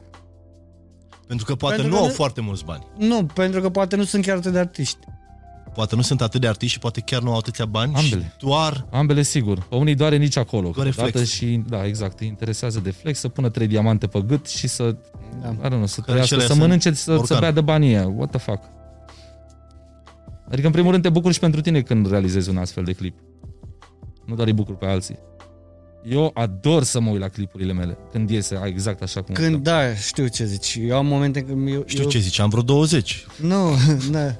Pentru 1.26 1.46
că 1.46 1.54
poate 1.54 1.74
Pentru 1.76 1.92
nu 1.92 1.98
că 1.98 2.02
au 2.04 2.08
nu- 2.08 2.14
foarte 2.16 2.40
mulți 2.40 2.64
bani. 2.64 2.86
Nu, 2.98 3.24
pentru 3.24 3.60
că 3.60 3.70
poate 3.70 3.96
nu 3.96 4.04
sunt 4.04 4.24
chiar 4.24 4.36
atât 4.36 4.52
de 4.52 4.58
artiști. 4.58 4.98
Poate 5.74 5.96
nu 5.96 6.02
sunt 6.02 6.20
atât 6.20 6.40
de 6.40 6.48
artiști 6.48 6.72
și 6.72 6.78
poate 6.78 7.00
chiar 7.00 7.22
nu 7.22 7.30
au 7.30 7.36
atâția 7.36 7.64
bani 7.64 7.94
Ambele. 7.94 8.22
și 8.38 8.44
doar 8.46 8.86
Ambele, 8.90 9.22
sigur. 9.22 9.58
Pe 9.68 9.74
unii 9.74 9.94
doare 9.94 10.16
nici 10.16 10.36
acolo. 10.36 10.70
Doare 10.74 10.88
câteodată 10.88 11.16
flex. 11.16 11.30
Și, 11.30 11.62
da, 11.68 11.86
exact. 11.86 12.20
Îi 12.20 12.26
interesează 12.26 12.80
de 12.80 12.90
flex, 12.90 13.18
să 13.18 13.28
pună 13.28 13.48
trei 13.48 13.66
diamante 13.66 14.06
pe 14.06 14.20
gât 14.26 14.46
și 14.46 14.66
să, 14.68 14.96
Da. 15.42 15.48
I 15.48 15.54
don't 15.54 15.68
know, 15.68 15.86
să 15.86 16.00
Care 16.00 16.10
trăiască, 16.12 16.24
cele 16.34 16.40
să 16.40 16.46
sunt 16.46 16.58
mănânce, 16.60 16.92
să, 16.92 17.02
să 17.02 17.14
borcan. 17.14 17.40
bea 17.40 17.50
de 17.50 17.60
banii 17.60 17.88
ăia. 17.94 18.06
What 18.08 18.30
the 18.30 18.38
fuck? 18.38 18.62
Adică, 20.50 20.66
în 20.66 20.72
primul 20.72 20.90
rând, 20.90 21.02
te 21.02 21.08
bucuri 21.08 21.34
și 21.34 21.40
pentru 21.40 21.60
tine 21.60 21.80
când 21.80 22.10
realizezi 22.10 22.48
un 22.48 22.56
astfel 22.56 22.84
de 22.84 22.92
clip. 22.92 23.18
Nu 24.26 24.34
doar 24.34 24.46
îi 24.46 24.52
bucur 24.52 24.76
pe 24.76 24.86
alții. 24.86 25.18
Eu 26.08 26.30
ador 26.34 26.82
să 26.82 27.00
mă 27.00 27.10
uit 27.10 27.20
la 27.20 27.28
clipurile 27.28 27.72
mele, 27.72 27.98
când 28.12 28.30
iese 28.30 28.60
exact 28.64 29.02
așa 29.02 29.22
cum... 29.22 29.34
Când, 29.34 29.56
da, 29.62 29.94
știu 29.94 30.26
ce 30.26 30.44
zici. 30.44 30.78
Eu 30.86 30.96
am 30.96 31.06
momente 31.06 31.40
când 31.40 31.68
eu... 31.68 31.82
Știu 31.86 32.02
eu, 32.02 32.08
ce 32.08 32.18
zici, 32.18 32.38
am 32.38 32.48
vreo 32.48 32.62
20. 32.62 33.26
Nu, 33.36 33.70
na. 34.10 34.36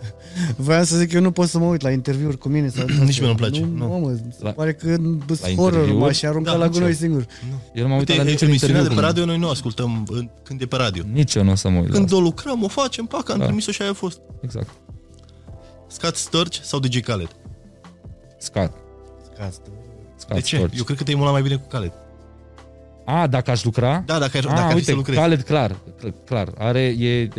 Voiam 0.56 0.84
să 0.84 0.96
zic 0.96 1.08
că 1.10 1.16
eu 1.16 1.22
nu 1.22 1.30
pot 1.30 1.48
să 1.48 1.58
mă 1.58 1.64
uit 1.64 1.80
la 1.82 1.90
interviuri 1.90 2.38
cu 2.38 2.48
mine. 2.48 2.68
Sau 2.68 2.84
Nici 3.04 3.18
mie 3.18 3.26
nu-mi 3.26 3.38
place, 3.38 3.60
Nu, 3.60 3.66
nu. 3.66 3.98
nu. 3.98 3.98
Mă, 3.98 4.14
se 4.14 4.22
La- 4.44 4.50
pare 4.50 4.72
că 4.74 4.94
sunt 4.94 5.40
la 5.40 5.48
horror 5.48 5.72
interviuri? 5.72 5.98
m-aș 6.00 6.22
arunca 6.22 6.50
Da, 6.50 6.56
la 6.56 6.64
nici 6.64 6.72
gunoi 6.74 6.88
eu. 6.88 6.94
singur. 6.94 7.26
Eu 7.74 7.82
nu 7.82 7.88
m-am 7.88 7.98
uitat 7.98 8.16
la 8.16 8.22
Uite, 8.22 8.32
niciun 8.32 8.48
emisiunea 8.48 8.76
interviu 8.76 8.82
de 8.82 8.88
cu 8.88 8.94
pe 8.94 8.94
mine. 8.94 9.06
radio 9.06 9.24
noi 9.24 9.38
nu 9.38 9.48
ascultăm 9.48 10.06
în- 10.10 10.30
când 10.42 10.60
e 10.60 10.66
pe 10.66 10.76
radio. 10.76 11.02
Nici 11.12 11.34
eu 11.34 11.44
nu 11.44 11.50
o 11.50 11.54
să 11.54 11.68
mă 11.68 11.78
uit 11.78 11.86
la 11.88 11.92
Când 11.94 12.04
asta. 12.04 12.16
o 12.16 12.20
lucrăm, 12.20 12.62
o 12.62 12.68
facem, 12.68 13.04
pac, 13.04 13.30
am 13.30 13.38
Da. 13.38 13.44
trimis-o 13.44 13.72
și 13.72 13.82
aia 13.82 13.90
a 13.90 13.94
fost. 13.94 14.20
Exact. 14.40 14.68
Scott 15.86 16.16
Sturge 16.16 16.58
sau 16.62 16.78
DJ 16.80 17.00
Khaled? 17.00 17.36
Scat. 18.38 18.72
Caz. 19.38 19.54
Scat 19.54 19.70
De 20.34 20.40
ce? 20.40 20.56
Storch. 20.56 20.76
Eu 20.78 20.84
cred 20.84 20.96
că 20.96 21.02
te-ai 21.02 21.16
mult 21.16 21.32
mai 21.32 21.42
bine 21.42 21.54
cu 21.56 21.66
Khaled. 21.68 21.92
A, 23.04 23.26
dacă 23.26 23.50
aș 23.50 23.64
lucra? 23.64 24.02
Da, 24.06 24.18
dacă, 24.18 24.36
ai- 24.36 24.42
A, 24.46 24.48
dacă 24.48 24.60
ar 24.60 24.68
fi 24.68 24.74
uite, 24.74 24.90
să 24.90 24.96
lucrezi. 24.96 25.18
Khaled, 25.18 25.42
clar, 25.42 25.76
cl- 25.98 26.08
clar. 26.24 26.52
Are, 26.58 26.80
e, 26.80 27.18
e, 27.20 27.30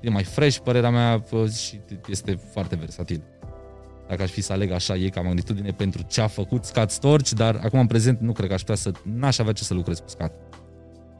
e 0.00 0.10
mai 0.10 0.24
fresh, 0.24 0.58
părerea 0.58 0.90
mea, 0.90 1.20
pă, 1.20 1.48
și 1.48 1.80
este 2.08 2.40
foarte 2.52 2.76
versatil. 2.76 3.22
Dacă 4.08 4.22
aș 4.22 4.30
fi 4.30 4.40
să 4.40 4.52
aleg 4.52 4.70
așa, 4.70 4.94
e 4.96 5.08
ca 5.08 5.20
magnitudine 5.20 5.70
pentru 5.70 6.02
ce 6.02 6.20
a 6.20 6.26
făcut 6.26 6.64
Scat 6.64 6.90
Storch, 6.90 7.30
dar 7.30 7.60
acum 7.64 7.78
în 7.78 7.86
prezent 7.86 8.20
nu 8.20 8.32
cred 8.32 8.48
că 8.48 8.54
aș 8.54 8.60
putea 8.60 8.74
să, 8.74 8.92
n-aș 9.14 9.38
avea 9.38 9.52
ce 9.52 9.62
să 9.64 9.74
lucrez 9.74 9.98
cu 9.98 10.08
Scat. 10.08 10.32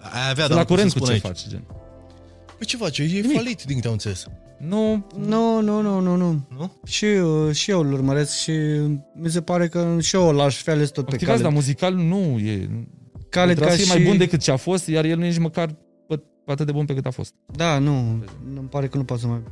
Ai 0.01 0.31
avea, 0.31 0.45
Să 0.45 0.49
dar 0.49 0.49
la 0.49 0.55
nu 0.55 0.65
pot 0.65 0.67
curent 0.67 0.91
să 0.91 0.99
cu 0.99 1.05
spun 1.05 1.19
ce 1.19 1.27
aici. 1.27 1.37
faci, 1.37 1.49
gen. 1.49 1.65
Păi 2.59 2.67
ce 2.67 2.77
face? 2.77 3.03
E 3.03 3.23
falit, 3.35 3.63
din 3.65 3.75
câte 3.75 3.87
am 3.87 3.93
înțeles. 3.93 4.27
Nu, 4.59 5.07
Nu, 5.27 5.61
nu, 5.61 5.81
nu, 5.81 6.01
nu, 6.01 6.17
nu. 6.17 6.41
Nu? 6.57 6.73
Și, 6.87 7.07
eu- 7.07 7.53
și 7.53 7.71
eu 7.71 7.81
îl 7.81 7.93
urmăresc 7.93 8.37
și 8.37 8.53
mi 9.15 9.31
se 9.31 9.41
pare 9.41 9.69
că 9.69 9.97
și 10.01 10.17
eu 10.17 10.33
l-aș 10.33 10.57
fi 10.63 10.71
ales 10.71 10.91
tot 10.91 11.05
pe 11.05 11.13
activează, 11.13 11.43
dar 11.43 11.51
Khaled. 11.53 11.65
muzical 11.67 11.95
nu 11.95 12.39
e. 12.39 12.69
Khaled 13.29 13.57
Trebuie 13.57 13.57
ca 13.57 13.71
să 13.71 13.77
fie 13.77 13.85
și... 13.85 13.91
mai 13.91 14.03
bun 14.03 14.17
decât 14.17 14.41
ce 14.41 14.51
a 14.51 14.57
fost, 14.57 14.87
iar 14.87 15.05
el 15.05 15.19
nu 15.19 15.25
e 15.25 15.29
nici 15.29 15.39
măcar 15.39 15.69
pă- 15.71 16.23
atât 16.47 16.67
de 16.67 16.73
bun 16.73 16.85
pe 16.85 16.95
cât 16.95 17.07
a 17.07 17.11
fost. 17.11 17.35
Da, 17.47 17.79
nu, 17.79 18.25
îmi 18.57 18.69
pare 18.71 18.89
că 18.89 18.97
nu 18.97 19.05
poate 19.05 19.23
să 19.23 19.29
mai 19.29 19.43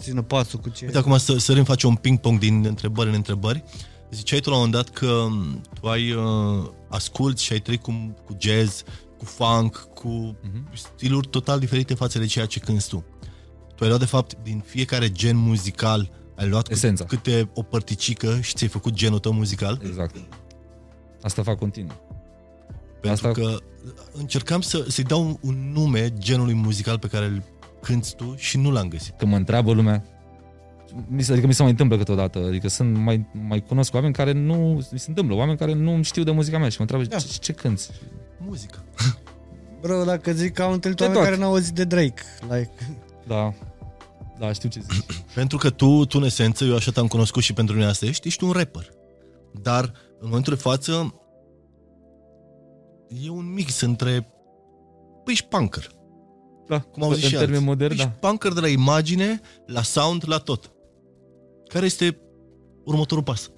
țină 0.00 0.22
pasul 0.22 0.58
cu 0.58 0.68
ce... 0.68 0.84
Uite, 0.84 0.98
acum 0.98 1.18
să 1.18 1.36
sărim, 1.38 1.64
face 1.64 1.86
un 1.86 1.94
ping-pong 1.94 2.38
din 2.38 2.64
întrebări 2.66 3.08
în 3.08 3.14
întrebări. 3.14 3.64
Ziceai 4.10 4.40
tu 4.40 4.50
la 4.50 4.56
un 4.56 4.62
moment 4.64 4.84
dat 4.84 4.94
că 4.94 5.26
m, 5.30 5.60
tu 5.80 5.86
ai 5.88 6.12
uh, 6.12 6.68
asculti 6.88 7.42
și 7.42 7.52
ai 7.52 7.58
trăit 7.58 7.82
cu, 7.82 8.14
cu 8.26 8.36
jazz, 8.40 8.82
cu 9.18 9.24
funk, 9.24 9.88
cu 9.94 10.08
Mhm. 10.42 10.66
stiluri 10.74 11.26
total 11.28 11.58
diferite 11.58 11.94
față 11.94 12.18
de 12.18 12.26
ceea 12.26 12.46
ce 12.46 12.58
cânti 12.60 12.88
tu. 12.88 13.04
Tu 13.74 13.82
ai 13.82 13.88
luat, 13.88 14.00
de 14.00 14.06
fapt, 14.06 14.36
din 14.42 14.62
fiecare 14.66 15.08
gen 15.12 15.36
muzical, 15.36 16.10
ai 16.36 16.48
luat 16.48 16.62
câte, 16.62 16.74
Esența. 16.74 17.04
câte 17.04 17.50
o 17.54 17.62
părticică 17.62 18.38
și 18.40 18.54
ți-ai 18.54 18.70
făcut 18.70 18.92
genul 18.92 19.18
tău 19.18 19.32
muzical? 19.32 19.80
Exact. 19.86 20.16
Asta 21.22 21.42
fac 21.42 21.58
continuu. 21.58 22.00
Pentru 23.00 23.26
Asta- 23.28 23.40
că 23.40 23.56
încercam 24.12 24.60
să, 24.60 24.84
să-i 24.88 25.04
dau 25.04 25.22
un, 25.24 25.36
un 25.40 25.72
nume 25.72 26.12
genului 26.18 26.54
muzical 26.54 26.98
pe 26.98 27.06
care 27.06 27.24
îl 27.24 27.42
cânti 27.82 28.14
tu 28.14 28.34
și 28.36 28.58
nu 28.58 28.70
l-am 28.70 28.88
găsit. 28.88 29.14
Când 29.18 29.30
mă 29.30 29.36
întreabă 29.36 29.72
lumea, 29.72 30.04
mi 31.08 31.22
se, 31.22 31.32
adică 31.32 31.46
mi 31.46 31.54
se 31.54 31.62
mai 31.62 31.70
întâmplă 31.70 31.96
câteodată, 31.96 32.38
adică 32.38 32.68
sunt 32.68 32.96
mai, 32.96 33.26
mai 33.48 33.60
cunosc 33.60 33.94
oameni 33.94 34.12
care 34.12 34.32
nu, 34.32 34.84
mi 34.92 34.98
se 34.98 35.04
întâmplă, 35.08 35.34
oameni 35.36 35.58
care 35.58 35.72
nu 35.74 36.02
știu 36.02 36.22
de 36.22 36.30
muzica 36.30 36.58
mea 36.58 36.68
și 36.68 36.76
mă 36.78 36.82
întreabă, 36.82 37.04
Da. 37.06 37.16
ce, 37.18 37.38
ce 37.40 37.52
cânti? 37.52 37.82
Muzică. 38.46 38.84
Bro, 39.80 40.04
dacă 40.04 40.32
zic 40.32 40.52
că 40.52 40.62
am 40.62 40.72
întâlnit 40.72 40.98
De 40.98 41.04
oameni 41.04 41.20
tot. 41.22 41.28
care 41.30 41.40
n-au 41.42 41.52
auzit 41.52 41.74
de 41.74 41.84
Drake. 41.84 42.22
Like, 42.50 42.70
Da, 43.26 43.52
da, 44.38 44.52
știu 44.52 44.68
ce 44.68 44.80
zici. 44.80 45.24
Pentru 45.34 45.58
că 45.58 45.70
tu, 45.70 46.04
tu 46.04 46.18
în 46.18 46.24
esență, 46.24 46.64
eu 46.64 46.74
așa 46.74 46.90
te-am 46.90 47.06
cunoscut 47.06 47.42
și 47.42 47.52
pentru 47.52 47.74
mine 47.74 47.86
asta 47.86 48.06
ești, 48.06 48.26
ești 48.28 48.44
un 48.44 48.50
rapper. 48.50 48.88
Dar, 49.62 49.92
în 50.18 50.28
momentul 50.28 50.54
de 50.54 50.60
față, 50.60 51.14
e 53.24 53.30
un 53.30 53.52
mix 53.52 53.80
între... 53.80 54.26
Păi 55.24 55.32
ești 55.32 55.46
punker. 55.46 55.90
Da, 56.68 56.80
Cum 56.80 57.02
au 57.02 57.12
zis 57.12 57.22
în 57.22 57.28
și 57.28 57.34
termeni 57.34 57.52
alții. 57.52 57.68
moderni, 57.68 57.94
Ești 57.94 58.08
da. 58.20 58.28
punker 58.28 58.52
de 58.52 58.60
la 58.60 58.68
imagine, 58.68 59.40
la 59.66 59.82
sound, 59.82 60.22
la 60.26 60.38
tot. 60.38 60.72
Care 61.68 61.84
este 61.84 62.18
următorul 62.84 63.24
pas? 63.24 63.50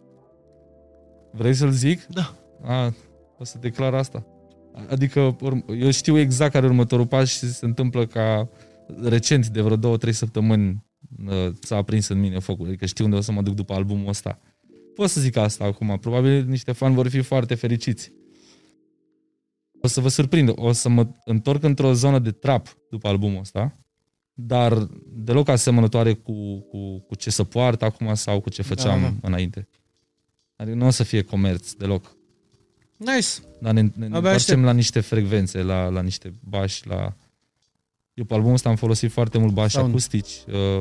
Vrei 1.32 1.54
să-l 1.54 1.70
zic? 1.70 2.06
Da. 2.06 2.34
A, 2.64 2.92
o 3.38 3.44
să 3.44 3.58
declar 3.58 3.94
asta. 3.94 4.26
Adică 4.90 5.36
urm- 5.36 5.64
eu 5.80 5.90
știu 5.90 6.18
exact 6.18 6.52
care 6.52 6.66
e 6.66 6.68
următorul 6.68 7.06
pas 7.06 7.28
și 7.28 7.38
se 7.52 7.64
întâmplă 7.64 8.06
ca 8.06 8.48
recent, 9.02 9.48
de 9.48 9.60
vreo 9.60 9.76
două, 9.76 9.96
trei 9.96 10.12
săptămâni, 10.12 10.84
uh, 11.26 11.52
s-a 11.60 11.76
aprins 11.76 12.08
în 12.08 12.20
mine 12.20 12.38
focul. 12.38 12.66
Adică 12.66 12.86
știu 12.86 13.04
unde 13.04 13.16
o 13.16 13.20
să 13.20 13.32
mă 13.32 13.42
duc 13.42 13.54
după 13.54 13.72
albumul 13.74 14.08
ăsta. 14.08 14.38
Pot 14.94 15.10
să 15.10 15.20
zic 15.20 15.36
asta 15.36 15.64
acum. 15.64 15.98
Probabil 16.00 16.44
niște 16.44 16.72
fani 16.72 16.94
vor 16.94 17.08
fi 17.08 17.20
foarte 17.20 17.54
fericiți. 17.54 18.12
O 19.80 19.86
să 19.86 20.00
vă 20.00 20.08
surprind. 20.08 20.52
O 20.54 20.72
să 20.72 20.88
mă 20.88 21.06
întorc 21.24 21.62
într-o 21.62 21.92
zonă 21.92 22.18
de 22.18 22.30
trap 22.30 22.76
după 22.90 23.08
albumul 23.08 23.40
ăsta, 23.40 23.78
dar 24.32 24.88
deloc 25.06 25.48
asemănătoare 25.48 26.12
cu, 26.12 26.58
cu, 26.60 26.98
cu 26.98 27.14
ce 27.14 27.30
să 27.30 27.44
poartă 27.44 27.84
acum 27.84 28.14
sau 28.14 28.40
cu 28.40 28.50
ce 28.50 28.62
făceam 28.62 29.00
da. 29.00 29.28
înainte. 29.28 29.68
Adică 30.56 30.76
nu 30.76 30.86
o 30.86 30.90
să 30.90 31.02
fie 31.02 31.22
comerț 31.22 31.72
deloc. 31.72 32.16
nice. 32.96 33.28
Dar 33.60 33.72
ne, 33.72 33.80
ne, 33.80 33.88
ne 33.94 34.04
Abia 34.04 34.16
întoarcem 34.16 34.34
aștept. 34.34 34.62
la 34.62 34.72
niște 34.72 35.00
frecvențe, 35.00 35.62
la, 35.62 35.88
la 35.88 36.02
niște 36.02 36.34
bași, 36.48 36.86
la... 36.86 37.16
Eu 38.14 38.24
pe 38.24 38.34
albumul 38.34 38.54
ăsta 38.54 38.68
am 38.68 38.76
folosit 38.76 39.10
foarte 39.10 39.38
mult 39.38 39.52
bași 39.52 39.74
Sound. 39.74 39.88
acustici. 39.88 40.30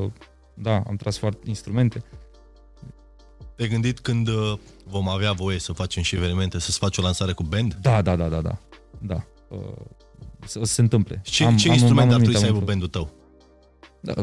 Uh, 0.03 0.11
da, 0.53 0.83
am 0.87 0.95
tras 0.95 1.17
foarte 1.17 1.39
instrumente. 1.49 2.01
Te-ai 3.55 3.69
gândit 3.69 3.99
când 3.99 4.27
uh, 4.27 4.57
vom 4.85 5.09
avea 5.09 5.31
voie 5.31 5.59
să 5.59 5.73
facem 5.73 6.03
și 6.03 6.15
evenimente, 6.15 6.59
să-ți 6.59 6.77
faci 6.77 6.97
o 6.97 7.01
lansare 7.01 7.31
cu 7.31 7.43
band? 7.43 7.73
Da, 7.81 8.01
da, 8.01 8.15
da, 8.15 8.27
da, 8.27 8.41
da. 8.41 8.57
Da. 8.99 9.23
Uh, 9.49 9.57
să- 10.45 10.59
o 10.59 10.63
să 10.63 10.73
se 10.73 10.81
întâmple. 10.81 11.21
Ce, 11.23 11.43
am, 11.43 11.57
ce 11.57 11.67
instrument 11.67 11.99
am 11.99 12.13
ar 12.13 12.15
în 12.15 12.21
trebui 12.21 12.39
să 12.39 12.45
minte, 12.45 12.45
aibă 12.45 12.57
am 12.59 12.65
bandul 12.65 12.87
tău? 12.87 13.11
Da, 13.99 14.13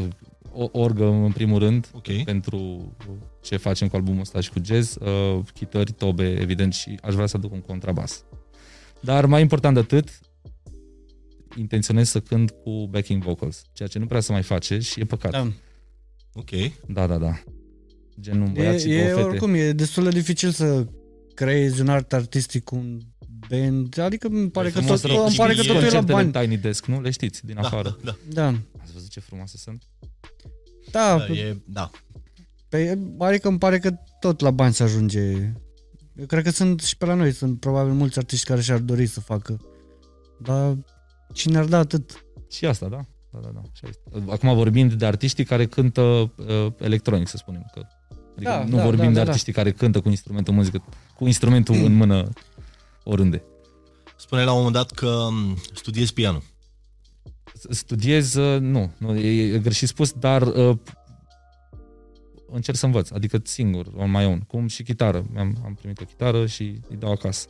o 0.52 0.68
orgă 0.80 1.04
în 1.06 1.32
primul 1.32 1.58
rând, 1.58 1.90
Ok. 1.94 2.22
pentru 2.24 2.92
ce 3.42 3.56
facem 3.56 3.88
cu 3.88 3.96
albumul 3.96 4.20
ăsta 4.20 4.40
și 4.40 4.50
cu 4.50 4.58
jazz, 4.64 4.96
uh, 4.96 5.38
chitări, 5.54 5.92
tobe, 5.92 6.30
evident, 6.40 6.72
și 6.74 6.98
aș 7.02 7.14
vrea 7.14 7.26
să 7.26 7.36
aduc 7.36 7.52
un 7.52 7.60
contrabas. 7.60 8.24
Dar 9.00 9.26
mai 9.26 9.40
important 9.40 9.74
de 9.74 9.80
atât, 9.80 10.08
intenționez 11.56 12.08
să 12.08 12.20
cânt 12.20 12.50
cu 12.50 12.86
backing 12.90 13.22
vocals, 13.22 13.62
ceea 13.72 13.88
ce 13.88 13.98
nu 13.98 14.06
prea 14.06 14.20
se 14.20 14.32
mai 14.32 14.42
face 14.42 14.78
și 14.78 15.00
e 15.00 15.04
păcat. 15.04 15.30
Da, 15.30 15.38
Da. 15.42 15.50
Ok. 16.32 16.50
da, 16.88 17.06
da. 17.06 17.18
da. 17.18 17.42
Gen 18.20 18.40
un 18.40 18.48
E, 18.48 18.52
băiat 18.52 18.80
și 18.80 18.90
e 18.90 18.96
două 19.02 19.14
fete. 19.16 19.28
oricum, 19.28 19.54
e 19.54 19.72
destul 19.72 20.02
de 20.04 20.08
dificil 20.10 20.50
să 20.50 20.86
creezi 21.34 21.80
un 21.80 21.88
art 21.88 22.12
artistic 22.12 22.64
cu 22.64 22.74
un 22.76 23.00
band. 23.48 23.98
Adică 23.98 24.26
îmi 24.26 24.50
pare, 24.50 24.70
că, 24.70 24.78
frumos 24.80 25.00
tot, 25.00 25.10
rău, 25.10 25.26
îmi 25.26 25.34
pare 25.36 25.54
că 25.54 25.60
și 25.62 25.66
totul 25.66 25.82
e 25.82 25.84
la 25.84 25.90
Concertele 25.98 26.30
bani. 26.30 26.46
Tiny 26.46 26.60
Desk, 26.62 26.86
nu? 26.86 27.00
Le 27.00 27.10
știți, 27.10 27.46
din 27.46 27.54
Da, 27.54 27.60
afară. 27.60 27.98
da, 28.04 28.16
da. 28.28 28.50
Da. 28.50 28.58
Ați 28.82 28.92
văzut 28.92 29.08
ce 29.08 29.20
frumoase 29.20 29.56
sunt? 29.56 29.82
Da, 30.90 31.16
da, 31.18 31.32
e, 31.34 31.56
da. 31.64 31.90
Pe, 32.68 32.98
adică 33.18 33.48
îmi 33.48 33.58
pare 33.58 33.78
că 33.78 33.90
tot 34.20 34.40
la 34.40 34.50
bani 34.50 34.74
se 34.74 34.82
ajunge. 34.82 35.20
Eu 36.16 36.26
cred 36.26 36.44
că 36.44 36.50
sunt 36.50 36.80
și 36.80 36.96
pe 36.96 37.04
la 37.06 37.14
noi, 37.14 37.32
sunt 37.32 37.60
probabil 37.60 37.92
mulți 37.92 38.18
artiști 38.18 38.46
care 38.46 38.60
și-ar 38.60 38.78
dori 38.78 39.06
să 39.06 39.20
facă. 39.20 39.60
Dar 40.42 40.76
cine 41.32 41.58
ar 41.58 41.64
da 41.64 41.78
atât? 41.78 42.24
Și 42.50 42.66
asta, 42.66 42.88
da? 42.88 43.00
Da, 43.32 43.38
da, 43.38 43.48
da. 43.54 43.60
Așa 43.72 43.86
este. 43.88 44.30
Acum 44.30 44.54
vorbind 44.54 44.92
de 44.92 45.06
artiștii 45.06 45.44
care 45.44 45.66
cântă 45.66 46.00
uh, 46.00 46.66
electronic, 46.78 47.28
să 47.28 47.36
spunem. 47.36 47.70
Că, 47.72 47.86
adică 48.36 48.50
Da, 48.50 48.64
nu 48.64 48.76
da, 48.76 48.82
vorbim 48.84 49.04
da, 49.04 49.08
de 49.08 49.14
da, 49.14 49.22
da. 49.22 49.28
artiștii 49.28 49.52
care 49.52 49.72
cântă 49.72 50.00
cu 50.00 50.08
instrumentul 50.08 50.54
muzică, 50.54 50.84
cu 51.16 51.26
instrumentul 51.26 51.74
în 51.74 51.94
mână 51.94 52.28
oriunde. 53.04 53.42
Spune 54.16 54.44
la 54.44 54.50
un 54.50 54.56
moment 54.56 54.74
dat 54.74 54.90
că 54.90 55.28
m, 55.30 55.56
studiezi 55.74 56.12
pianul. 56.12 56.42
Studiez, 57.70 58.34
uh, 58.34 58.60
nu, 58.60 58.92
nu 58.98 59.16
e, 59.16 59.54
e 59.54 59.58
greșit 59.58 59.88
spus, 59.88 60.12
dar 60.12 60.42
uh, 60.42 60.76
încerc 62.52 62.76
să 62.76 62.86
învăț, 62.86 63.10
adică 63.10 63.40
singur, 63.42 63.86
on 63.96 64.10
my 64.10 64.24
own, 64.24 64.40
cum 64.40 64.66
și 64.66 64.82
chitară. 64.82 65.24
Am, 65.36 65.56
am 65.64 65.74
primit 65.74 66.00
o 66.00 66.04
chitară 66.04 66.46
și 66.46 66.80
îi 66.88 66.96
dau 66.96 67.10
acasă. 67.10 67.48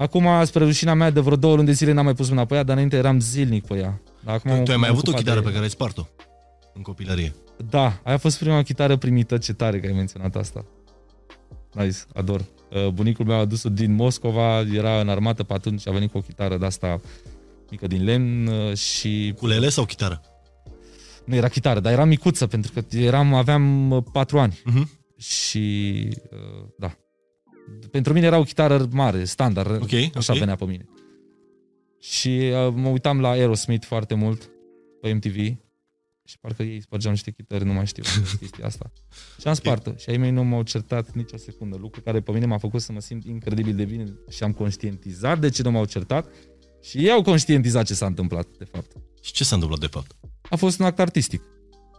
Acum, 0.00 0.26
spre 0.44 0.64
rușina 0.64 0.94
mea, 0.94 1.10
de 1.10 1.20
vreo 1.20 1.36
două 1.36 1.54
luni 1.54 1.66
de 1.66 1.72
zile 1.72 1.92
n-am 1.92 2.04
mai 2.04 2.14
pus 2.14 2.28
mâna 2.28 2.44
pe 2.44 2.54
ea, 2.54 2.62
dar 2.62 2.74
înainte 2.74 2.96
eram 2.96 3.20
zilnic 3.20 3.66
pe 3.66 3.74
ea. 3.78 4.00
Dar 4.24 4.34
acum 4.34 4.50
Tu, 4.50 4.60
m- 4.60 4.64
tu 4.64 4.70
ai 4.70 4.76
mai 4.76 4.88
m-am 4.88 4.96
avut 4.96 5.06
o 5.06 5.10
ocupat 5.10 5.20
chitară 5.20 5.40
de- 5.40 5.46
pe 5.46 5.52
care 5.52 5.62
ai 5.64 5.70
spart-o 5.70 6.06
în 6.74 6.82
copilărie. 6.82 7.34
Da, 7.70 8.00
aia 8.04 8.14
a 8.14 8.18
fost 8.18 8.38
prima 8.38 8.62
chitară 8.62 8.96
primită, 8.96 9.38
ce 9.38 9.52
tare 9.52 9.80
că 9.80 9.86
ai 9.86 9.92
menționat 9.92 10.36
asta. 10.36 10.64
Nice, 11.72 11.96
ador. 12.14 12.44
Uh, 12.70 12.88
Bunicul 12.88 13.24
meu 13.24 13.36
a 13.36 13.40
adus-o 13.40 13.68
din 13.68 13.94
Moscova, 13.94 14.60
era 14.60 15.00
în 15.00 15.08
armată 15.08 15.42
pe 15.42 15.52
atunci, 15.52 15.88
a 15.88 15.90
venit 15.90 16.10
cu 16.10 16.18
o 16.18 16.20
chitară 16.20 16.56
de 16.56 16.66
asta 16.66 17.00
mică 17.70 17.86
din 17.86 18.04
lemn 18.04 18.46
uh, 18.46 18.76
și... 18.76 19.34
Culele 19.38 19.68
sau 19.68 19.84
chitară? 19.84 20.20
Nu 21.24 21.34
era 21.34 21.48
chitară, 21.48 21.80
dar 21.80 21.92
era 21.92 22.04
micuță, 22.04 22.46
pentru 22.46 22.72
că 22.72 22.96
eram, 22.96 23.34
aveam 23.34 23.90
uh, 23.90 24.02
patru 24.12 24.38
ani. 24.38 24.60
Mhm. 24.64 24.90
Și, 25.16 26.08
uh, 26.30 26.64
da. 26.78 26.94
Pentru 27.90 28.12
mine 28.12 28.26
era 28.26 28.38
o 28.38 28.42
chitară 28.42 28.88
mare, 28.92 29.24
standard, 29.24 29.82
Ok, 29.82 30.16
așa 30.16 30.32
ok. 30.32 30.38
venea 30.38 30.54
pe 30.54 30.64
mine. 30.64 30.88
Și 32.00 32.28
uh, 32.66 32.72
mă 32.74 32.88
uitam 32.88 33.20
la 33.20 33.28
Aerosmith 33.28 33.86
foarte 33.86 34.14
mult 34.14 34.50
pe 35.00 35.12
MTV 35.12 35.36
și 36.24 36.38
parcă 36.40 36.62
ei 36.62 36.80
spărgeau 36.80 37.12
niște 37.12 37.30
chitări, 37.30 37.64
nu 37.64 37.72
mai 37.72 37.86
știu 37.86 38.02
chestia 38.40 38.66
asta. 38.66 38.92
Și 39.40 39.48
am 39.48 39.54
spart 39.54 40.00
și 40.00 40.10
ai 40.10 40.16
mei 40.16 40.30
nu 40.30 40.44
m-au 40.44 40.62
certat 40.62 41.12
nicio 41.12 41.36
secundă, 41.36 41.76
lucru 41.76 42.00
care 42.00 42.20
pe 42.20 42.32
mine 42.32 42.46
m-a 42.46 42.58
făcut 42.58 42.80
să 42.80 42.92
mă 42.92 43.00
simt 43.00 43.24
incredibil 43.24 43.74
de 43.76 43.84
bine 43.84 44.04
și 44.28 44.42
am 44.42 44.52
conștientizat 44.52 45.38
de 45.38 45.48
ce 45.48 45.62
nu 45.62 45.70
m-au 45.70 45.84
certat 45.84 46.28
și 46.82 46.98
ei 46.98 47.10
au 47.10 47.22
conștientizat 47.22 47.86
ce 47.86 47.94
s-a 47.94 48.06
întâmplat, 48.06 48.46
de 48.58 48.64
fapt. 48.64 48.92
Și 49.22 49.32
ce 49.32 49.44
s-a 49.44 49.54
întâmplat 49.54 49.80
de 49.80 49.86
fapt? 49.86 50.16
A 50.50 50.56
fost 50.56 50.78
un 50.78 50.86
act 50.86 50.98
artistic. 50.98 51.42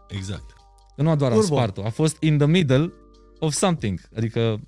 Exact. 0.07 0.53
Că 0.95 1.01
nu 1.01 1.15
doar 1.15 1.31
am 1.31 1.39
Turbo. 1.39 1.55
spart-o, 1.55 1.85
a 1.85 1.89
fost 1.89 2.17
in 2.19 2.37
the 2.37 2.47
middle 2.47 2.93
of 3.39 3.53
something. 3.53 4.01
Adică 4.15 4.59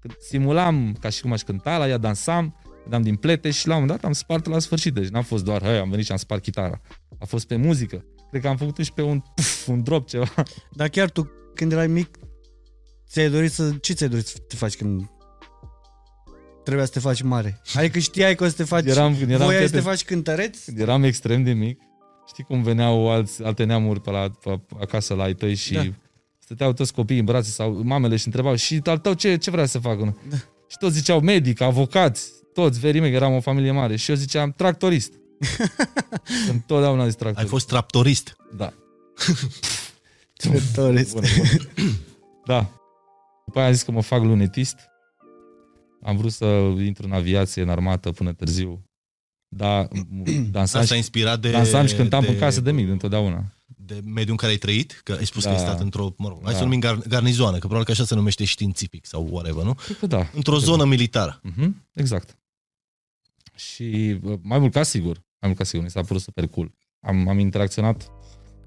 când 0.00 0.14
simulam 0.28 0.96
ca 1.00 1.08
și 1.08 1.20
cum 1.20 1.32
aș 1.32 1.42
cânta 1.42 1.78
la 1.78 1.88
ea, 1.88 1.98
dansam, 1.98 2.56
dam 2.88 3.02
din 3.02 3.16
plete 3.16 3.50
și 3.50 3.66
la 3.68 3.74
un 3.74 3.80
moment 3.80 4.00
dat 4.00 4.08
am 4.08 4.14
spart 4.14 4.46
la 4.46 4.58
sfârșit. 4.58 4.94
Deci 4.94 5.08
n-a 5.08 5.22
fost 5.22 5.44
doar, 5.44 5.62
hei, 5.62 5.78
am 5.78 5.90
venit 5.90 6.04
și 6.04 6.12
am 6.12 6.18
spart 6.18 6.42
chitara. 6.42 6.80
A 7.18 7.24
fost 7.24 7.46
pe 7.46 7.56
muzică. 7.56 8.04
Cred 8.30 8.42
că 8.42 8.48
am 8.48 8.56
făcut 8.56 8.84
și 8.84 8.92
pe 8.92 9.02
un, 9.02 9.22
puf, 9.34 9.66
un 9.66 9.82
drop 9.82 10.08
ceva. 10.08 10.32
Dar 10.72 10.88
chiar 10.88 11.10
tu, 11.10 11.30
când 11.54 11.72
erai 11.72 11.86
mic, 11.86 12.18
ți-ai 13.08 13.30
dorit 13.30 13.52
să... 13.52 13.70
Ce 13.80 13.92
ți-ai 13.92 14.08
dorit 14.08 14.26
să 14.26 14.38
te 14.38 14.56
faci 14.56 14.76
când 14.76 15.10
trebuia 16.64 16.84
să 16.84 16.90
te 16.90 16.98
faci 16.98 17.22
mare? 17.22 17.60
Adică 17.74 17.98
știai 17.98 18.34
că 18.34 18.44
o 18.44 18.48
să 18.48 18.54
te 18.54 18.64
faci... 18.64 18.86
Eram, 18.86 19.16
când 19.16 19.30
eram, 19.30 19.44
voiai 19.46 19.60
să 19.60 19.64
te 19.64 19.70
prieten, 19.70 19.90
faci 19.90 20.04
cântăreț? 20.04 20.64
când 20.64 20.78
eram 20.78 21.02
extrem 21.02 21.42
de 21.42 21.52
mic, 21.52 21.80
știi 22.26 22.44
cum 22.44 22.62
veneau 22.62 23.10
alți, 23.10 23.42
alte 23.42 23.64
neamuri 23.64 24.00
pe 24.00 24.10
la, 24.10 24.30
pe, 24.30 24.60
acasă 24.80 25.14
la 25.14 25.22
ai 25.22 25.34
tăi 25.34 25.54
și 25.54 25.74
Da. 25.74 25.82
Da. 26.48 26.54
stăteau 26.54 26.72
toți 26.72 26.92
copiii 26.92 27.18
în 27.18 27.24
brațe 27.24 27.50
sau 27.50 27.80
mamele 27.84 28.16
și 28.16 28.26
întrebau 28.26 28.54
și 28.54 28.80
al 28.84 28.98
tău 28.98 29.12
ce, 29.12 29.36
ce 29.36 29.50
vrea 29.50 29.66
să 29.66 29.78
facă? 29.78 30.16
Da. 30.28 30.36
Și 30.68 30.76
toți 30.78 30.94
ziceau 30.94 31.20
medic, 31.20 31.60
avocați, 31.60 32.30
toți, 32.54 32.78
very 32.80 33.00
mega, 33.00 33.16
eram 33.16 33.34
o 33.34 33.40
familie 33.40 33.70
mare. 33.70 33.96
Și 33.96 34.10
eu 34.10 34.16
ziceam 34.16 34.52
tractorist. 34.56 35.12
Întotdeauna 36.50 37.02
am 37.02 37.08
zis 37.08 37.14
Ai 37.14 37.20
tractorist. 37.20 37.50
fost 37.50 37.66
traptorist. 37.66 38.36
Da. 38.56 38.72
Cântăreț. 40.36 41.12
Bună, 41.12 41.26
bună. 41.36 41.48
da. 42.44 42.70
După 43.46 43.58
aia 43.58 43.66
am 43.66 43.72
zis 43.72 43.82
că 43.82 43.92
mă 43.92 44.02
fac 44.02 44.22
lunetist. 44.22 44.76
Am 46.02 46.16
vrut 46.16 46.32
să 46.32 46.44
intru 46.84 47.06
în 47.06 47.12
aviație, 47.12 47.62
în 47.62 47.68
armată 47.68 48.10
până 48.10 48.32
târziu. 48.32 48.84
Da, 49.48 49.88
dansam, 50.50 50.62
Asta 50.62 50.78
a 50.78 50.84
și, 50.84 50.96
inspirat 50.96 51.40
de... 51.40 51.50
dansam 51.50 51.86
și 51.86 51.94
cântam 51.94 52.24
pe 52.24 52.36
casă 52.36 52.60
de 52.60 52.72
mic, 52.72 52.86
de 52.86 52.92
întotdeauna. 52.92 53.53
De 53.66 53.94
mediul 54.04 54.30
în 54.30 54.36
care 54.36 54.52
ai 54.52 54.58
trăit? 54.58 55.00
Că 55.04 55.12
ai 55.18 55.26
spus 55.26 55.42
că 55.42 55.48
Da. 55.48 55.54
ai 55.54 55.60
stat 55.60 55.80
într-o, 55.80 56.14
mă 56.18 56.28
rog, 56.28 56.38
hai 56.42 56.52
Da. 56.52 56.58
să 56.58 56.64
numim 56.64 56.80
gar- 56.80 57.06
garnizoană, 57.08 57.52
că 57.52 57.58
probabil 57.58 57.84
că 57.84 57.90
așa 57.90 58.04
se 58.04 58.14
numește 58.14 58.44
științific 58.44 59.06
sau 59.06 59.28
whatever, 59.30 59.64
nu? 59.64 59.74
Cred 59.74 59.96
că 59.98 60.06
da. 60.06 60.30
Într-o 60.34 60.58
zonă 60.58 60.84
militară. 60.84 61.40
Mhm, 61.42 61.86
exact. 61.94 62.36
Și 63.54 64.18
bă, 64.22 64.38
mai 64.42 64.58
mult 64.58 64.72
ca 64.72 64.82
sigur, 64.82 65.14
mai 65.16 65.24
mult 65.40 65.56
ca 65.56 65.64
sigur, 65.64 65.84
mi 65.84 65.90
s-a 65.90 66.00
părut 66.02 66.22
super 66.22 66.46
cool. 66.46 66.72
Am, 67.00 67.28
am 67.28 67.38
interacționat 67.38 68.10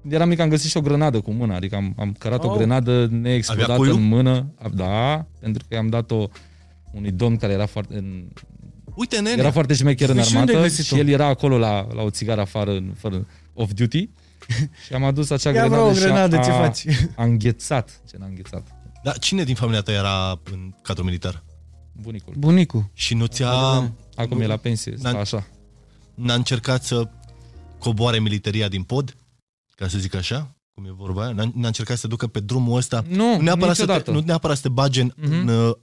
când 0.00 0.12
eram 0.12 0.28
mic 0.28 0.38
am 0.38 0.48
găsit 0.48 0.70
și 0.70 0.76
o 0.76 0.80
grenadă 0.80 1.20
cu 1.20 1.30
mâna, 1.32 1.54
adică 1.54 1.76
am, 1.76 1.94
am 1.98 2.12
cărat 2.12 2.44
Oh. 2.44 2.50
o 2.50 2.56
grenadă 2.56 2.90
Avea 2.92 3.16
neexplodată 3.18 3.76
cuiu? 3.76 3.94
în 3.94 4.02
mână. 4.02 4.54
Da, 4.74 5.26
pentru 5.40 5.64
că 5.68 5.74
i-am 5.74 5.88
dat-o 5.88 6.26
unui 6.92 7.10
domn 7.10 7.36
care 7.36 7.52
era 7.52 7.66
foarte, 7.66 7.96
în, 7.96 8.28
Uite, 8.94 9.20
nene, 9.20 9.36
era 9.40 9.50
foarte 9.50 9.74
șmecher 9.74 10.08
în 10.08 10.14
Păi 10.14 10.24
și 10.24 10.36
unde 10.36 10.50
ai 10.50 10.56
armată 10.56 10.68
găsit-o? 10.76 10.94
și 10.96 11.00
el 11.02 11.08
era 11.08 11.26
acolo 11.26 11.58
la, 11.58 11.86
la 11.94 12.02
o 12.02 12.10
țigară 12.10 12.40
afară, 12.40 12.70
în, 12.70 12.92
fără 12.96 13.26
off 13.54 13.72
duty 13.72 14.08
și 14.86 14.92
am 14.94 15.04
adus 15.04 15.30
acea 15.30 15.50
Ia 15.50 15.54
grenadă 15.60 15.74
vreo 15.82 15.90
o 15.90 15.94
și 15.94 16.00
grenadă, 16.00 16.36
a, 16.38 16.42
ce 16.42 16.50
a, 16.50 16.58
faci? 16.60 16.84
a 17.16 17.24
înghețat. 17.24 18.00
Ce 18.08 18.16
n-a 18.18 18.26
înghețat? 18.26 18.66
dar 19.04 19.18
cine 19.18 19.44
din 19.44 19.54
familia 19.54 19.80
ta 19.82 19.92
era 19.92 20.40
în 20.52 20.74
cadrul 20.82 21.04
militar? 21.04 21.42
Bunicul. 21.92 22.34
Bunicul. 22.38 22.90
Și 22.92 23.14
nu 23.14 23.26
ți-a... 23.26 23.48
Acum 24.14 24.36
nu- 24.36 24.42
e 24.42 24.46
la 24.46 24.56
pensie, 24.56 24.94
N-a- 24.98 25.08
stă 25.08 25.18
așa. 25.18 25.46
N-a 26.14 26.34
încercat 26.34 26.84
să 26.84 27.08
coboare 27.78 28.18
militaria 28.18 28.68
din 28.68 28.82
pod? 28.82 29.16
Ca 29.74 29.88
să 29.88 29.98
zic 29.98 30.14
așa? 30.14 30.56
Cum 30.74 30.84
e 30.84 30.90
vorba 30.92 31.22
aia? 31.22 31.32
N-a, 31.32 31.50
n-a 31.54 31.66
încercat 31.66 31.98
să 31.98 32.06
ducă 32.06 32.26
pe 32.26 32.40
drumul 32.40 32.76
ăsta? 32.76 33.04
Nu, 33.08 33.36
Nu 33.36 33.40
neapărat, 33.42 33.76
să 33.76 33.84
te, 33.86 33.92
niciodată. 33.92 34.10
nu 34.10 34.20
neapărat 34.26 34.56
să 34.56 34.62
te 34.62 34.68
bage 34.68 35.00
în, 35.00 35.12
Mhm. 35.16 35.32
în 35.32 35.48
uh, 35.48 35.74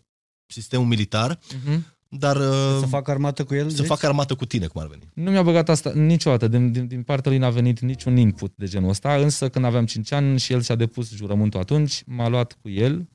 sistemul 0.47 0.86
militar, 0.86 1.39
Mhm. 1.66 1.86
Dar 2.10 2.36
uh, 2.36 2.78
Să 2.80 2.86
facă 2.89 3.12
armată 3.12 3.43
cu 3.43 3.53
el? 3.56 3.70
să 3.70 3.76
zici? 3.76 3.86
facă 3.86 4.06
armată 4.06 4.36
cu 4.36 4.45
tine, 4.45 4.68
cum 4.68 4.82
ar 4.82 4.88
veni. 4.88 5.10
Nu 5.14 5.32
mi-a 5.32 5.43
băgat 5.43 5.70
asta 5.70 5.91
niciodată. 5.93 6.47
Din, 6.47 6.72
din, 6.72 6.88
din 6.88 7.03
partea 7.03 7.32
lui 7.32 7.39
n-a 7.39 7.49
venit 7.49 7.80
niciun 7.80 8.18
input 8.18 8.53
de 8.56 8.66
genul 8.66 8.89
ăsta, 8.89 9.16
însă 9.16 9.49
când 9.49 9.66
aveam 9.66 9.86
5 9.86 10.12
ani 10.12 10.39
și 10.39 10.53
el 10.53 10.62
și-a 10.62 10.76
depus 10.76 11.12
jurământul 11.14 11.60
atunci, 11.60 12.03
m-a 12.06 12.28
luat 12.28 12.53
cu 12.62 12.70
el, 12.70 13.10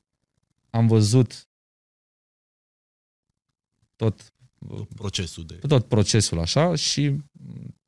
am 0.69 0.87
văzut 0.87 1.47
tot, 3.95 4.33
Procesul 4.95 5.45
de... 5.45 5.53
tot 5.67 5.85
procesul 5.87 6.39
așa 6.39 6.75
și 6.75 7.15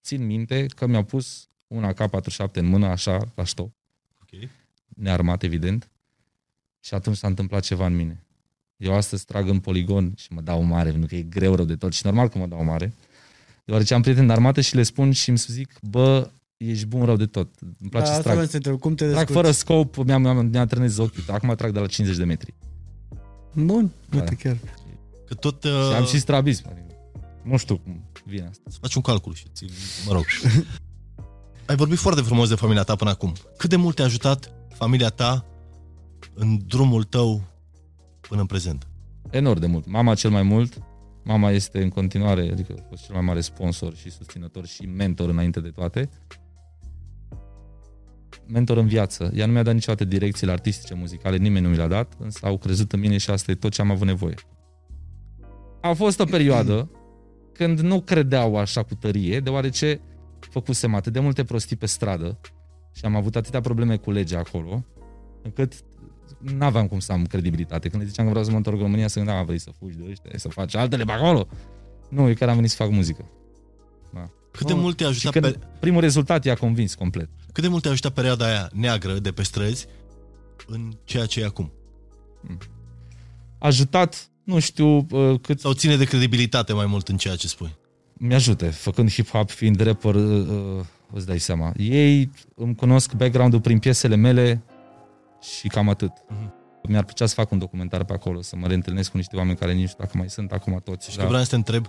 țin 0.04 0.26
minte 0.26 0.66
că 0.66 0.86
mi-a 0.88 1.04
pus 1.04 1.48
una 1.68 1.94
K47 1.94 2.52
în 2.52 2.66
mână, 2.66 2.86
așa, 2.88 3.32
la 3.36 3.44
ștou, 3.44 3.74
Ok. 4.22 4.50
nearmat, 4.88 5.44
evident, 5.44 5.92
și 6.80 6.94
atunci 6.94 7.18
s-a 7.18 7.28
întâmplat 7.28 7.64
ceva 7.64 7.86
în 7.86 7.96
mine. 7.96 8.23
Eu 8.84 8.94
astăzi 8.96 9.26
trag 9.26 9.48
în 9.50 9.60
poligon 9.60 10.14
și 10.18 10.28
mă 10.34 10.42
dau 10.42 10.64
mare, 10.64 10.90
pentru 10.90 11.08
că 11.08 11.16
e 11.16 11.22
greu 11.22 11.56
rău 11.56 11.66
de 11.66 11.76
tot 11.76 11.94
și 11.94 12.02
normal 12.06 12.28
că 12.30 12.38
mă 12.38 12.46
dau 12.46 12.64
mare, 12.64 12.94
deoarece 13.66 13.94
am 13.94 14.02
prieteni 14.02 14.28
de 14.28 14.34
armată 14.34 14.62
și 14.62 14.76
le 14.76 14.84
spun 14.84 15.12
și 15.12 15.30
îmi 15.30 15.38
zic, 15.38 15.74
bă, 15.82 16.30
ești 16.58 16.86
bun 16.86 17.06
rău 17.06 17.16
de 17.16 17.26
tot. 17.26 17.50
Îmi 17.80 17.90
place 17.90 18.06
Da, 18.06 18.12
să 18.12 18.18
asta 18.18 18.22
trag. 18.22 18.34
vreau 18.34 18.46
să 18.46 18.52
te 18.52 18.58
întreb. 18.58 18.80
Cum 18.80 18.96
te 18.96 19.04
Trag 19.04 19.16
descurci? 19.16 19.36
fără 19.36 19.52
scop, 19.52 19.96
mi-am, 20.06 20.22
mi-am, 20.22 20.46
mi-am 20.46 20.68
trenez 20.68 20.98
ochii. 20.98 21.24
Acum 21.28 21.56
trag 21.56 21.72
de 21.74 21.80
la 21.80 21.88
50 21.88 22.18
de 22.18 22.24
metri. 22.24 22.54
Bun, 23.54 23.92
Da. 24.10 24.18
uite 24.18 24.36
chiar. 24.36 24.58
Că 25.28 25.34
tot... 25.34 25.64
Uh... 25.64 25.72
Uh, 25.72 25.90
Și 25.90 25.96
am 25.96 26.06
și 26.06 26.20
strabism. 26.20 26.64
Adică, 26.68 26.96
nu 27.44 27.58
știu 27.58 27.78
cum 27.78 28.10
vine 28.26 28.48
asta. 28.50 28.64
Să 28.70 28.78
faci 28.82 28.96
un 28.96 29.02
calcul 29.02 29.34
și 29.34 29.46
ți 29.54 29.66
mă 30.08 30.14
rog. 30.14 30.26
Ai 31.68 31.76
vorbit 31.76 31.98
foarte 31.98 32.22
frumos 32.22 32.50
de 32.50 32.56
familia 32.56 32.84
ta 32.84 32.96
până 32.96 33.10
acum. 33.10 33.34
Cât 33.58 33.70
de 33.70 33.76
mult 33.76 33.96
te-a 33.96 34.06
ajutat 34.06 34.52
familia 34.74 35.10
ta 35.10 35.46
în 36.34 36.60
drumul 36.68 37.04
tău 37.04 37.42
până 38.34 38.46
în 38.46 38.52
prezent? 38.52 38.88
Enorm 39.30 39.60
de 39.60 39.68
mult. 39.68 39.88
Mama 39.88 40.16
cel 40.16 40.30
mai 40.30 40.44
mult. 40.44 40.78
Mama 41.24 41.52
este 41.52 41.84
în 41.84 41.90
continuare, 41.90 42.50
adică 42.52 42.74
a 42.80 42.86
fost 42.90 43.04
cel 43.06 43.16
mai 43.16 43.24
mare 43.24 43.42
sponsor 43.42 43.96
și 43.96 44.12
susținător 44.12 44.66
și 44.66 44.86
mentor 44.86 45.30
înainte 45.30 45.60
de 45.60 45.70
toate. 45.70 46.10
Mentor 48.48 48.78
în 48.78 48.88
viață. 48.88 49.32
Ea 49.36 49.46
nu 49.46 49.52
mi-a 49.52 49.64
dat 49.64 49.74
niciodată 49.74 50.06
direcțiile 50.06 50.52
artistice, 50.52 50.94
muzicale, 50.94 51.38
nimeni 51.38 51.66
nu 51.66 51.72
mi 51.72 51.76
le-a 51.76 51.88
dat, 51.88 52.14
însă 52.20 52.46
au 52.46 52.58
crezut 52.58 52.92
în 52.92 53.00
mine 53.00 53.18
și 53.18 53.30
asta 53.30 53.52
e 53.52 53.56
tot 53.56 53.72
ce 53.72 53.82
am 53.82 53.92
avut 53.92 54.08
nevoie. 54.08 54.36
A 55.82 55.94
fost 55.94 56.20
o 56.20 56.26
perioadă 56.26 56.90
când 57.54 57.80
nu 57.80 58.02
credeau 58.02 58.58
așa 58.58 58.84
cu 58.84 58.96
tărie, 58.96 59.40
deoarece 59.40 60.02
făcusem 60.40 60.96
atât 60.96 61.14
de 61.14 61.20
multe 61.20 61.44
prostii 61.44 61.76
pe 61.76 61.86
stradă 61.86 62.40
și 62.92 63.06
am 63.06 63.16
avut 63.16 63.36
atâtea 63.36 63.62
probleme 63.62 63.98
cu 63.98 64.12
legea 64.12 64.40
acolo, 64.40 64.86
încât 65.44 65.74
n-aveam 66.40 66.88
cum 66.88 67.00
să 67.00 67.12
am 67.12 67.26
credibilitate. 67.26 67.90
Când 67.90 68.02
le 68.02 68.08
ziceam 68.08 68.26
că 68.26 68.32
vreau 68.32 68.46
să 68.46 68.52
mă 68.52 68.58
întorc 68.58 68.78
în 68.78 68.84
România, 68.84 69.08
să 69.08 69.16
gândeam, 69.18 69.38
"A, 69.38 69.44
vrei 69.44 69.60
să 69.60 69.72
fugi 69.80 69.98
de 69.98 70.04
ăștia, 70.10 70.32
să 70.36 70.50
faci 70.50 70.76
altele 70.76 71.04
pe 71.04 71.12
acolo? 71.12 71.48
Nu, 72.10 72.28
eu 72.28 72.34
chiar 72.34 72.50
am 72.50 72.56
venit 72.56 72.70
să 72.70 72.76
fac 72.76 72.90
muzică. 72.90 73.26
Cât 74.52 74.68
de 74.68 74.74
Oh, 74.74 74.80
mult 74.80 74.98
te-a 74.98 75.06
Și 75.12 75.12
ajutat, 75.28 75.42
când 75.42 75.54
pe, 75.54 75.68
primul 75.80 76.02
rezultat 76.02 76.46
i-a 76.46 76.56
convins 76.56 76.94
complet. 76.96 77.30
cât 77.52 77.64
de 77.64 77.70
mult 77.70 77.82
te-a 77.82 77.92
ajutat 77.92 78.14
perioada 78.14 78.46
aia 78.46 78.70
neagră 78.74 79.20
de 79.20 79.32
pe 79.32 79.44
străzi 79.44 79.86
în 80.68 80.92
ceea 81.04 81.26
ce 81.26 81.42
e 81.42 81.46
acum? 81.46 81.72
Ajutat, 83.60 84.30
nu 84.44 84.60
știu 84.60 84.88
uh, 85.12 85.40
cât 85.42 85.60
Sau 85.60 85.74
ține 85.74 85.96
de 85.96 86.06
credibilitate 86.06 86.74
mai 86.74 86.86
mult 86.86 87.08
în 87.08 87.18
ceea 87.18 87.36
ce 87.36 87.48
spui? 87.48 87.76
mi-ajută, 88.14 88.72
făcând 88.72 89.12
hip-hop, 89.12 89.46
fiind 89.48 89.80
rapper, 89.82 90.16
uh, 90.16 90.48
uh, 90.48 90.86
îți 91.14 91.26
dai 91.26 91.40
seama. 91.40 91.74
Ei 91.78 92.30
îmi 92.56 92.76
cunosc 92.76 93.14
background-ul 93.14 93.62
prin 93.62 93.80
piesele 93.80 94.16
mele 94.16 94.62
și 95.44 95.68
cam 95.68 95.90
atât. 95.90 96.12
Mhm. 96.30 96.54
Mi-ar 96.88 97.04
plăcea 97.04 97.26
să 97.26 97.34
fac 97.34 97.52
un 97.52 97.58
documentar 97.58 98.04
pe 98.04 98.14
acolo, 98.14 98.42
să 98.42 98.56
mă 98.56 98.68
reîntâlnesc 98.68 99.12
cu 99.12 99.18
niște 99.18 99.36
oameni 99.36 99.58
care 99.58 99.72
nici 99.72 99.82
nu 99.82 99.88
știu 99.88 100.04
dacă 100.04 100.18
mai 100.18 100.30
sunt 100.30 100.52
acum 100.52 100.82
toți. 100.84 101.12
Și 101.12 101.18
că 101.18 101.26
vreau 101.26 101.44
să 101.44 101.50
te 101.50 101.56
întreb, 101.56 101.88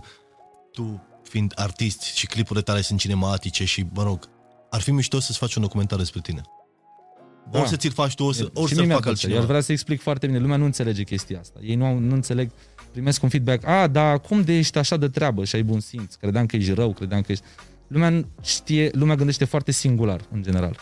tu 0.72 1.02
fiind 1.22 1.52
artist 1.54 2.02
și 2.02 2.26
clipurile 2.26 2.64
tale 2.64 2.80
sunt 2.80 2.98
cinematice 2.98 3.64
și, 3.64 3.86
mă 3.92 4.02
rog, 4.02 4.28
ar 4.70 4.80
fi 4.80 4.90
mișto 4.90 5.20
să-ți 5.20 5.38
faci 5.38 5.54
un 5.54 5.62
documentar 5.62 5.98
despre 5.98 6.20
tine. 6.20 6.40
Da. 7.50 7.58
Ori 7.60 7.68
să 7.68 7.76
ți-l 7.76 7.90
faci 7.92 8.14
tu, 8.14 8.24
ori, 8.24 8.36
să, 8.36 8.42
Și 8.42 8.50
ori 8.54 8.64
mie 8.64 8.74
să-l 8.74 8.84
mi-ar 8.86 8.88
facă 8.96 9.00
plăcea. 9.00 9.08
altcineva. 9.10 9.38
Eu 9.40 9.46
vreau 9.46 9.60
să 9.60 9.72
explic 9.72 10.00
foarte 10.00 10.26
bine. 10.26 10.38
Lumea 10.38 10.56
nu 10.56 10.64
înțelege 10.64 11.02
chestia 11.02 11.38
asta. 11.40 11.58
Ei 11.62 11.74
nu, 11.74 11.84
au, 11.84 11.98
nu 11.98 12.14
înțeleg, 12.14 12.50
primesc 12.90 13.22
un 13.22 13.28
feedback. 13.28 13.66
A, 13.66 13.86
dar 13.86 14.20
cum 14.20 14.42
de 14.42 14.52
ești 14.52 14.78
așa 14.78 14.96
de 14.96 15.08
treabă 15.08 15.44
și 15.44 15.54
ai 15.56 15.62
bun 15.62 15.80
simț? 15.80 16.14
Credeam 16.14 16.46
că 16.46 16.56
ești 16.56 16.72
rău, 16.72 16.92
credeam 16.92 17.20
că 17.20 17.32
ești... 17.32 17.44
Lumea 17.86 18.08
nu 18.08 18.26
știe, 18.42 18.90
lumea 18.92 19.14
gândește 19.14 19.44
foarte 19.44 19.70
singular, 19.72 20.20
în 20.32 20.42
general. 20.42 20.80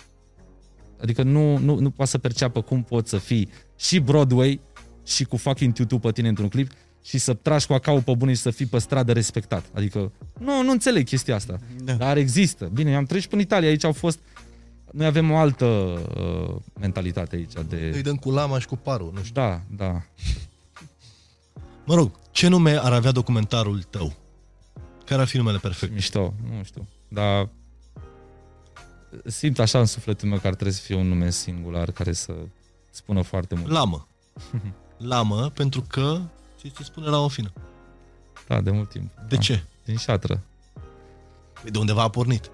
Adică 1.03 1.23
nu, 1.23 1.57
nu, 1.57 1.79
nu 1.79 1.91
poate 1.91 2.11
să 2.11 2.19
perceapă 2.19 2.63
cum 2.63 2.83
poți 2.83 3.11
să 3.11 3.19
fii 3.19 3.49
și 3.77 4.01
Broadway 4.01 4.61
și 5.07 5.25
cu 5.25 5.37
fucking 5.37 5.73
tutu 5.73 5.99
pe 5.99 6.13
tine 6.13 6.29
într-un 6.29 6.49
clip 6.49 6.71
și 7.05 7.19
să 7.19 7.35
tragi 7.35 7.67
cu 7.67 7.73
acau 7.73 8.01
pe 8.01 8.15
bune 8.15 8.33
și 8.33 8.41
să 8.41 8.51
fii 8.51 8.67
pe 8.67 8.79
stradă 8.79 9.13
respectat. 9.13 9.65
Adică 9.75 10.13
nu, 10.39 10.63
nu 10.63 10.71
înțeleg 10.71 11.05
chestia 11.07 11.35
asta. 11.35 11.59
Da. 11.85 11.93
Dar 11.93 12.17
există. 12.17 12.71
Bine, 12.73 12.91
eu 12.91 12.97
am 12.97 13.05
trăit 13.05 13.23
și 13.23 13.29
până 13.29 13.41
în 13.41 13.47
Italia. 13.47 13.69
Aici 13.69 13.85
au 13.85 13.93
fost... 13.93 14.19
Noi 14.93 15.07
avem 15.07 15.31
o 15.31 15.37
altă 15.37 15.65
uh, 15.65 16.57
mentalitate 16.81 17.37
aici 17.37 17.53
de... 17.69 17.93
Îi 17.95 18.03
dăm 18.03 18.17
cu 18.17 18.31
lama 18.31 18.59
și 18.59 18.67
cu 18.67 18.77
parul, 18.77 19.11
nu 19.15 19.23
știu. 19.23 19.43
Da, 19.43 19.63
da. 19.77 20.03
Mă 21.85 21.95
rog, 21.95 22.11
ce 22.31 22.49
nume 22.49 22.79
ar 22.81 22.93
avea 22.93 23.11
documentarul 23.11 23.83
tău? 23.83 24.13
Care 25.05 25.21
ar 25.21 25.27
fi 25.27 25.37
numele 25.37 25.59
perfect? 25.59 25.93
Mișto, 25.93 26.35
nu 26.57 26.63
știu. 26.65 26.89
Dar 27.09 27.49
simt 29.27 29.59
așa 29.59 29.79
în 29.79 29.87
sufletul 29.87 30.29
meu 30.29 30.39
că 30.39 30.47
ar 30.47 30.55
trebui 30.55 30.73
să 30.73 30.81
fie 30.81 30.97
un 30.97 31.09
nume 31.09 31.31
singular 31.31 31.91
care 31.91 32.13
să 32.13 32.35
spună 32.91 33.23
foarte 33.23 33.55
mult. 33.55 33.71
Lamă. 33.71 34.07
Lamă, 34.97 35.51
pentru 35.55 35.85
că 35.89 36.21
ți 36.59 36.73
se 36.77 36.83
spune 36.83 37.07
lamă 37.07 37.29
fină. 37.29 37.53
Da, 38.49 38.61
de 38.61 38.71
mult 38.71 38.89
timp. 38.89 39.13
De 39.29 39.35
da. 39.35 39.41
ce? 39.41 39.65
Din 39.85 39.97
șatră. 39.97 40.41
De 41.71 41.79
undeva 41.79 42.03
a 42.03 42.09
pornit. 42.09 42.51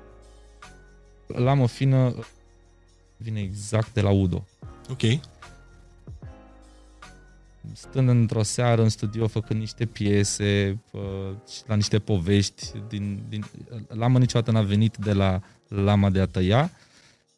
Lamă 1.27 1.67
fină 1.67 2.15
vine 3.17 3.41
exact 3.41 3.93
de 3.93 4.01
la 4.01 4.11
Udo. 4.11 4.47
Ok. 4.91 5.03
Stând 7.73 8.09
într-o 8.09 8.43
seară 8.43 8.83
în 8.83 8.89
studio 8.89 9.27
făcând 9.27 9.61
niște 9.61 9.87
piese 9.87 10.81
uh, 10.91 11.01
și 11.51 11.61
la 11.67 11.75
niște 11.75 11.99
povești 11.99 12.73
din, 12.89 13.23
din... 13.29 13.45
Lama 13.89 14.19
niciodată 14.19 14.51
n-a 14.51 14.63
venit 14.63 14.97
de 14.97 15.13
la 15.13 15.41
lama 15.69 16.11
de 16.11 16.21
a 16.21 16.27
tăia, 16.27 16.71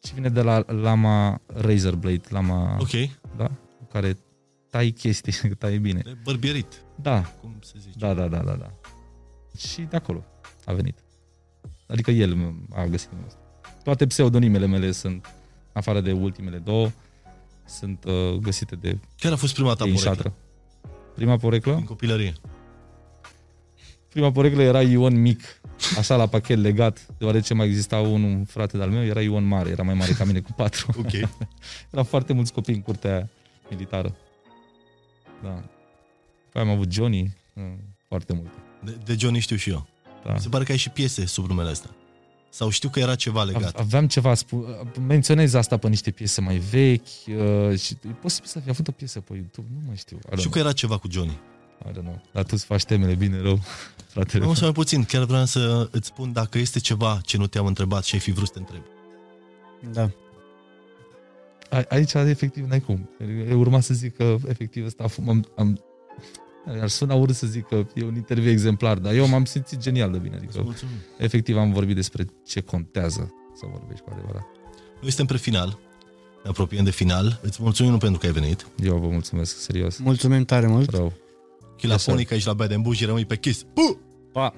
ci 0.00 0.12
vine 0.12 0.28
de 0.28 0.42
la 0.42 0.64
lama 0.66 1.40
razor 1.46 1.94
blade, 1.94 2.20
lama 2.28 2.76
Ok. 2.80 2.90
da, 3.36 3.46
cu 3.78 3.84
care 3.92 4.16
tai 4.70 4.90
chestii, 4.90 5.32
tai 5.58 5.78
bine. 5.78 6.00
De 6.04 6.16
bărbierit, 6.24 6.82
Da, 7.02 7.22
cum 7.40 7.56
se 7.62 7.74
zice. 7.78 7.98
da, 7.98 8.14
da, 8.14 8.28
da, 8.28 8.38
da, 8.38 8.52
da. 8.52 8.72
Și 9.58 9.80
de 9.80 9.96
acolo 9.96 10.24
a 10.64 10.72
venit. 10.72 10.98
Adică 11.86 12.10
el 12.10 12.54
a 12.74 12.84
găsit 12.84 13.08
numele 13.08 13.26
ăsta. 13.26 13.40
Toate 13.82 14.06
pseudonimele 14.06 14.66
mele 14.66 14.92
sunt, 14.92 15.26
afară 15.72 16.00
de 16.00 16.12
ultimele 16.12 16.58
două, 16.58 16.90
sunt 17.64 18.04
uh, 18.04 18.34
găsite 18.40 18.76
de 18.76 18.98
Care 19.18 19.34
a 19.34 19.36
fost 19.36 19.54
prima 19.54 19.74
ta 19.74 19.84
ei 19.84 19.90
în 19.90 19.96
poreclă 19.96 20.14
șatră. 20.14 20.34
Prima 21.14 21.36
poreclă? 21.36 21.74
în 21.74 21.84
copilărie? 21.84 22.32
Prima 24.10 24.32
poreclă 24.32 24.62
era 24.62 24.82
Ion 24.82 25.20
mic, 25.20 25.60
așa 25.98 26.16
la 26.16 26.26
pachet 26.26 26.58
legat, 26.58 27.06
deoarece 27.18 27.54
mai 27.54 27.66
exista 27.66 27.98
unul 27.98 28.30
un 28.30 28.44
frate 28.44 28.76
de-al 28.76 28.90
meu, 28.90 29.04
era 29.04 29.20
Ion 29.20 29.44
mare, 29.44 29.70
era 29.70 29.82
mai 29.82 29.94
mare 29.94 30.12
ca 30.12 30.24
mine 30.24 30.40
cu 30.40 30.52
patru. 30.52 30.86
Ok. 30.98 31.12
Erau 31.92 32.04
foarte 32.04 32.32
mulți 32.32 32.52
copii 32.52 32.74
în 32.74 32.80
curtea 32.82 33.12
aia 33.14 33.28
militară. 33.70 34.16
Da. 35.42 35.62
Păi 36.52 36.62
am 36.62 36.68
avut 36.68 36.92
Johnny, 36.92 37.36
uh, 37.54 37.62
foarte 38.08 38.32
multe. 38.32 38.50
De, 38.84 38.98
de 39.04 39.16
Johnny 39.18 39.38
știu 39.38 39.56
și 39.56 39.70
eu. 39.70 39.86
Da. 40.24 40.32
Mi 40.32 40.40
se 40.40 40.48
pare 40.48 40.64
că 40.64 40.72
ai 40.72 40.78
și 40.78 40.90
piese 40.90 41.26
sub 41.26 41.48
numele 41.48 41.70
ăsta. 41.70 41.90
Sau 42.52 42.70
știu 42.70 42.88
că 42.88 42.98
era 42.98 43.14
ceva 43.14 43.42
legat. 43.42 43.78
Aveam 43.78 44.06
ceva, 44.06 44.34
spu- 44.34 44.66
menționez 45.06 45.54
asta 45.54 45.76
pe 45.76 45.88
niște 45.88 46.10
piese 46.10 46.40
mai 46.40 46.56
vechi 46.56 47.06
uh, 47.28 47.78
și 47.78 47.96
e 48.08 48.08
posibil 48.20 48.48
să 48.48 48.60
fi 48.60 48.68
avut 48.70 48.88
o 48.88 48.92
piesă 48.92 49.20
pe 49.20 49.34
YouTube, 49.34 49.66
nu 49.74 49.80
mai 49.86 49.96
știu. 49.96 50.16
I 50.16 50.20
don't 50.20 50.36
Știu 50.38 50.50
că 50.50 50.58
know. 50.58 50.64
era 50.64 50.72
ceva 50.72 50.98
cu 50.98 51.08
Johnny. 51.10 51.38
I 51.88 51.90
don't 51.92 52.02
know. 52.02 52.22
Dar 52.32 52.42
tu 52.42 52.50
îți 52.52 52.64
faci 52.64 52.84
temele 52.84 53.14
bine 53.14 53.40
rău, 53.40 53.60
fratele. 54.12 54.44
Nu, 54.44 54.54
să 54.54 54.64
mai 54.64 54.72
puțin. 54.72 55.04
Chiar 55.04 55.24
vreau 55.24 55.44
să 55.44 55.88
îți 55.90 56.06
spun 56.06 56.32
dacă 56.32 56.58
este 56.58 56.78
ceva 56.78 57.20
ce 57.24 57.36
nu 57.36 57.46
te-am 57.46 57.66
întrebat 57.66 58.04
și 58.04 58.14
ai 58.14 58.20
fi 58.20 58.30
vrut 58.30 58.46
să 58.46 58.52
te 58.52 58.58
întreb. 58.58 58.82
Da. 59.92 60.10
A- 61.78 61.84
Aici, 61.88 62.12
efectiv, 62.14 62.64
n-ai 62.68 62.80
cum. 62.80 63.10
Eu 63.48 63.58
urma 63.60 63.80
să 63.80 63.94
zic 63.94 64.16
că, 64.16 64.36
efectiv, 64.48 64.84
ăsta 64.84 65.04
am, 65.18 65.28
am, 65.28 65.46
am 65.56 65.80
ar 66.80 66.88
suna 66.88 67.14
urât 67.14 67.34
să 67.34 67.46
zic 67.46 67.66
că 67.66 67.84
e 67.94 68.04
un 68.04 68.14
interviu 68.14 68.50
exemplar, 68.50 68.98
dar 68.98 69.12
eu 69.14 69.28
m-am 69.28 69.44
simțit 69.44 69.78
genial 69.78 70.12
de 70.12 70.18
bine. 70.18 70.34
Îți 70.36 70.44
Adică, 70.44 70.62
mulțumim. 70.62 70.94
efectiv, 71.18 71.56
am 71.56 71.72
vorbit 71.72 71.94
despre 71.94 72.26
ce 72.46 72.60
contează 72.60 73.34
să 73.54 73.66
vorbești 73.72 74.04
cu 74.04 74.10
adevărat. 74.12 74.46
Noi 75.00 75.08
suntem 75.10 75.26
pre 75.26 75.36
final. 75.36 75.78
Ne 76.42 76.48
apropiem 76.50 76.84
de 76.84 76.90
final. 76.90 77.40
Îți 77.42 77.62
mulțumim 77.62 77.90
nu 77.92 77.98
pentru 77.98 78.18
că 78.18 78.26
ai 78.26 78.32
venit. 78.32 78.66
Eu 78.82 78.96
vă 78.98 79.06
mulțumesc, 79.08 79.58
serios. 79.60 79.96
Mulțumim 79.98 80.44
tare 80.44 80.66
mult. 80.66 80.90
Rău. 80.90 81.12
Chilafonica 81.80 82.34
aici 82.34 82.44
la 82.44 82.52
Bad 82.52 82.76
Bush 82.76 82.98
și 82.98 83.04
rămâi 83.04 83.24
pe 83.24 83.36
Kiss. 83.36 83.66
Puh! 83.74 83.96
Pa! 84.32 84.54